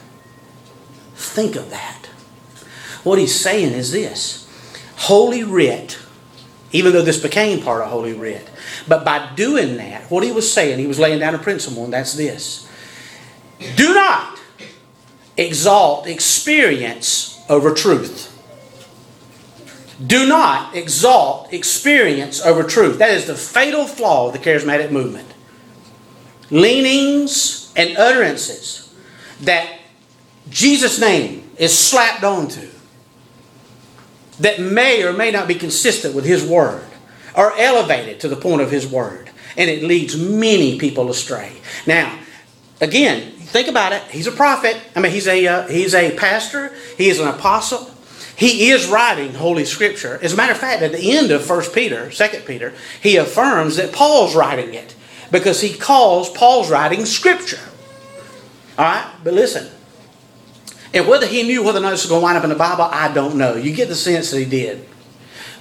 Think 1.15 1.55
of 1.55 1.71
that. 1.71 2.07
What 3.07 3.19
he's 3.19 3.39
saying 3.39 3.71
is 3.71 3.93
this 3.93 4.45
Holy 4.97 5.41
Writ, 5.41 5.97
even 6.73 6.91
though 6.91 7.01
this 7.01 7.17
became 7.17 7.63
part 7.63 7.81
of 7.81 7.89
Holy 7.89 8.11
Writ, 8.11 8.49
but 8.85 9.05
by 9.05 9.33
doing 9.33 9.77
that, 9.77 10.11
what 10.11 10.25
he 10.25 10.31
was 10.33 10.51
saying, 10.51 10.77
he 10.77 10.87
was 10.87 10.99
laying 10.99 11.19
down 11.19 11.33
a 11.33 11.37
principle, 11.37 11.85
and 11.85 11.93
that's 11.93 12.15
this 12.15 12.69
Do 13.77 13.93
not 13.93 14.37
exalt 15.37 16.05
experience 16.05 17.39
over 17.47 17.73
truth. 17.73 18.33
Do 20.05 20.27
not 20.27 20.75
exalt 20.75 21.53
experience 21.53 22.45
over 22.45 22.61
truth. 22.61 22.99
That 22.99 23.11
is 23.11 23.25
the 23.25 23.35
fatal 23.35 23.87
flaw 23.87 24.27
of 24.27 24.33
the 24.33 24.39
charismatic 24.39 24.91
movement. 24.91 25.33
Leanings 26.49 27.71
and 27.73 27.97
utterances 27.97 28.93
that 29.41 29.79
Jesus' 30.49 30.99
name 30.99 31.49
is 31.57 31.77
slapped 31.77 32.25
onto 32.25 32.67
that 34.39 34.59
may 34.59 35.03
or 35.03 35.13
may 35.13 35.31
not 35.31 35.47
be 35.47 35.55
consistent 35.55 36.15
with 36.15 36.25
His 36.25 36.45
Word 36.45 36.85
are 37.35 37.53
elevated 37.57 38.19
to 38.21 38.27
the 38.27 38.35
point 38.35 38.61
of 38.61 38.71
His 38.71 38.87
Word. 38.87 39.29
And 39.55 39.69
it 39.69 39.83
leads 39.83 40.17
many 40.17 40.77
people 40.77 41.09
astray. 41.09 41.57
Now, 41.85 42.17
again, 42.79 43.31
think 43.31 43.67
about 43.67 43.93
it. 43.93 44.03
He's 44.03 44.27
a 44.27 44.31
prophet. 44.31 44.79
I 44.95 44.99
mean, 44.99 45.11
he's 45.11 45.27
a, 45.27 45.47
uh, 45.47 45.67
he's 45.67 45.95
a 45.95 46.15
pastor. 46.15 46.73
He 46.97 47.09
is 47.09 47.19
an 47.19 47.27
apostle. 47.27 47.91
He 48.35 48.69
is 48.69 48.87
writing 48.87 49.33
Holy 49.33 49.65
Scripture. 49.65 50.19
As 50.21 50.33
a 50.33 50.35
matter 50.37 50.51
of 50.51 50.59
fact, 50.59 50.83
at 50.83 50.91
the 50.91 51.17
end 51.17 51.31
of 51.31 51.49
1 51.49 51.63
Peter, 51.73 52.11
2 52.11 52.27
Peter, 52.45 52.73
he 53.01 53.17
affirms 53.17 53.77
that 53.77 53.91
Paul's 53.91 54.35
writing 54.35 54.75
it 54.75 54.95
because 55.31 55.61
he 55.61 55.73
calls 55.73 56.29
Paul's 56.29 56.69
writing 56.69 57.05
Scripture. 57.05 57.59
All 58.77 58.85
right? 58.85 59.11
But 59.23 59.33
listen, 59.33 59.67
and 60.97 61.07
whether 61.07 61.27
he 61.27 61.43
knew 61.43 61.63
whether 61.63 61.77
or 61.77 61.81
not 61.83 61.91
this 61.91 62.03
was 62.03 62.09
going 62.09 62.21
to 62.21 62.23
wind 62.23 62.37
up 62.37 62.43
in 62.43 62.49
the 62.49 62.55
Bible, 62.55 62.85
I 62.85 63.13
don't 63.13 63.35
know. 63.35 63.55
You 63.55 63.71
get 63.71 63.87
the 63.87 63.95
sense 63.95 64.31
that 64.31 64.39
he 64.39 64.45
did. 64.45 64.83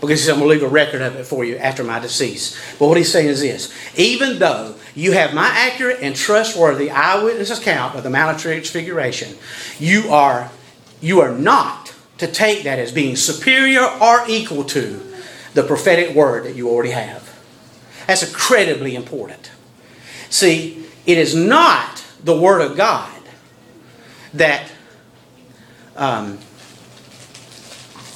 Because 0.01 0.20
he 0.20 0.26
said, 0.26 0.32
I'm 0.32 0.41
going 0.41 0.49
to 0.49 0.55
leave 0.55 0.62
a 0.62 0.72
record 0.72 1.03
of 1.03 1.16
it 1.16 1.24
for 1.24 1.45
you 1.45 1.57
after 1.57 1.84
my 1.84 1.99
decease. 1.99 2.59
But 2.78 2.89
what 2.89 2.97
he's 2.97 3.12
saying 3.12 3.28
is 3.28 3.41
this 3.41 3.72
even 3.97 4.39
though 4.39 4.74
you 4.95 5.12
have 5.12 5.34
my 5.34 5.47
accurate 5.47 5.99
and 6.01 6.16
trustworthy 6.16 6.91
eyewitness 6.91 7.51
account 7.51 7.95
of 7.95 8.03
the 8.03 8.11
Mount 8.11 8.37
of 8.37 8.43
Transfiguration, 8.43 9.37
you 9.78 10.11
are, 10.11 10.51
you 11.01 11.20
are 11.20 11.32
not 11.32 11.95
to 12.18 12.26
take 12.26 12.64
that 12.64 12.78
as 12.78 12.93
being 12.93 13.14
superior 13.14 13.84
or 13.84 14.24
equal 14.28 14.64
to 14.64 15.03
the 15.53 15.62
prophetic 15.62 16.14
word 16.14 16.45
that 16.45 16.57
you 16.57 16.70
already 16.70 16.91
have. 16.91 17.39
That's 18.07 18.26
incredibly 18.26 18.95
important. 18.95 19.51
See, 20.30 20.87
it 21.05 21.18
is 21.18 21.34
not 21.34 22.05
the 22.22 22.37
Word 22.37 22.61
of 22.61 22.76
God 22.76 23.12
that 24.34 24.70
um, 25.97 26.38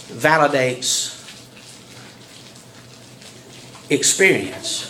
validates 0.08 1.16
experience. 3.90 4.86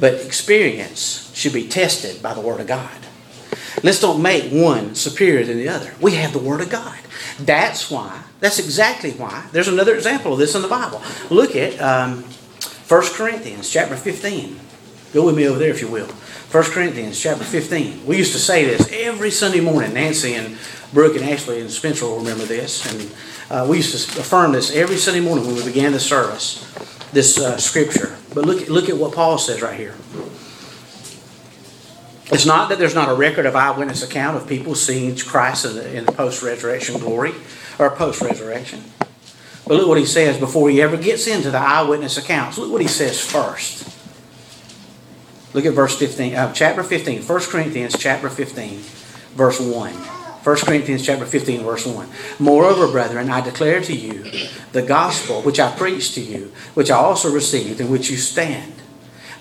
But 0.00 0.14
experience 0.24 1.30
should 1.34 1.52
be 1.52 1.68
tested 1.68 2.22
by 2.22 2.34
the 2.34 2.40
Word 2.40 2.60
of 2.60 2.66
God. 2.66 2.90
Let's 3.82 4.00
don't 4.00 4.22
make 4.22 4.50
one 4.50 4.94
superior 4.94 5.44
than 5.44 5.58
the 5.58 5.68
other. 5.68 5.94
We 6.00 6.14
have 6.14 6.32
the 6.32 6.38
Word 6.38 6.60
of 6.60 6.70
God. 6.70 6.98
That's 7.38 7.90
why, 7.90 8.22
that's 8.40 8.58
exactly 8.58 9.12
why. 9.12 9.46
There's 9.52 9.68
another 9.68 9.94
example 9.94 10.32
of 10.32 10.38
this 10.38 10.54
in 10.54 10.62
the 10.62 10.68
Bible. 10.68 11.02
Look 11.30 11.54
at 11.54 11.80
um, 11.80 12.24
1 12.88 13.02
Corinthians 13.14 13.70
chapter 13.70 13.96
15. 13.96 14.58
Go 15.12 15.26
with 15.26 15.36
me 15.36 15.46
over 15.48 15.58
there 15.58 15.70
if 15.70 15.80
you 15.80 15.88
will. 15.88 16.06
1 16.06 16.64
Corinthians 16.64 17.20
chapter 17.20 17.44
15. 17.44 18.06
We 18.06 18.16
used 18.16 18.32
to 18.32 18.38
say 18.38 18.64
this 18.64 18.90
every 18.92 19.30
Sunday 19.30 19.60
morning. 19.60 19.94
Nancy 19.94 20.34
and 20.34 20.56
Brooke 20.92 21.16
and 21.16 21.24
Ashley 21.24 21.60
and 21.60 21.70
Spencer 21.70 22.06
will 22.06 22.18
remember 22.18 22.44
this. 22.44 22.86
And 22.92 23.12
uh, 23.50 23.66
we 23.68 23.78
used 23.78 24.12
to 24.14 24.20
affirm 24.20 24.52
this 24.52 24.74
every 24.74 24.96
Sunday 24.96 25.20
morning 25.20 25.46
when 25.46 25.56
we 25.56 25.64
began 25.64 25.92
the 25.92 26.00
service, 26.00 26.64
this 27.12 27.38
uh, 27.38 27.56
scripture. 27.56 28.16
But 28.34 28.46
look, 28.46 28.68
look 28.68 28.88
at 28.88 28.96
what 28.96 29.12
Paul 29.12 29.38
says 29.38 29.62
right 29.62 29.78
here. 29.78 29.94
It's 32.32 32.46
not 32.46 32.68
that 32.68 32.78
there's 32.78 32.94
not 32.94 33.08
a 33.08 33.14
record 33.14 33.46
of 33.46 33.56
eyewitness 33.56 34.04
account 34.04 34.36
of 34.36 34.48
people 34.48 34.76
seeing 34.76 35.16
Christ 35.16 35.64
in 35.64 35.74
the, 35.74 35.96
in 35.96 36.04
the 36.04 36.12
post-resurrection 36.12 37.00
glory 37.00 37.32
or 37.80 37.90
post-resurrection. 37.90 38.84
But 39.66 39.76
look 39.76 39.88
what 39.88 39.98
he 39.98 40.06
says 40.06 40.38
before 40.38 40.70
he 40.70 40.80
ever 40.80 40.96
gets 40.96 41.26
into 41.26 41.50
the 41.50 41.58
eyewitness 41.58 42.16
accounts. 42.16 42.58
Look 42.58 42.70
what 42.70 42.80
he 42.80 42.88
says 42.88 43.20
first. 43.20 43.99
Look 45.52 45.66
at 45.66 45.72
verse 45.72 45.98
15, 45.98 46.34
uh, 46.34 46.52
chapter 46.52 46.82
15, 46.82 47.22
1 47.22 47.40
Corinthians 47.42 47.96
chapter 47.98 48.30
15, 48.30 48.78
verse 49.34 49.58
1. 49.58 49.92
1 49.92 50.56
Corinthians 50.58 51.04
chapter 51.04 51.26
15, 51.26 51.64
verse 51.64 51.84
1. 51.84 52.08
Moreover, 52.38 52.90
brethren, 52.90 53.28
I 53.28 53.40
declare 53.40 53.80
to 53.80 53.92
you 53.92 54.48
the 54.72 54.82
gospel 54.82 55.42
which 55.42 55.58
I 55.58 55.74
preached 55.76 56.14
to 56.14 56.20
you, 56.20 56.52
which 56.74 56.90
I 56.90 56.96
also 56.96 57.32
received, 57.32 57.80
in 57.80 57.90
which 57.90 58.10
you 58.10 58.16
stand, 58.16 58.74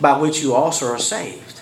by 0.01 0.17
which 0.17 0.41
you 0.41 0.55
also 0.55 0.87
are 0.87 0.99
saved, 0.99 1.61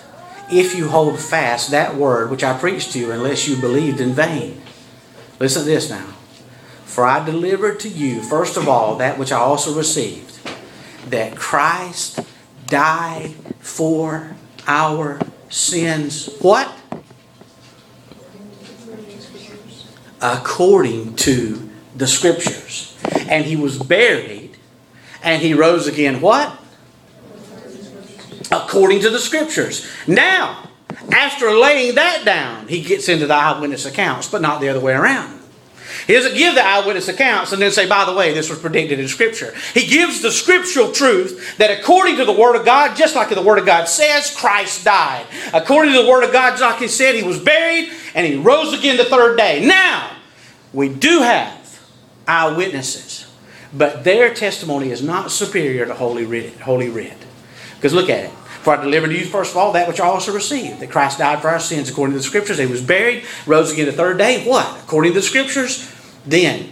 if 0.50 0.74
you 0.74 0.88
hold 0.88 1.20
fast 1.20 1.70
that 1.70 1.94
word 1.94 2.30
which 2.30 2.42
I 2.42 2.58
preached 2.58 2.92
to 2.92 2.98
you, 2.98 3.12
unless 3.12 3.46
you 3.46 3.56
believed 3.56 4.00
in 4.00 4.12
vain. 4.12 4.62
Listen 5.38 5.62
to 5.62 5.68
this 5.68 5.90
now. 5.90 6.14
For 6.84 7.04
I 7.04 7.22
delivered 7.24 7.78
to 7.80 7.88
you, 7.88 8.22
first 8.22 8.56
of 8.56 8.66
all, 8.66 8.96
that 8.96 9.18
which 9.18 9.30
I 9.30 9.38
also 9.38 9.76
received, 9.76 10.40
that 11.10 11.36
Christ 11.36 12.20
died 12.66 13.34
for 13.60 14.36
our 14.68 15.20
sins. 15.48 16.28
What? 16.40 16.72
according 20.20 21.16
to 21.16 21.70
the 21.94 22.06
scriptures. 22.06 22.96
And 23.28 23.44
he 23.44 23.56
was 23.56 23.78
buried 23.78 24.56
and 25.22 25.42
he 25.42 25.54
rose 25.54 25.86
again 25.86 26.20
what? 26.20 26.58
According 28.50 29.00
to 29.00 29.10
the 29.10 29.18
scriptures. 29.18 29.86
Now, 30.06 30.70
after 31.12 31.50
laying 31.50 31.94
that 31.96 32.24
down, 32.24 32.68
he 32.68 32.82
gets 32.82 33.08
into 33.08 33.26
the 33.26 33.34
eyewitness 33.34 33.84
accounts, 33.84 34.28
but 34.28 34.40
not 34.40 34.60
the 34.60 34.68
other 34.68 34.80
way 34.80 34.94
around. 34.94 35.37
He 36.08 36.14
doesn't 36.14 36.36
give 36.36 36.54
the 36.54 36.64
eyewitness 36.64 37.06
accounts 37.08 37.52
and 37.52 37.60
then 37.60 37.70
say, 37.70 37.86
by 37.86 38.06
the 38.06 38.14
way, 38.14 38.32
this 38.32 38.48
was 38.48 38.58
predicted 38.58 38.98
in 38.98 39.08
Scripture. 39.08 39.54
He 39.74 39.86
gives 39.86 40.22
the 40.22 40.32
scriptural 40.32 40.90
truth 40.90 41.58
that 41.58 41.70
according 41.70 42.16
to 42.16 42.24
the 42.24 42.32
Word 42.32 42.56
of 42.56 42.64
God, 42.64 42.96
just 42.96 43.14
like 43.14 43.28
the 43.28 43.42
Word 43.42 43.58
of 43.58 43.66
God 43.66 43.88
says, 43.88 44.34
Christ 44.34 44.86
died. 44.86 45.26
According 45.52 45.92
to 45.92 46.02
the 46.02 46.08
Word 46.08 46.24
of 46.24 46.32
God, 46.32 46.58
like 46.60 46.78
he 46.78 46.88
said, 46.88 47.14
he 47.14 47.22
was 47.22 47.38
buried 47.38 47.90
and 48.14 48.26
he 48.26 48.36
rose 48.36 48.72
again 48.72 48.96
the 48.96 49.04
third 49.04 49.36
day. 49.36 49.66
Now, 49.66 50.16
we 50.72 50.88
do 50.88 51.20
have 51.20 51.78
eyewitnesses, 52.26 53.30
but 53.74 54.02
their 54.04 54.32
testimony 54.32 54.90
is 54.90 55.02
not 55.02 55.30
superior 55.30 55.84
to 55.84 55.92
Holy 55.92 56.24
Writ. 56.24 56.58
Holy 56.60 56.88
Writ. 56.88 57.18
Because 57.74 57.92
look 57.92 58.08
at 58.08 58.24
it. 58.24 58.30
For 58.62 58.74
I 58.74 58.82
delivered 58.82 59.08
to 59.08 59.18
you, 59.18 59.26
first 59.26 59.50
of 59.50 59.58
all, 59.58 59.72
that 59.74 59.86
which 59.86 60.00
I 60.00 60.06
also 60.06 60.32
received 60.32 60.80
that 60.80 60.90
Christ 60.90 61.18
died 61.18 61.42
for 61.42 61.48
our 61.48 61.60
sins 61.60 61.90
according 61.90 62.14
to 62.14 62.18
the 62.18 62.24
Scriptures. 62.24 62.56
He 62.56 62.64
was 62.64 62.80
buried, 62.80 63.24
rose 63.46 63.70
again 63.70 63.84
the 63.84 63.92
third 63.92 64.16
day. 64.16 64.48
What? 64.48 64.84
According 64.84 65.12
to 65.12 65.20
the 65.20 65.22
Scriptures. 65.22 65.94
Then 66.28 66.68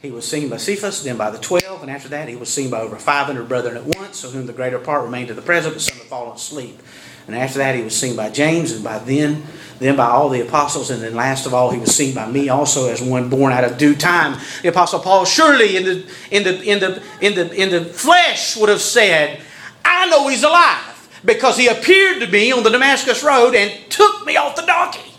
he 0.00 0.10
was 0.10 0.26
seen 0.26 0.48
by 0.48 0.56
Cephas, 0.56 1.04
then 1.04 1.18
by 1.18 1.30
the 1.30 1.38
twelve, 1.38 1.82
and 1.82 1.90
after 1.90 2.08
that 2.08 2.28
he 2.28 2.36
was 2.36 2.52
seen 2.52 2.70
by 2.70 2.80
over 2.80 2.96
500 2.96 3.46
brethren 3.46 3.76
at 3.76 3.84
once, 3.84 4.24
of 4.24 4.32
whom 4.32 4.46
the 4.46 4.54
greater 4.54 4.78
part 4.78 5.04
remained 5.04 5.28
to 5.28 5.34
the 5.34 5.42
present, 5.42 5.74
but 5.74 5.82
some 5.82 5.98
have 5.98 6.06
fallen 6.06 6.36
asleep. 6.36 6.80
And 7.26 7.36
after 7.36 7.58
that, 7.58 7.76
he 7.76 7.82
was 7.82 7.94
seen 7.94 8.16
by 8.16 8.30
James, 8.30 8.72
and 8.72 8.82
by 8.82 8.98
then, 8.98 9.44
then 9.78 9.96
by 9.96 10.06
all 10.06 10.30
the 10.30 10.40
apostles, 10.40 10.90
and 10.90 11.02
then 11.02 11.14
last 11.14 11.44
of 11.44 11.52
all, 11.52 11.70
he 11.70 11.78
was 11.78 11.94
seen 11.94 12.14
by 12.14 12.26
me 12.26 12.48
also 12.48 12.90
as 12.90 13.02
one 13.02 13.28
born 13.28 13.52
out 13.52 13.62
of 13.62 13.76
due 13.76 13.94
time. 13.94 14.40
The 14.62 14.68
apostle 14.68 15.00
Paul 15.00 15.26
surely 15.26 15.76
in 15.76 15.84
the 15.84 16.10
in 16.30 16.42
the 16.42 16.62
in 16.62 16.80
the 16.80 17.02
in 17.20 17.34
the 17.34 17.54
in 17.54 17.70
the 17.70 17.84
flesh 17.84 18.56
would 18.56 18.70
have 18.70 18.80
said, 18.80 19.40
I 19.84 20.08
know 20.08 20.26
he's 20.28 20.42
alive 20.42 21.20
because 21.24 21.58
he 21.58 21.68
appeared 21.68 22.20
to 22.20 22.26
me 22.26 22.50
on 22.50 22.62
the 22.62 22.70
Damascus 22.70 23.22
road 23.22 23.54
and 23.54 23.70
took 23.90 24.24
me 24.24 24.36
off 24.36 24.56
the 24.56 24.62
donkey. 24.62 25.12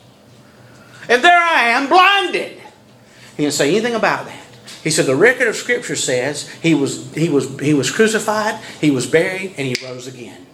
And 1.07 1.24
there 1.24 1.39
I 1.39 1.70
am 1.70 1.88
blinded. 1.88 2.61
He 3.38 3.43
didn't 3.43 3.53
say 3.53 3.69
anything 3.71 3.95
about 3.95 4.25
that. 4.25 4.45
He 4.84 4.89
said 4.89 5.05
the 5.05 5.15
record 5.15 5.47
of 5.47 5.55
Scripture 5.55 5.95
says 5.95 6.49
he 6.61 6.73
was, 6.73 7.13
he 7.13 7.29
was, 7.29 7.59
he 7.59 7.73
was 7.73 7.91
crucified, 7.91 8.59
he 8.79 8.91
was 8.91 9.05
buried, 9.05 9.53
and 9.57 9.67
he 9.67 9.75
rose 9.86 10.07
again. 10.07 10.47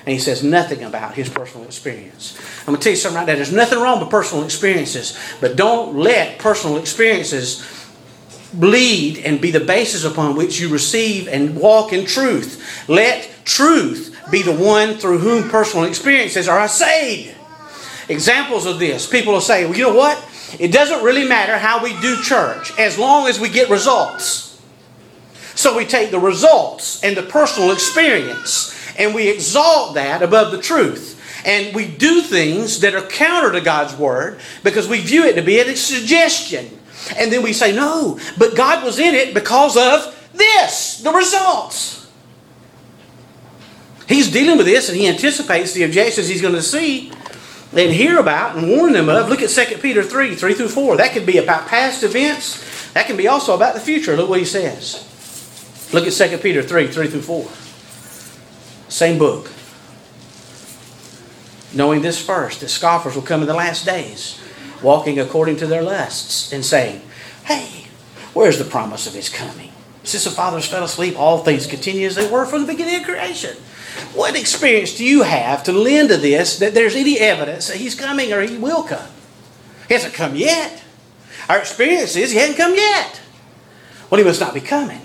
And 0.00 0.12
he 0.12 0.18
says 0.18 0.44
nothing 0.44 0.84
about 0.84 1.14
his 1.14 1.28
personal 1.28 1.66
experience. 1.66 2.38
I'm 2.60 2.66
going 2.66 2.78
to 2.78 2.84
tell 2.84 2.92
you 2.92 2.96
something 2.96 3.16
right 3.16 3.26
now. 3.26 3.34
There's 3.34 3.52
nothing 3.52 3.80
wrong 3.80 3.98
with 3.98 4.10
personal 4.10 4.44
experiences, 4.44 5.18
but 5.40 5.56
don't 5.56 5.96
let 5.96 6.38
personal 6.38 6.76
experiences 6.76 7.66
bleed 8.52 9.18
and 9.18 9.40
be 9.40 9.50
the 9.50 9.60
basis 9.60 10.04
upon 10.04 10.36
which 10.36 10.60
you 10.60 10.68
receive 10.68 11.26
and 11.26 11.56
walk 11.56 11.92
in 11.92 12.06
truth. 12.06 12.84
Let 12.88 13.28
truth 13.44 14.16
be 14.30 14.42
the 14.42 14.52
one 14.54 14.94
through 14.94 15.18
whom 15.18 15.48
personal 15.50 15.86
experiences 15.86 16.46
are 16.46 16.68
saved. 16.68 17.34
Examples 18.08 18.66
of 18.66 18.78
this 18.78 19.08
people 19.08 19.32
will 19.32 19.40
say, 19.40 19.64
well, 19.64 19.74
you 19.74 19.82
know 19.82 19.94
what? 19.94 20.24
It 20.58 20.72
doesn't 20.72 21.02
really 21.02 21.26
matter 21.26 21.58
how 21.58 21.82
we 21.82 21.98
do 22.00 22.22
church 22.22 22.76
as 22.78 22.98
long 22.98 23.28
as 23.28 23.40
we 23.40 23.48
get 23.48 23.68
results. 23.68 24.60
So 25.54 25.76
we 25.76 25.86
take 25.86 26.10
the 26.10 26.18
results 26.18 27.02
and 27.02 27.16
the 27.16 27.22
personal 27.22 27.72
experience 27.72 28.74
and 28.98 29.14
we 29.14 29.28
exalt 29.28 29.94
that 29.94 30.22
above 30.22 30.52
the 30.52 30.60
truth. 30.60 31.14
And 31.44 31.74
we 31.74 31.86
do 31.86 32.22
things 32.22 32.80
that 32.80 32.94
are 32.94 33.06
counter 33.06 33.52
to 33.52 33.60
God's 33.60 33.94
word 33.94 34.40
because 34.64 34.88
we 34.88 35.00
view 35.00 35.24
it 35.24 35.34
to 35.34 35.42
be 35.42 35.58
a 35.58 35.76
suggestion. 35.76 36.78
And 37.16 37.32
then 37.32 37.42
we 37.42 37.52
say, 37.52 37.74
no, 37.74 38.18
but 38.36 38.56
God 38.56 38.84
was 38.84 38.98
in 38.98 39.14
it 39.14 39.32
because 39.32 39.76
of 39.76 40.12
this, 40.34 41.00
the 41.00 41.12
results. 41.12 42.10
He's 44.08 44.30
dealing 44.30 44.56
with 44.56 44.66
this 44.66 44.88
and 44.88 44.98
he 44.98 45.08
anticipates 45.08 45.72
the 45.72 45.84
objections 45.84 46.28
he's 46.28 46.42
going 46.42 46.54
to 46.54 46.62
see 46.62 47.12
and 47.84 47.92
hear 47.92 48.18
about 48.18 48.56
and 48.56 48.68
warn 48.68 48.92
them 48.92 49.08
of. 49.08 49.28
Look 49.28 49.42
at 49.42 49.50
2 49.50 49.78
Peter 49.78 50.02
3 50.02 50.34
3 50.34 50.54
through 50.54 50.68
4. 50.68 50.96
That 50.96 51.12
could 51.12 51.26
be 51.26 51.38
about 51.38 51.68
past 51.68 52.02
events, 52.02 52.92
that 52.92 53.06
can 53.06 53.16
be 53.16 53.28
also 53.28 53.54
about 53.54 53.74
the 53.74 53.80
future. 53.80 54.16
Look 54.16 54.30
what 54.30 54.38
he 54.38 54.44
says. 54.44 55.02
Look 55.92 56.06
at 56.06 56.12
2 56.12 56.38
Peter 56.38 56.62
3 56.62 56.88
3 56.88 57.08
through 57.08 57.22
4. 57.22 57.48
Same 58.88 59.18
book. 59.18 59.50
Knowing 61.74 62.00
this 62.00 62.24
first, 62.24 62.60
that 62.60 62.68
scoffers 62.68 63.14
will 63.14 63.22
come 63.22 63.42
in 63.42 63.46
the 63.46 63.54
last 63.54 63.84
days, 63.84 64.40
walking 64.82 65.18
according 65.18 65.56
to 65.56 65.66
their 65.66 65.82
lusts, 65.82 66.52
and 66.52 66.64
saying, 66.64 67.02
Hey, 67.44 67.88
where's 68.32 68.58
the 68.58 68.64
promise 68.64 69.06
of 69.06 69.12
his 69.12 69.28
coming? 69.28 69.72
Since 70.02 70.24
the 70.24 70.30
fathers 70.30 70.66
fell 70.66 70.84
asleep, 70.84 71.18
all 71.18 71.38
things 71.38 71.66
continue 71.66 72.06
as 72.06 72.14
they 72.14 72.30
were 72.30 72.46
from 72.46 72.62
the 72.62 72.72
beginning 72.72 73.00
of 73.00 73.02
creation. 73.02 73.56
What 74.14 74.36
experience 74.36 74.96
do 74.96 75.04
you 75.04 75.22
have 75.22 75.62
to 75.64 75.72
lend 75.72 76.08
to 76.10 76.16
this 76.16 76.58
that 76.58 76.74
there's 76.74 76.96
any 76.96 77.18
evidence 77.18 77.68
that 77.68 77.76
he's 77.76 77.94
coming 77.94 78.32
or 78.32 78.42
he 78.42 78.58
will 78.58 78.82
come? 78.82 79.08
He 79.88 79.94
hasn't 79.94 80.14
come 80.14 80.34
yet. 80.34 80.82
Our 81.48 81.58
experience 81.58 82.16
is 82.16 82.32
he 82.32 82.38
hasn't 82.38 82.58
come 82.58 82.74
yet. 82.74 83.20
Well, 84.10 84.18
he 84.18 84.24
must 84.24 84.40
not 84.40 84.54
be 84.54 84.60
coming. 84.60 85.00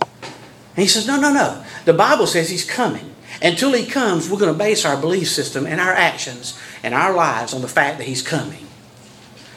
And 0.00 0.82
he 0.82 0.86
says, 0.86 1.06
No, 1.06 1.18
no, 1.18 1.32
no. 1.32 1.64
The 1.84 1.94
Bible 1.94 2.26
says 2.26 2.50
he's 2.50 2.68
coming. 2.68 3.14
Until 3.42 3.72
he 3.72 3.84
comes, 3.84 4.30
we're 4.30 4.38
going 4.38 4.52
to 4.52 4.58
base 4.58 4.84
our 4.84 4.98
belief 4.98 5.28
system 5.28 5.66
and 5.66 5.80
our 5.80 5.92
actions 5.92 6.58
and 6.82 6.94
our 6.94 7.14
lives 7.14 7.52
on 7.52 7.60
the 7.60 7.68
fact 7.68 7.98
that 7.98 8.06
he's 8.06 8.22
coming. 8.22 8.66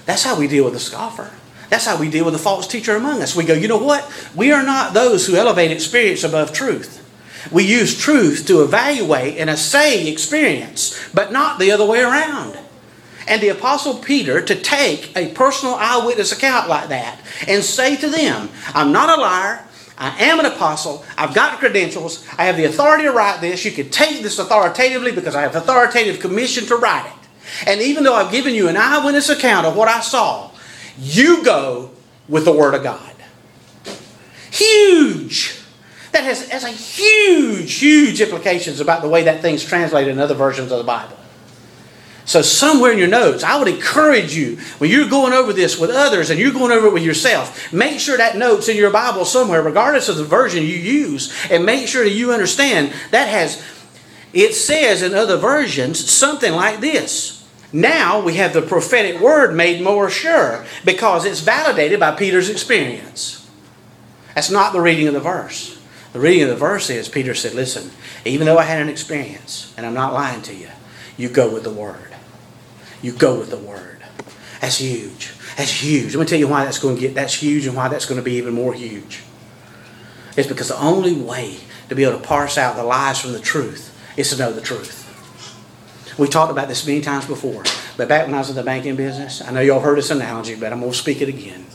That's 0.06 0.24
how 0.24 0.38
we 0.38 0.48
deal 0.48 0.66
with 0.66 0.74
the 0.74 0.80
scoffer. 0.80 1.32
That's 1.70 1.86
how 1.86 1.98
we 1.98 2.10
deal 2.10 2.26
with 2.26 2.34
the 2.34 2.40
false 2.40 2.68
teacher 2.68 2.96
among 2.96 3.22
us. 3.22 3.36
We 3.36 3.46
go, 3.46 3.54
you 3.54 3.68
know 3.68 3.78
what? 3.78 4.12
We 4.36 4.52
are 4.52 4.64
not 4.64 4.94
those 4.94 5.28
who 5.28 5.36
elevate 5.36 5.72
experience 5.72 6.24
above 6.24 6.52
truth. 6.52 7.06
We 7.52 7.64
use 7.64 7.98
truth 7.98 8.46
to 8.48 8.64
evaluate 8.64 9.38
and 9.38 9.50
assay 9.50 10.08
experience, 10.08 11.00
but 11.14 11.32
not 11.32 11.60
the 11.60 11.72
other 11.72 11.86
way 11.86 12.02
around. 12.02 12.58
And 13.28 13.42
the 13.42 13.50
Apostle 13.50 13.96
Peter 13.96 14.42
to 14.42 14.56
take 14.56 15.16
a 15.16 15.32
personal 15.34 15.76
eyewitness 15.76 16.32
account 16.32 16.68
like 16.68 16.90
that 16.90 17.22
and 17.48 17.64
say 17.64 17.96
to 17.98 18.10
them, 18.10 18.50
I'm 18.74 18.92
not 18.92 19.18
a 19.18 19.22
liar. 19.22 19.66
I 19.98 20.24
am 20.24 20.40
an 20.40 20.46
apostle. 20.46 21.06
I've 21.18 21.36
got 21.36 21.60
credentials. 21.60 22.26
I 22.38 22.46
have 22.46 22.56
the 22.56 22.64
authority 22.64 23.04
to 23.04 23.12
write 23.12 23.42
this. 23.42 23.66
You 23.66 23.72
can 23.72 23.90
take 23.90 24.24
this 24.24 24.40
authoritatively 24.40 25.12
because 25.12 25.36
I 25.36 25.42
have 25.42 25.56
authoritative 25.56 26.22
commission 26.22 26.66
to 26.68 26.78
write 26.78 27.06
it. 27.06 27.68
And 27.68 27.82
even 27.82 28.04
though 28.04 28.16
I've 28.16 28.32
given 28.32 28.56
you 28.56 28.70
an 28.70 28.78
eyewitness 28.78 29.30
account 29.30 29.68
of 29.68 29.76
what 29.76 29.90
I 29.90 30.00
saw, 30.00 30.52
you 30.98 31.44
go 31.44 31.92
with 32.30 32.46
the 32.46 32.54
Word 32.54 32.76
of 32.76 32.84
God. 32.84 33.14
Huge. 34.52 35.59
That 36.12 36.24
has, 36.24 36.47
has 36.49 36.64
a 36.64 36.70
huge, 36.70 37.76
huge 37.76 38.22
implications 38.22 38.80
about 38.80 39.01
the 39.01 39.10
way 39.10 39.24
that 39.24 39.41
thing's 39.41 39.64
translated 39.64 40.12
in 40.12 40.20
other 40.20 40.34
versions 40.34 40.72
of 40.72 40.80
the 40.80 40.84
Bible. 40.84 41.16
So 42.26 42.43
somewhere 42.43 42.91
in 42.91 42.99
your 42.99 43.07
notes, 43.07 43.43
I 43.43 43.57
would 43.57 43.68
encourage 43.68 44.36
you 44.36 44.57
when 44.78 44.91
you're 44.91 45.10
going 45.10 45.34
over 45.34 45.51
this 45.51 45.80
with 45.80 45.89
others 45.89 46.30
and 46.30 46.39
you're 46.39 46.53
going 46.53 46.72
over 46.72 46.88
it 46.88 46.93
with 46.93 47.03
yourself, 47.03 47.74
make 47.74 47.99
sure 47.99 48.18
that 48.18 48.38
note's 48.38 48.70
in 48.70 48.78
your 48.78 48.91
Bible 48.91 49.26
somewhere, 49.26 49.64
regardless 49.64 50.10
of 50.10 50.18
the 50.18 50.24
version 50.24 50.62
you 50.62 50.76
use, 50.76 51.34
and 51.49 51.66
make 51.66 51.88
sure 51.88 52.03
that 52.03 52.12
you 52.12 52.32
understand 52.32 52.93
that 53.10 53.28
has 53.28 53.64
it 54.32 54.53
says 54.53 55.01
in 55.01 55.16
other 55.16 55.38
versions 55.38 56.07
something 56.07 56.53
like 56.53 56.82
this. 56.82 57.47
Now 57.74 58.22
we 58.22 58.36
have 58.36 58.53
the 58.53 58.62
prophetic 58.62 59.20
word 59.20 59.55
made 59.55 59.82
more 59.82 60.10
sure 60.10 60.66
because 60.86 61.26
it's 61.26 61.39
validated 61.39 61.99
by 61.99 62.12
Peter's 62.12 62.49
experience. 62.49 63.49
That's 64.36 64.51
not 64.51 64.74
the 64.74 64.82
reading 64.82 65.07
of 65.07 65.16
the 65.16 65.20
verse. 65.20 65.79
The 66.12 66.20
reading 66.20 66.43
of 66.43 66.49
the 66.49 66.55
verse 66.55 66.89
is 66.89 67.07
Peter 67.07 67.36
said, 67.36 67.53
Listen, 67.53 67.91
even 68.26 68.47
though 68.47 68.57
I 68.57 68.64
had 68.64 68.82
an 68.82 68.89
experience, 68.89 69.74
and 69.78 69.86
I'm 69.86 69.93
not 69.93 70.14
lying 70.14 70.41
to 70.43 70.55
you, 70.55 70.70
you 71.18 71.30
go 71.30 71.53
with 71.53 71.64
the 71.64 71.70
word. 71.70 72.16
You 73.01 73.12
go 73.14 73.38
with 73.38 73.49
the 73.49 73.57
word. 73.57 74.03
That's 74.60 74.80
huge. 74.80 75.32
That's 75.55 75.72
huge. 75.72 76.16
Let 76.16 76.22
me 76.22 76.28
tell 76.28 76.39
you 76.39 76.47
why 76.47 76.66
that's 76.66 76.80
going 76.80 76.95
to 76.95 77.01
get 77.01 77.16
that's 77.16 77.36
huge 77.36 77.66
and 77.66 77.76
why 77.76 77.88
that's 77.89 78.05
going 78.05 78.20
to 78.20 78.24
be 78.24 78.34
even 78.34 78.53
more 78.53 78.74
huge. 78.74 79.22
It's 80.36 80.47
because 80.47 80.70
the 80.70 80.80
only 80.80 81.14
way 81.14 81.57
to 81.89 81.95
be 81.95 82.03
able 82.03 82.20
to 82.20 82.26
parse 82.26 82.57
out 82.57 82.76
the 82.76 82.84
lies 82.84 83.20
from 83.20 83.34
the 83.34 83.39
truth 83.39 83.95
is 84.18 84.30
to 84.30 84.38
know 84.38 84.51
the 84.51 84.62
truth. 84.62 85.05
We 86.18 86.28
talked 86.28 86.51
about 86.51 86.68
this 86.68 86.86
many 86.86 87.01
times 87.01 87.26
before, 87.26 87.64
but 87.97 88.10
back 88.10 88.26
when 88.26 88.36
I 88.36 88.39
was 88.39 88.49
in 88.49 88.55
the 88.55 88.64
banking 88.64 88.95
business, 88.95 89.41
I 89.41 89.51
know 89.51 89.62
y'all 89.62 89.80
heard 89.80 89.97
this 89.97 90.12
analogy, 90.12 90.55
but 90.55 90.74
I'm 90.74 90.80
going 90.80 90.91
to 90.91 90.97
speak 90.97 91.22
it 91.22 91.30
again. 91.30 91.66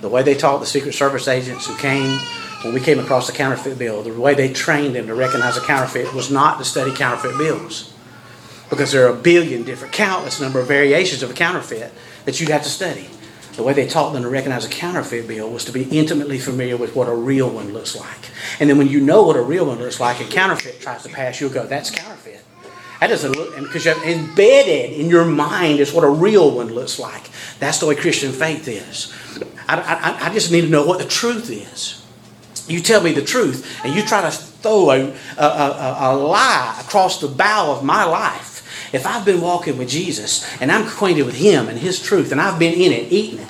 The 0.00 0.08
way 0.08 0.22
they 0.22 0.34
taught 0.34 0.60
the 0.60 0.66
Secret 0.66 0.94
Service 0.94 1.28
agents 1.28 1.66
who 1.66 1.76
came 1.76 2.18
when 2.66 2.74
we 2.74 2.80
came 2.80 2.98
across 2.98 3.28
the 3.28 3.32
counterfeit 3.32 3.78
bill, 3.78 4.02
the 4.02 4.12
way 4.12 4.34
they 4.34 4.52
trained 4.52 4.96
them 4.96 5.06
to 5.06 5.14
recognize 5.14 5.56
a 5.56 5.60
counterfeit 5.60 6.12
was 6.12 6.30
not 6.30 6.58
to 6.58 6.64
study 6.64 6.92
counterfeit 6.92 7.38
bills. 7.38 7.94
Because 8.68 8.90
there 8.90 9.06
are 9.06 9.16
a 9.16 9.16
billion 9.16 9.62
different, 9.62 9.94
countless 9.94 10.40
number 10.40 10.58
of 10.58 10.66
variations 10.66 11.22
of 11.22 11.30
a 11.30 11.34
counterfeit 11.34 11.92
that 12.24 12.40
you'd 12.40 12.48
have 12.48 12.64
to 12.64 12.68
study. 12.68 13.08
The 13.54 13.62
way 13.62 13.72
they 13.72 13.86
taught 13.86 14.12
them 14.12 14.24
to 14.24 14.28
recognize 14.28 14.64
a 14.64 14.68
counterfeit 14.68 15.28
bill 15.28 15.48
was 15.48 15.64
to 15.66 15.72
be 15.72 15.84
intimately 15.84 16.38
familiar 16.38 16.76
with 16.76 16.96
what 16.96 17.08
a 17.08 17.14
real 17.14 17.48
one 17.48 17.72
looks 17.72 17.94
like. 17.94 18.30
And 18.58 18.68
then 18.68 18.78
when 18.78 18.88
you 18.88 19.00
know 19.00 19.22
what 19.22 19.36
a 19.36 19.42
real 19.42 19.66
one 19.66 19.78
looks 19.78 20.00
like, 20.00 20.20
a 20.20 20.24
counterfeit 20.24 20.80
tries 20.80 21.04
to 21.04 21.08
pass, 21.08 21.40
you'll 21.40 21.50
go, 21.50 21.66
that's 21.66 21.90
counterfeit. 21.90 22.44
That 23.00 23.06
doesn't 23.06 23.32
look, 23.32 23.54
because 23.56 23.84
you 23.84 23.94
have 23.94 24.02
embedded 24.02 24.98
in 24.98 25.08
your 25.08 25.24
mind 25.24 25.78
is 25.78 25.92
what 25.92 26.02
a 26.02 26.08
real 26.08 26.50
one 26.50 26.68
looks 26.68 26.98
like. 26.98 27.30
That's 27.60 27.78
the 27.78 27.86
way 27.86 27.94
Christian 27.94 28.32
faith 28.32 28.66
is. 28.66 29.14
I, 29.68 29.80
I, 29.80 30.26
I 30.26 30.32
just 30.32 30.50
need 30.50 30.62
to 30.62 30.68
know 30.68 30.84
what 30.84 30.98
the 30.98 31.06
truth 31.06 31.48
is. 31.48 32.02
You 32.68 32.80
tell 32.80 33.02
me 33.02 33.12
the 33.12 33.22
truth, 33.22 33.80
and 33.84 33.94
you 33.94 34.02
try 34.02 34.22
to 34.22 34.30
throw 34.30 34.90
a, 34.90 35.10
a, 35.38 35.44
a, 35.44 35.96
a, 36.00 36.16
lie 36.16 36.76
across 36.80 37.20
the 37.20 37.28
bow 37.28 37.70
of 37.70 37.84
my 37.84 38.04
life. 38.04 38.54
If 38.92 39.06
I've 39.06 39.24
been 39.24 39.40
walking 39.40 39.78
with 39.78 39.88
Jesus 39.88 40.44
and 40.60 40.70
I'm 40.72 40.86
acquainted 40.86 41.24
with 41.24 41.36
Him 41.36 41.68
and 41.68 41.78
His 41.78 42.00
truth, 42.02 42.32
and 42.32 42.40
I've 42.40 42.58
been 42.58 42.74
in 42.74 42.92
it, 42.92 43.12
eating 43.12 43.40
it 43.40 43.48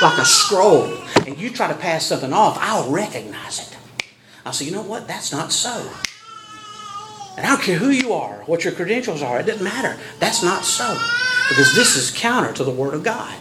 like 0.00 0.18
a 0.18 0.24
scroll, 0.24 0.96
and 1.26 1.38
you 1.38 1.50
try 1.50 1.68
to 1.68 1.74
pass 1.74 2.06
something 2.06 2.32
off, 2.32 2.58
I'll 2.60 2.90
recognize 2.90 3.70
it. 3.70 3.76
I'll 4.44 4.52
say, 4.52 4.64
you 4.66 4.72
know 4.72 4.82
what? 4.82 5.08
That's 5.08 5.32
not 5.32 5.52
so. 5.52 5.90
And 7.36 7.44
I 7.44 7.50
don't 7.50 7.62
care 7.62 7.78
who 7.78 7.90
you 7.90 8.12
are, 8.12 8.36
what 8.46 8.64
your 8.64 8.72
credentials 8.72 9.22
are, 9.22 9.40
it 9.40 9.46
doesn't 9.46 9.64
matter. 9.64 9.98
That's 10.20 10.42
not 10.42 10.64
so. 10.64 10.96
Because 11.48 11.74
this 11.74 11.96
is 11.96 12.10
counter 12.10 12.52
to 12.52 12.64
the 12.64 12.70
Word 12.70 12.94
of 12.94 13.02
God. 13.02 13.36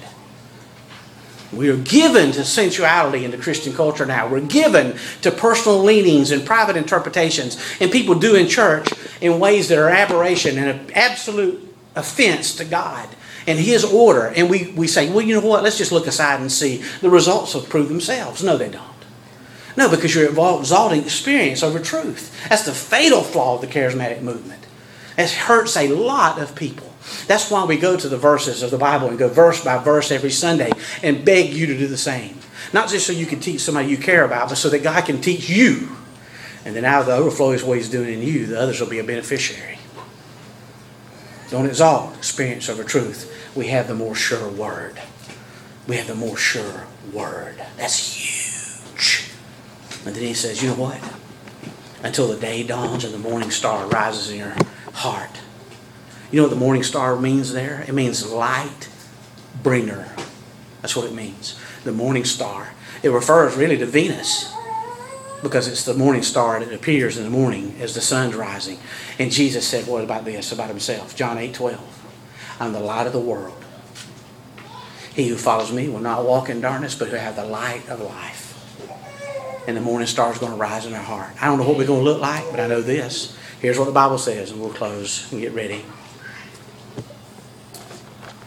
We 1.54 1.70
are 1.70 1.78
given 1.78 2.32
to 2.34 2.44
sensuality 2.44 3.24
in 3.24 3.32
the 3.32 3.38
Christian 3.38 3.74
culture 3.74 4.06
now. 4.06 4.28
We're 4.28 4.42
given 4.42 4.98
to 5.22 5.32
personal 5.32 5.84
leanings 5.84 6.32
and 6.32 6.46
private 6.46 6.76
interpretations. 6.76 7.58
And 7.80 7.92
people 7.92 8.16
do 8.16 8.36
in 8.36 8.48
church 8.48 8.90
in 9.22 9.40
ways 9.40 9.70
that 9.70 9.78
are 9.78 9.90
aberration 9.90 10.58
and 10.58 10.70
an 10.70 10.94
absolute 10.94 11.76
offense 11.96 12.56
to 12.56 12.66
God 12.66 13.08
and 13.48 13.60
His 13.60 13.84
order. 13.84 14.28
And 14.28 14.50
we, 14.50 14.72
we 14.72 14.88
say, 14.88 15.10
well, 15.10 15.22
you 15.22 15.40
know 15.40 15.48
what? 15.48 15.64
Let's 15.64 15.78
just 15.78 15.92
look 15.92 16.08
aside 16.08 16.42
and 16.42 16.52
see. 16.52 16.84
The 17.02 17.10
results 17.10 17.54
will 17.54 17.62
prove 17.62 17.90
themselves. 17.90 18.44
No, 18.44 18.58
they 18.58 18.70
don't. 18.70 18.84
No, 19.78 19.90
because 19.90 20.16
you're 20.16 20.30
exalting 20.30 21.04
experience 21.04 21.62
over 21.62 21.80
truth. 21.80 22.34
That's 22.50 22.64
the 22.64 22.74
fatal 22.74 23.22
flaw 23.22 23.56
of 23.56 23.62
the 23.62 23.68
charismatic 23.68 24.22
movement. 24.22 24.66
It 25.18 25.32
hurts 25.32 25.76
a 25.78 25.90
lot 25.90 26.40
of 26.40 26.56
people. 26.56 26.95
That's 27.28 27.52
why 27.52 27.66
we 27.66 27.78
go 27.78 27.98
to 27.98 28.10
the 28.10 28.18
verses 28.18 28.64
of 28.64 28.72
the 28.72 28.78
Bible 28.78 29.08
and 29.08 29.18
go 29.18 29.30
verse 29.30 29.64
by 29.64 29.78
verse 29.78 30.12
every 30.12 30.32
Sunday 30.32 30.72
and 31.04 31.24
beg 31.26 31.54
you 31.54 31.66
to 31.68 31.78
do 31.78 31.88
the 31.88 31.98
same. 31.98 32.40
Not 32.74 32.90
just 32.90 33.06
so 33.06 33.14
you 33.14 33.26
can 33.26 33.40
teach 33.40 33.62
somebody 33.62 33.90
you 33.90 33.98
care 33.98 34.26
about, 34.26 34.50
but 34.50 34.58
so 34.58 34.70
that 34.70 34.84
God 34.84 35.06
can 35.06 35.22
teach 35.22 35.50
you. 35.50 35.90
And 36.66 36.76
then 36.76 36.84
out 36.84 37.02
of 37.02 37.06
the 37.08 37.16
overflow 37.16 37.52
is 37.52 37.64
what 37.64 37.78
He's 37.78 37.90
doing 37.90 38.14
in 38.14 38.22
you, 38.22 38.48
the 38.48 38.60
others 38.60 38.80
will 38.80 38.90
be 38.90 39.00
a 39.00 39.04
beneficiary. 39.04 39.78
Don't 41.52 41.68
exalt 41.68 42.18
experience 42.18 42.70
over 42.70 42.84
truth. 42.84 43.32
We 43.56 43.68
have 43.68 43.88
the 43.88 43.94
more 43.94 44.16
sure 44.16 44.50
word. 44.50 45.00
We 45.88 45.98
have 45.98 46.08
the 46.08 46.16
more 46.16 46.38
sure 46.38 46.88
word. 47.14 47.64
That's 47.78 48.16
huge. 48.16 49.30
And 50.06 50.16
then 50.16 50.24
he 50.24 50.34
says, 50.34 50.62
you 50.62 50.70
know 50.70 50.76
what? 50.76 51.02
Until 52.04 52.28
the 52.28 52.38
day 52.38 52.64
dawns 52.64 53.04
and 53.04 53.14
the 53.14 53.20
morning 53.20 53.52
star 53.52 53.88
rises 53.88 54.32
in 54.32 54.40
your 54.40 54.56
heart. 54.94 55.40
You 56.36 56.42
know 56.42 56.48
what 56.50 56.54
the 56.54 56.60
morning 56.60 56.84
star 56.84 57.16
means 57.16 57.54
there? 57.54 57.86
It 57.88 57.94
means 57.94 58.30
light 58.30 58.90
bringer. 59.64 60.14
That's 60.82 60.94
what 60.94 61.06
it 61.06 61.14
means. 61.14 61.58
The 61.86 61.94
morning 61.94 62.26
star. 62.26 62.74
It 63.04 63.08
refers 63.08 63.56
really 63.56 63.78
to 63.78 63.86
Venus 63.86 64.54
because 65.42 65.70
it's 65.70 65.86
the 65.86 65.94
morning 65.94 66.24
star 66.24 66.60
that 66.60 66.74
appears 66.74 67.18
in 67.18 67.24
the 67.24 67.30
morning 67.30 67.78
as 67.80 67.96
the 67.96 68.02
sun's 68.02 68.36
rising. 68.36 68.80
And 69.18 69.32
Jesus 69.32 69.66
said, 69.66 69.88
What 69.88 70.04
about 70.04 70.26
this? 70.26 70.52
About 70.52 70.68
himself. 70.68 71.16
John 71.16 71.38
8 71.38 71.54
12. 71.54 72.58
I'm 72.60 72.74
the 72.74 72.82
light 72.82 73.08
of 73.08 73.14
the 73.14 73.20
world. 73.22 73.64
He 75.14 75.30
who 75.30 75.38
follows 75.38 75.72
me 75.72 75.88
will 75.88 76.02
not 76.02 76.26
walk 76.26 76.50
in 76.50 76.60
darkness, 76.60 76.96
but 76.96 77.12
will 77.12 77.18
have 77.18 77.38
the 77.38 77.46
light 77.46 77.88
of 77.88 78.02
life. 78.02 78.52
And 79.70 79.78
the 79.78 79.82
morning 79.82 80.08
star 80.08 80.34
is 80.34 80.40
going 80.40 80.52
to 80.52 80.58
rise 80.58 80.86
in 80.86 80.94
our 80.96 81.02
heart. 81.02 81.32
I 81.42 81.46
don't 81.46 81.60
know 81.60 81.66
what 81.66 81.78
we're 81.78 81.88
going 81.88 82.04
to 82.04 82.12
look 82.12 82.20
like, 82.20 82.44
but 82.52 82.60
I 82.60 82.68
know 82.68 82.82
this. 82.82 83.38
Here's 83.62 83.80
what 83.80 83.86
the 83.86 83.94
Bible 83.94 84.18
says, 84.18 84.52
and 84.52 84.60
we'll 84.60 84.74
close 84.74 85.32
and 85.32 85.40
get 85.40 85.54
ready. 85.54 85.86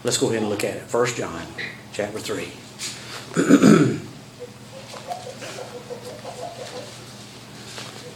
Let's 0.08 0.16
go 0.16 0.30
ahead 0.30 0.40
and 0.40 0.48
look 0.48 0.64
at 0.64 0.74
it. 0.74 0.84
1 0.90 1.06
John 1.16 1.42
chapter 1.92 2.18
3. 2.18 2.44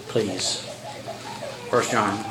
Please. 0.08 0.62
1 1.68 1.82
John. 1.90 2.24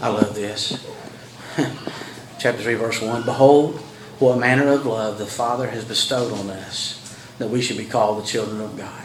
I 0.00 0.08
love 0.08 0.36
this. 0.36 0.86
chapter 2.38 2.62
3, 2.62 2.74
verse 2.74 3.02
1. 3.02 3.24
Behold, 3.24 3.74
what 4.20 4.38
manner 4.38 4.68
of 4.68 4.86
love 4.86 5.18
the 5.18 5.26
Father 5.26 5.66
has 5.70 5.84
bestowed 5.84 6.32
on 6.32 6.48
us, 6.48 7.00
that 7.38 7.50
we 7.50 7.60
should 7.60 7.76
be 7.76 7.86
called 7.86 8.22
the 8.22 8.26
children 8.28 8.60
of 8.60 8.76
God. 8.78 9.02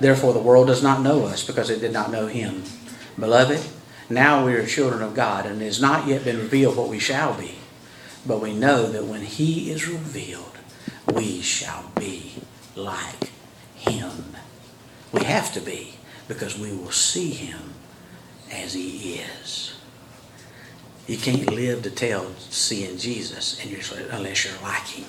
Therefore, 0.00 0.32
the 0.32 0.38
world 0.38 0.68
does 0.68 0.82
not 0.82 1.02
know 1.02 1.26
us 1.26 1.46
because 1.46 1.68
it 1.68 1.82
did 1.82 1.92
not 1.92 2.10
know 2.10 2.26
Him. 2.26 2.64
Beloved, 3.18 3.60
now 4.08 4.44
we 4.44 4.54
are 4.54 4.66
children 4.66 5.02
of 5.02 5.14
God, 5.14 5.46
and 5.46 5.60
it 5.60 5.66
has 5.66 5.80
not 5.80 6.06
yet 6.06 6.24
been 6.24 6.38
revealed 6.38 6.76
what 6.76 6.88
we 6.88 6.98
shall 6.98 7.34
be. 7.34 7.56
But 8.26 8.40
we 8.40 8.52
know 8.52 8.90
that 8.90 9.06
when 9.06 9.22
He 9.22 9.70
is 9.70 9.88
revealed, 9.88 10.58
we 11.12 11.40
shall 11.40 11.90
be 11.98 12.34
like 12.76 13.30
Him. 13.76 14.36
We 15.12 15.24
have 15.24 15.52
to 15.54 15.60
be, 15.60 15.94
because 16.28 16.58
we 16.58 16.72
will 16.72 16.90
see 16.90 17.30
Him 17.30 17.74
as 18.50 18.74
He 18.74 19.14
is. 19.14 19.74
You 21.06 21.16
can't 21.18 21.52
live 21.52 21.82
to 21.82 21.90
tell 21.90 22.32
seeing 22.38 22.96
Jesus 22.96 23.60
unless 24.10 24.44
you're 24.44 24.62
like 24.62 24.86
Him. 24.86 25.08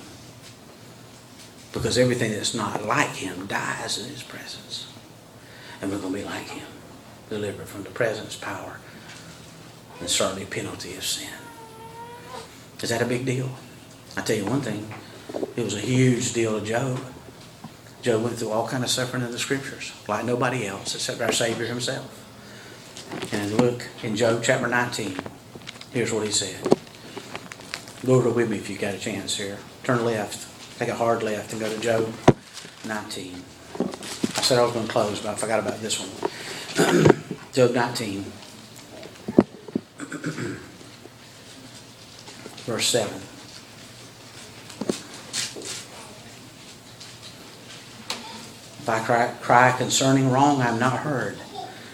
Because 1.72 1.98
everything 1.98 2.32
that's 2.32 2.54
not 2.54 2.84
like 2.84 3.10
Him 3.10 3.46
dies 3.46 3.98
in 3.98 4.10
His 4.10 4.22
presence. 4.22 4.86
And 5.80 5.90
we're 5.90 5.98
going 5.98 6.12
to 6.12 6.18
be 6.18 6.24
like 6.24 6.48
Him, 6.48 6.66
delivered 7.28 7.66
from 7.66 7.82
the 7.82 7.90
presence, 7.90 8.36
power, 8.36 8.78
and 10.00 10.08
certainly 10.08 10.44
penalty 10.44 10.94
of 10.96 11.04
sin. 11.04 11.30
Is 12.80 12.90
that 12.90 13.02
a 13.02 13.06
big 13.06 13.24
deal? 13.24 13.50
I 14.16 14.20
tell 14.20 14.36
you 14.36 14.44
one 14.44 14.60
thing, 14.60 14.92
it 15.56 15.64
was 15.64 15.74
a 15.74 15.80
huge 15.80 16.32
deal 16.32 16.58
to 16.58 16.64
Job. 16.64 17.00
Job 18.02 18.22
went 18.22 18.36
through 18.36 18.50
all 18.50 18.68
kind 18.68 18.84
of 18.84 18.90
suffering 18.90 19.22
in 19.22 19.30
the 19.30 19.38
scriptures, 19.38 19.92
like 20.06 20.24
nobody 20.24 20.66
else 20.66 20.94
except 20.94 21.20
our 21.22 21.32
Savior 21.32 21.66
himself. 21.66 22.20
And 23.32 23.52
look 23.52 23.86
in 24.02 24.16
Job 24.16 24.42
chapter 24.42 24.68
19, 24.68 25.16
here's 25.92 26.12
what 26.12 26.26
he 26.26 26.32
said. 26.32 26.60
Over 28.06 28.28
with 28.28 28.50
me 28.50 28.58
if 28.58 28.68
you 28.68 28.76
got 28.76 28.92
a 28.92 28.98
chance 28.98 29.38
here. 29.38 29.56
Turn 29.82 30.04
left, 30.04 30.78
take 30.78 30.90
a 30.90 30.94
hard 30.94 31.22
left, 31.22 31.52
and 31.52 31.60
go 31.60 31.72
to 31.72 31.80
Job 31.80 32.12
19. 32.86 33.42
I 33.80 34.42
said 34.42 34.58
I 34.58 34.62
was 34.62 34.72
going 34.72 34.86
to 34.86 34.92
close, 34.92 35.20
but 35.20 35.30
I 35.30 35.34
forgot 35.36 35.60
about 35.60 35.80
this 35.80 35.98
one. 35.98 36.30
Job 37.52 37.72
19. 37.72 38.24
Verse 42.66 42.86
7. 42.88 43.14
If 48.80 48.88
I 48.88 48.98
cry, 49.04 49.32
cry 49.40 49.72
concerning 49.78 50.32
wrong, 50.32 50.60
I 50.60 50.70
am 50.70 50.80
not 50.80 50.98
heard. 50.98 51.36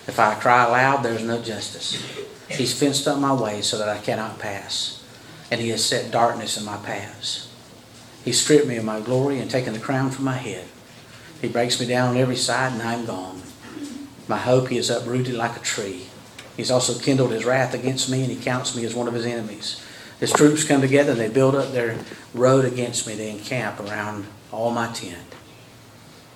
If 0.06 0.18
I 0.18 0.34
cry 0.34 0.64
aloud, 0.64 1.02
there 1.02 1.12
is 1.12 1.24
no 1.24 1.42
justice. 1.42 2.02
He's 2.48 2.72
fenced 2.78 3.06
up 3.06 3.18
my 3.18 3.34
way 3.34 3.60
so 3.60 3.76
that 3.76 3.88
I 3.90 3.98
cannot 3.98 4.38
pass, 4.38 5.04
and 5.50 5.60
he 5.60 5.68
has 5.68 5.84
set 5.84 6.10
darkness 6.10 6.56
in 6.56 6.64
my 6.64 6.78
paths. 6.78 7.52
He 8.24 8.32
stripped 8.32 8.66
me 8.66 8.76
of 8.76 8.84
my 8.84 9.00
glory 9.00 9.40
and 9.40 9.50
taken 9.50 9.74
the 9.74 9.78
crown 9.78 10.10
from 10.10 10.24
my 10.24 10.38
head. 10.38 10.66
He 11.42 11.48
breaks 11.48 11.78
me 11.78 11.86
down 11.86 12.08
on 12.08 12.16
every 12.16 12.36
side, 12.36 12.72
and 12.72 12.82
I 12.82 12.94
am 12.94 13.04
gone. 13.04 13.42
My 14.30 14.38
hope 14.38 14.68
he 14.68 14.76
has 14.76 14.90
uprooted 14.90 15.34
like 15.34 15.56
a 15.56 15.60
tree. 15.60 16.06
He's 16.56 16.70
also 16.70 16.96
kindled 16.96 17.32
his 17.32 17.44
wrath 17.44 17.74
against 17.74 18.08
me, 18.08 18.22
and 18.22 18.30
he 18.30 18.40
counts 18.40 18.76
me 18.76 18.84
as 18.84 18.94
one 18.94 19.08
of 19.08 19.14
his 19.14 19.26
enemies. 19.26 19.84
His 20.20 20.32
troops 20.32 20.62
come 20.62 20.80
together, 20.80 21.10
and 21.10 21.20
they 21.20 21.28
build 21.28 21.56
up 21.56 21.72
their 21.72 21.98
road 22.32 22.64
against 22.64 23.08
me. 23.08 23.16
They 23.16 23.32
encamp 23.32 23.80
around 23.80 24.26
all 24.52 24.70
my 24.70 24.86
tent. 24.92 25.34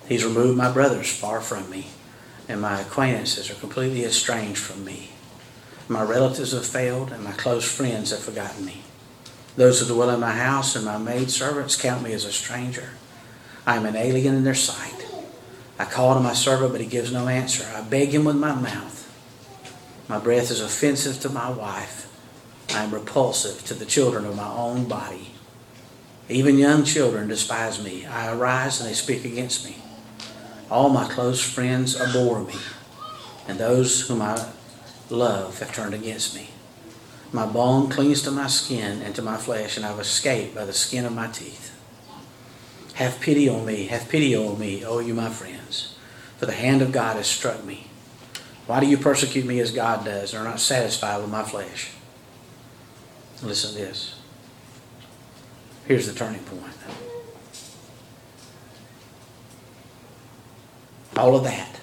He's 0.09 0.25
removed 0.25 0.57
my 0.57 0.73
brothers 0.73 1.09
far 1.09 1.39
from 1.39 1.69
me, 1.69 1.87
and 2.49 2.59
my 2.59 2.81
acquaintances 2.81 3.49
are 3.49 3.55
completely 3.55 4.03
estranged 4.03 4.59
from 4.59 4.83
me. 4.83 5.11
My 5.87 6.03
relatives 6.03 6.51
have 6.51 6.65
failed, 6.65 7.13
and 7.13 7.23
my 7.23 7.31
close 7.31 7.63
friends 7.63 8.11
have 8.11 8.19
forgotten 8.19 8.65
me. 8.65 8.83
Those 9.55 9.79
who 9.79 9.87
dwell 9.87 10.09
in 10.09 10.19
my 10.19 10.33
house 10.33 10.75
and 10.75 10.83
my 10.83 10.97
maidservants 10.97 11.81
count 11.81 12.03
me 12.03 12.11
as 12.11 12.25
a 12.25 12.33
stranger. 12.33 12.89
I 13.65 13.77
am 13.77 13.85
an 13.85 13.95
alien 13.95 14.35
in 14.35 14.43
their 14.43 14.53
sight. 14.53 15.04
I 15.77 15.85
call 15.85 16.13
to 16.13 16.19
my 16.21 16.33
servant, 16.33 16.71
but 16.71 16.81
he 16.81 16.87
gives 16.87 17.11
no 17.11 17.27
answer. 17.27 17.65
I 17.75 17.81
beg 17.81 18.09
him 18.09 18.23
with 18.25 18.37
my 18.37 18.55
mouth. 18.55 19.01
My 20.07 20.19
breath 20.19 20.51
is 20.51 20.61
offensive 20.61 21.19
to 21.21 21.29
my 21.29 21.49
wife. 21.49 22.11
I 22.69 22.83
am 22.83 22.93
repulsive 22.93 23.65
to 23.65 23.73
the 23.73 23.85
children 23.85 24.25
of 24.25 24.35
my 24.35 24.47
own 24.47 24.85
body. 24.85 25.31
Even 26.29 26.57
young 26.57 26.83
children 26.83 27.27
despise 27.27 27.83
me. 27.83 28.05
I 28.05 28.33
arise 28.33 28.79
and 28.79 28.89
they 28.89 28.93
speak 28.93 29.25
against 29.25 29.65
me. 29.65 29.77
All 30.71 30.89
my 30.89 31.07
close 31.07 31.41
friends 31.41 31.99
abhor 31.99 32.43
me, 32.43 32.55
and 33.47 33.59
those 33.59 34.07
whom 34.07 34.21
I 34.21 34.49
love 35.09 35.59
have 35.59 35.73
turned 35.73 35.93
against 35.93 36.35
me. 36.35 36.49
My 37.31 37.45
bone 37.45 37.89
clings 37.89 38.21
to 38.23 38.31
my 38.31 38.47
skin 38.47 39.01
and 39.01 39.13
to 39.15 39.21
my 39.21 39.37
flesh, 39.37 39.77
and 39.77 39.85
I've 39.85 39.99
escaped 39.99 40.55
by 40.55 40.65
the 40.65 40.73
skin 40.73 41.05
of 41.05 41.13
my 41.13 41.27
teeth. 41.27 41.71
Have 42.95 43.19
pity 43.19 43.49
on 43.49 43.65
me, 43.65 43.87
have 43.87 44.09
pity 44.09 44.35
on 44.35 44.57
me, 44.57 44.83
O 44.85 44.99
you 44.99 45.13
my 45.13 45.29
friends, 45.29 45.64
the 46.45 46.53
hand 46.53 46.81
of 46.81 46.91
God 46.91 47.17
has 47.17 47.27
struck 47.27 47.63
me. 47.63 47.87
Why 48.67 48.79
do 48.79 48.87
you 48.87 48.97
persecute 48.97 49.45
me 49.45 49.59
as 49.59 49.71
God 49.71 50.05
does, 50.05 50.33
and 50.33 50.41
are 50.41 50.49
not 50.49 50.59
satisfied 50.59 51.21
with 51.21 51.29
my 51.29 51.43
flesh? 51.43 51.91
Listen 53.43 53.71
to 53.71 53.77
this. 53.77 54.15
Here's 55.87 56.07
the 56.07 56.13
turning 56.13 56.41
point. 56.41 56.73
All 61.15 61.35
of 61.35 61.43
that. 61.43 61.79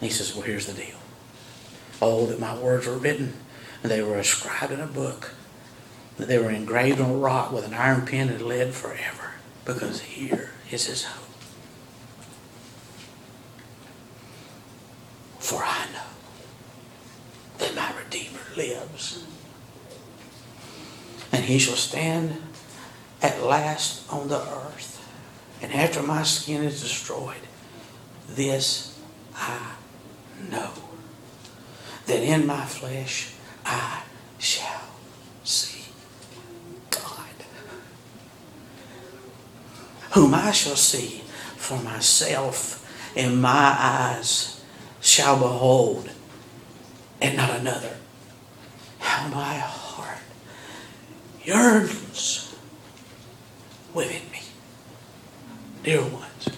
He 0.00 0.08
says, 0.10 0.34
Well, 0.34 0.42
here's 0.42 0.66
the 0.66 0.72
deal. 0.72 0.98
Oh, 2.02 2.26
that 2.26 2.40
my 2.40 2.56
words 2.58 2.86
were 2.86 2.98
written 2.98 3.34
and 3.82 3.92
they 3.92 4.02
were 4.02 4.16
inscribed 4.16 4.72
in 4.72 4.80
a 4.80 4.86
book, 4.86 5.34
that 6.16 6.26
they 6.26 6.38
were 6.38 6.50
engraved 6.50 7.00
on 7.00 7.10
a 7.10 7.16
rock 7.16 7.52
with 7.52 7.66
an 7.66 7.74
iron 7.74 8.06
pen 8.06 8.30
and 8.30 8.42
lead 8.42 8.72
forever, 8.74 9.34
because 9.66 10.00
here 10.00 10.50
is 10.70 10.86
his 10.86 11.04
hope. 11.04 11.28
For 15.38 15.62
I 15.62 15.86
know 15.92 16.00
that 17.58 17.76
my 17.76 17.92
Redeemer 17.98 18.40
lives, 18.56 19.24
and 21.32 21.44
he 21.44 21.58
shall 21.58 21.76
stand 21.76 22.40
at 23.22 23.42
last 23.42 24.10
on 24.12 24.28
the 24.28 24.40
earth. 24.40 24.90
And 25.62 25.72
after 25.72 26.02
my 26.02 26.22
skin 26.22 26.62
is 26.62 26.82
destroyed, 26.82 27.36
this 28.28 28.98
I 29.34 29.72
know 30.50 30.70
that 32.06 32.22
in 32.22 32.46
my 32.46 32.64
flesh 32.66 33.32
I 33.64 34.02
shall 34.38 34.82
see 35.42 35.84
God, 36.90 37.00
whom 40.12 40.34
I 40.34 40.52
shall 40.52 40.76
see 40.76 41.22
for 41.56 41.78
myself, 41.78 42.80
and 43.16 43.40
my 43.40 43.74
eyes 43.78 44.62
shall 45.00 45.38
behold, 45.38 46.10
and 47.20 47.36
not 47.36 47.50
another. 47.58 47.96
How 49.14 49.28
my 49.28 49.54
heart 49.58 50.18
yearns 51.44 52.52
within 53.94 54.28
me. 54.32 54.40
Dear 55.84 56.02
ones, 56.02 56.48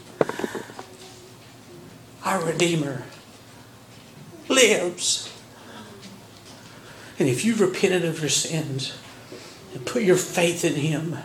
our 2.25 2.43
Redeemer 2.43 3.03
lives. 4.49 5.31
And 7.19 7.29
if 7.29 7.45
you've 7.45 7.61
repented 7.61 8.07
of 8.07 8.21
your 8.21 8.31
sins 8.31 8.97
and 9.75 9.85
put 9.85 10.03
your 10.03 10.17
faith 10.17 10.65
in 10.65 10.77
Him, 10.77 11.19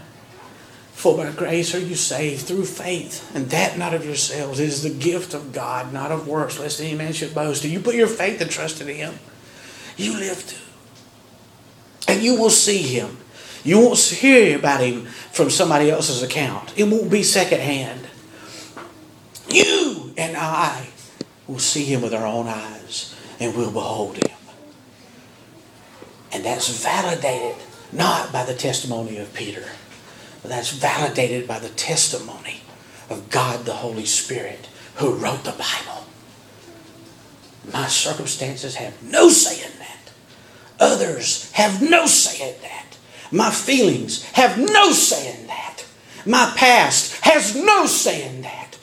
for 0.91 1.15
by 1.15 1.31
grace 1.31 1.73
are 1.73 1.79
you 1.79 1.95
saved 1.95 2.41
through 2.41 2.65
faith, 2.65 3.33
and 3.33 3.49
that 3.51 3.77
not 3.77 3.93
of 3.93 4.03
yourselves. 4.03 4.59
It 4.59 4.67
is 4.67 4.83
the 4.83 4.89
gift 4.89 5.33
of 5.33 5.53
God, 5.53 5.93
not 5.93 6.11
of 6.11 6.27
works, 6.27 6.59
lest 6.59 6.81
any 6.81 6.93
man 6.93 7.13
should 7.13 7.33
boast. 7.33 7.61
Do 7.61 7.69
you 7.69 7.79
put 7.79 7.95
your 7.95 8.07
faith 8.07 8.41
and 8.41 8.51
trust 8.51 8.81
in 8.81 8.89
Him? 8.89 9.13
You 9.95 10.19
live 10.19 10.45
too. 10.45 10.57
And 12.07 12.21
you 12.21 12.39
will 12.39 12.49
see 12.49 12.81
Him. 12.81 13.17
You 13.63 13.79
won't 13.79 13.99
hear 13.99 14.57
about 14.57 14.81
Him 14.81 15.05
from 15.05 15.49
somebody 15.49 15.89
else's 15.89 16.23
account, 16.23 16.73
it 16.77 16.85
won't 16.85 17.11
be 17.11 17.23
secondhand. 17.23 18.07
You 19.49 20.13
and 20.17 20.37
I 20.37 20.87
will 21.47 21.59
see 21.59 21.83
Him 21.85 22.01
with 22.01 22.13
our 22.13 22.25
own 22.25 22.47
eyes, 22.47 23.15
and 23.39 23.55
we'll 23.55 23.71
behold 23.71 24.17
Him. 24.17 24.37
And 26.33 26.45
that's 26.45 26.69
validated 26.69 27.55
not 27.91 28.31
by 28.31 28.45
the 28.45 28.53
testimony 28.53 29.17
of 29.17 29.33
Peter, 29.33 29.65
but 30.41 30.49
that's 30.49 30.71
validated 30.71 31.47
by 31.47 31.59
the 31.59 31.69
testimony 31.69 32.61
of 33.09 33.29
God 33.29 33.65
the 33.65 33.73
Holy 33.73 34.05
Spirit 34.05 34.69
who 34.95 35.13
wrote 35.13 35.43
the 35.43 35.51
Bible. 35.51 36.05
My 37.71 37.87
circumstances 37.87 38.75
have 38.75 39.01
no 39.03 39.29
say 39.29 39.65
in. 39.65 39.80
Others 40.81 41.51
have 41.51 41.79
no 41.79 42.07
say 42.07 42.49
in 42.49 42.61
that. 42.63 42.97
My 43.31 43.51
feelings 43.51 44.23
have 44.31 44.57
no 44.57 44.91
say 44.91 45.39
in 45.39 45.47
that. 45.47 45.85
My 46.25 46.51
past 46.57 47.21
has 47.21 47.55
no 47.55 47.85
say 47.85 48.27
in 48.27 48.41
that. 48.41 48.77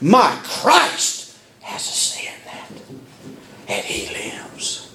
My 0.00 0.40
Christ 0.42 1.38
has 1.60 1.82
a 1.82 1.92
say 1.92 2.26
in 2.26 2.44
that. 2.46 3.38
And 3.68 3.84
He 3.84 4.12
lives. 4.12 4.90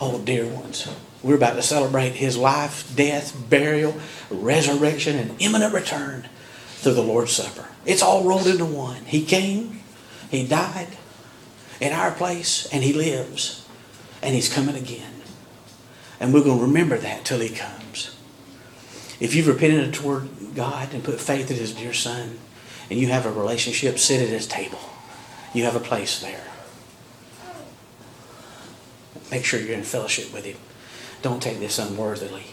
Oh, 0.00 0.20
dear 0.20 0.46
ones, 0.46 0.88
we're 1.22 1.36
about 1.36 1.54
to 1.54 1.62
celebrate 1.62 2.14
His 2.14 2.36
life, 2.36 2.94
death, 2.94 3.34
burial, 3.48 3.96
resurrection, 4.30 5.16
and 5.16 5.40
imminent 5.40 5.72
return 5.72 6.28
through 6.78 6.94
the 6.94 7.02
Lord's 7.02 7.32
Supper. 7.32 7.68
It's 7.86 8.02
all 8.02 8.24
rolled 8.24 8.48
into 8.48 8.64
one. 8.64 9.04
He 9.04 9.24
came, 9.24 9.80
He 10.30 10.46
died 10.46 10.88
in 11.80 11.92
our 11.92 12.10
place, 12.10 12.68
and 12.72 12.82
He 12.82 12.92
lives, 12.92 13.66
and 14.20 14.34
He's 14.34 14.52
coming 14.52 14.74
again. 14.76 15.17
And 16.20 16.34
we're 16.34 16.42
going 16.42 16.58
to 16.58 16.64
remember 16.64 16.98
that 16.98 17.24
till 17.24 17.40
He 17.40 17.48
comes. 17.48 18.16
If 19.20 19.34
you've 19.34 19.46
repented 19.46 19.94
toward 19.94 20.28
God 20.54 20.92
and 20.94 21.04
put 21.04 21.20
faith 21.20 21.50
in 21.50 21.56
His 21.56 21.74
dear 21.74 21.92
Son, 21.92 22.38
and 22.90 22.98
you 22.98 23.08
have 23.08 23.26
a 23.26 23.32
relationship, 23.32 23.98
sit 23.98 24.22
at 24.22 24.28
His 24.28 24.46
table. 24.46 24.80
You 25.54 25.64
have 25.64 25.76
a 25.76 25.80
place 25.80 26.20
there. 26.20 26.44
Make 29.30 29.44
sure 29.44 29.60
you're 29.60 29.74
in 29.74 29.82
fellowship 29.82 30.32
with 30.32 30.44
Him. 30.44 30.56
Don't 31.20 31.42
take 31.42 31.58
this 31.58 31.78
unworthily. 31.78 32.46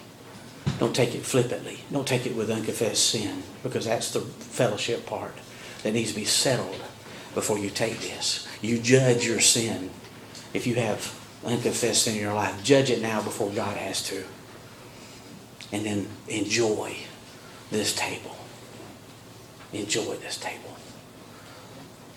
Don't 0.80 0.96
take 0.96 1.16
it 1.16 1.22
flippantly. 1.22 1.80
Don't 1.92 2.08
take 2.08 2.26
it 2.26 2.36
with 2.36 2.50
unconfessed 2.50 3.10
sin, 3.10 3.44
because 3.64 3.86
that's 3.86 4.12
the 4.12 4.22
fellowship 4.22 5.06
part 5.06 5.36
that 5.84 5.94
needs 5.94 6.12
to 6.12 6.16
be 6.16 6.26
settled 6.26 6.82
before 7.34 7.60
you 7.60 7.70
take 7.70 8.00
this. 8.00 8.48
You 8.62 8.80
judge 8.80 9.26
your 9.26 9.40
sin. 9.40 9.92
If 10.54 10.66
you 10.66 10.76
have 10.76 11.02
unconfessed 11.46 12.04
sin 12.04 12.16
in 12.16 12.22
your 12.22 12.34
life, 12.34 12.64
judge 12.64 12.90
it 12.90 13.02
now 13.02 13.22
before 13.22 13.50
God 13.52 13.78
has 13.78 14.04
to. 14.10 14.24
And 15.72 15.86
then 15.86 16.08
enjoy 16.28 16.98
this 17.72 17.94
table. 17.94 18.36
Enjoy 19.74 20.16
this 20.18 20.38
table. 20.38 20.76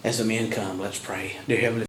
As 0.04 0.18
the 0.18 0.24
men 0.24 0.50
come, 0.50 0.78
let's 0.78 0.98
pray. 0.98 1.36
Dear 1.46 1.60
Heavenly 1.60 1.86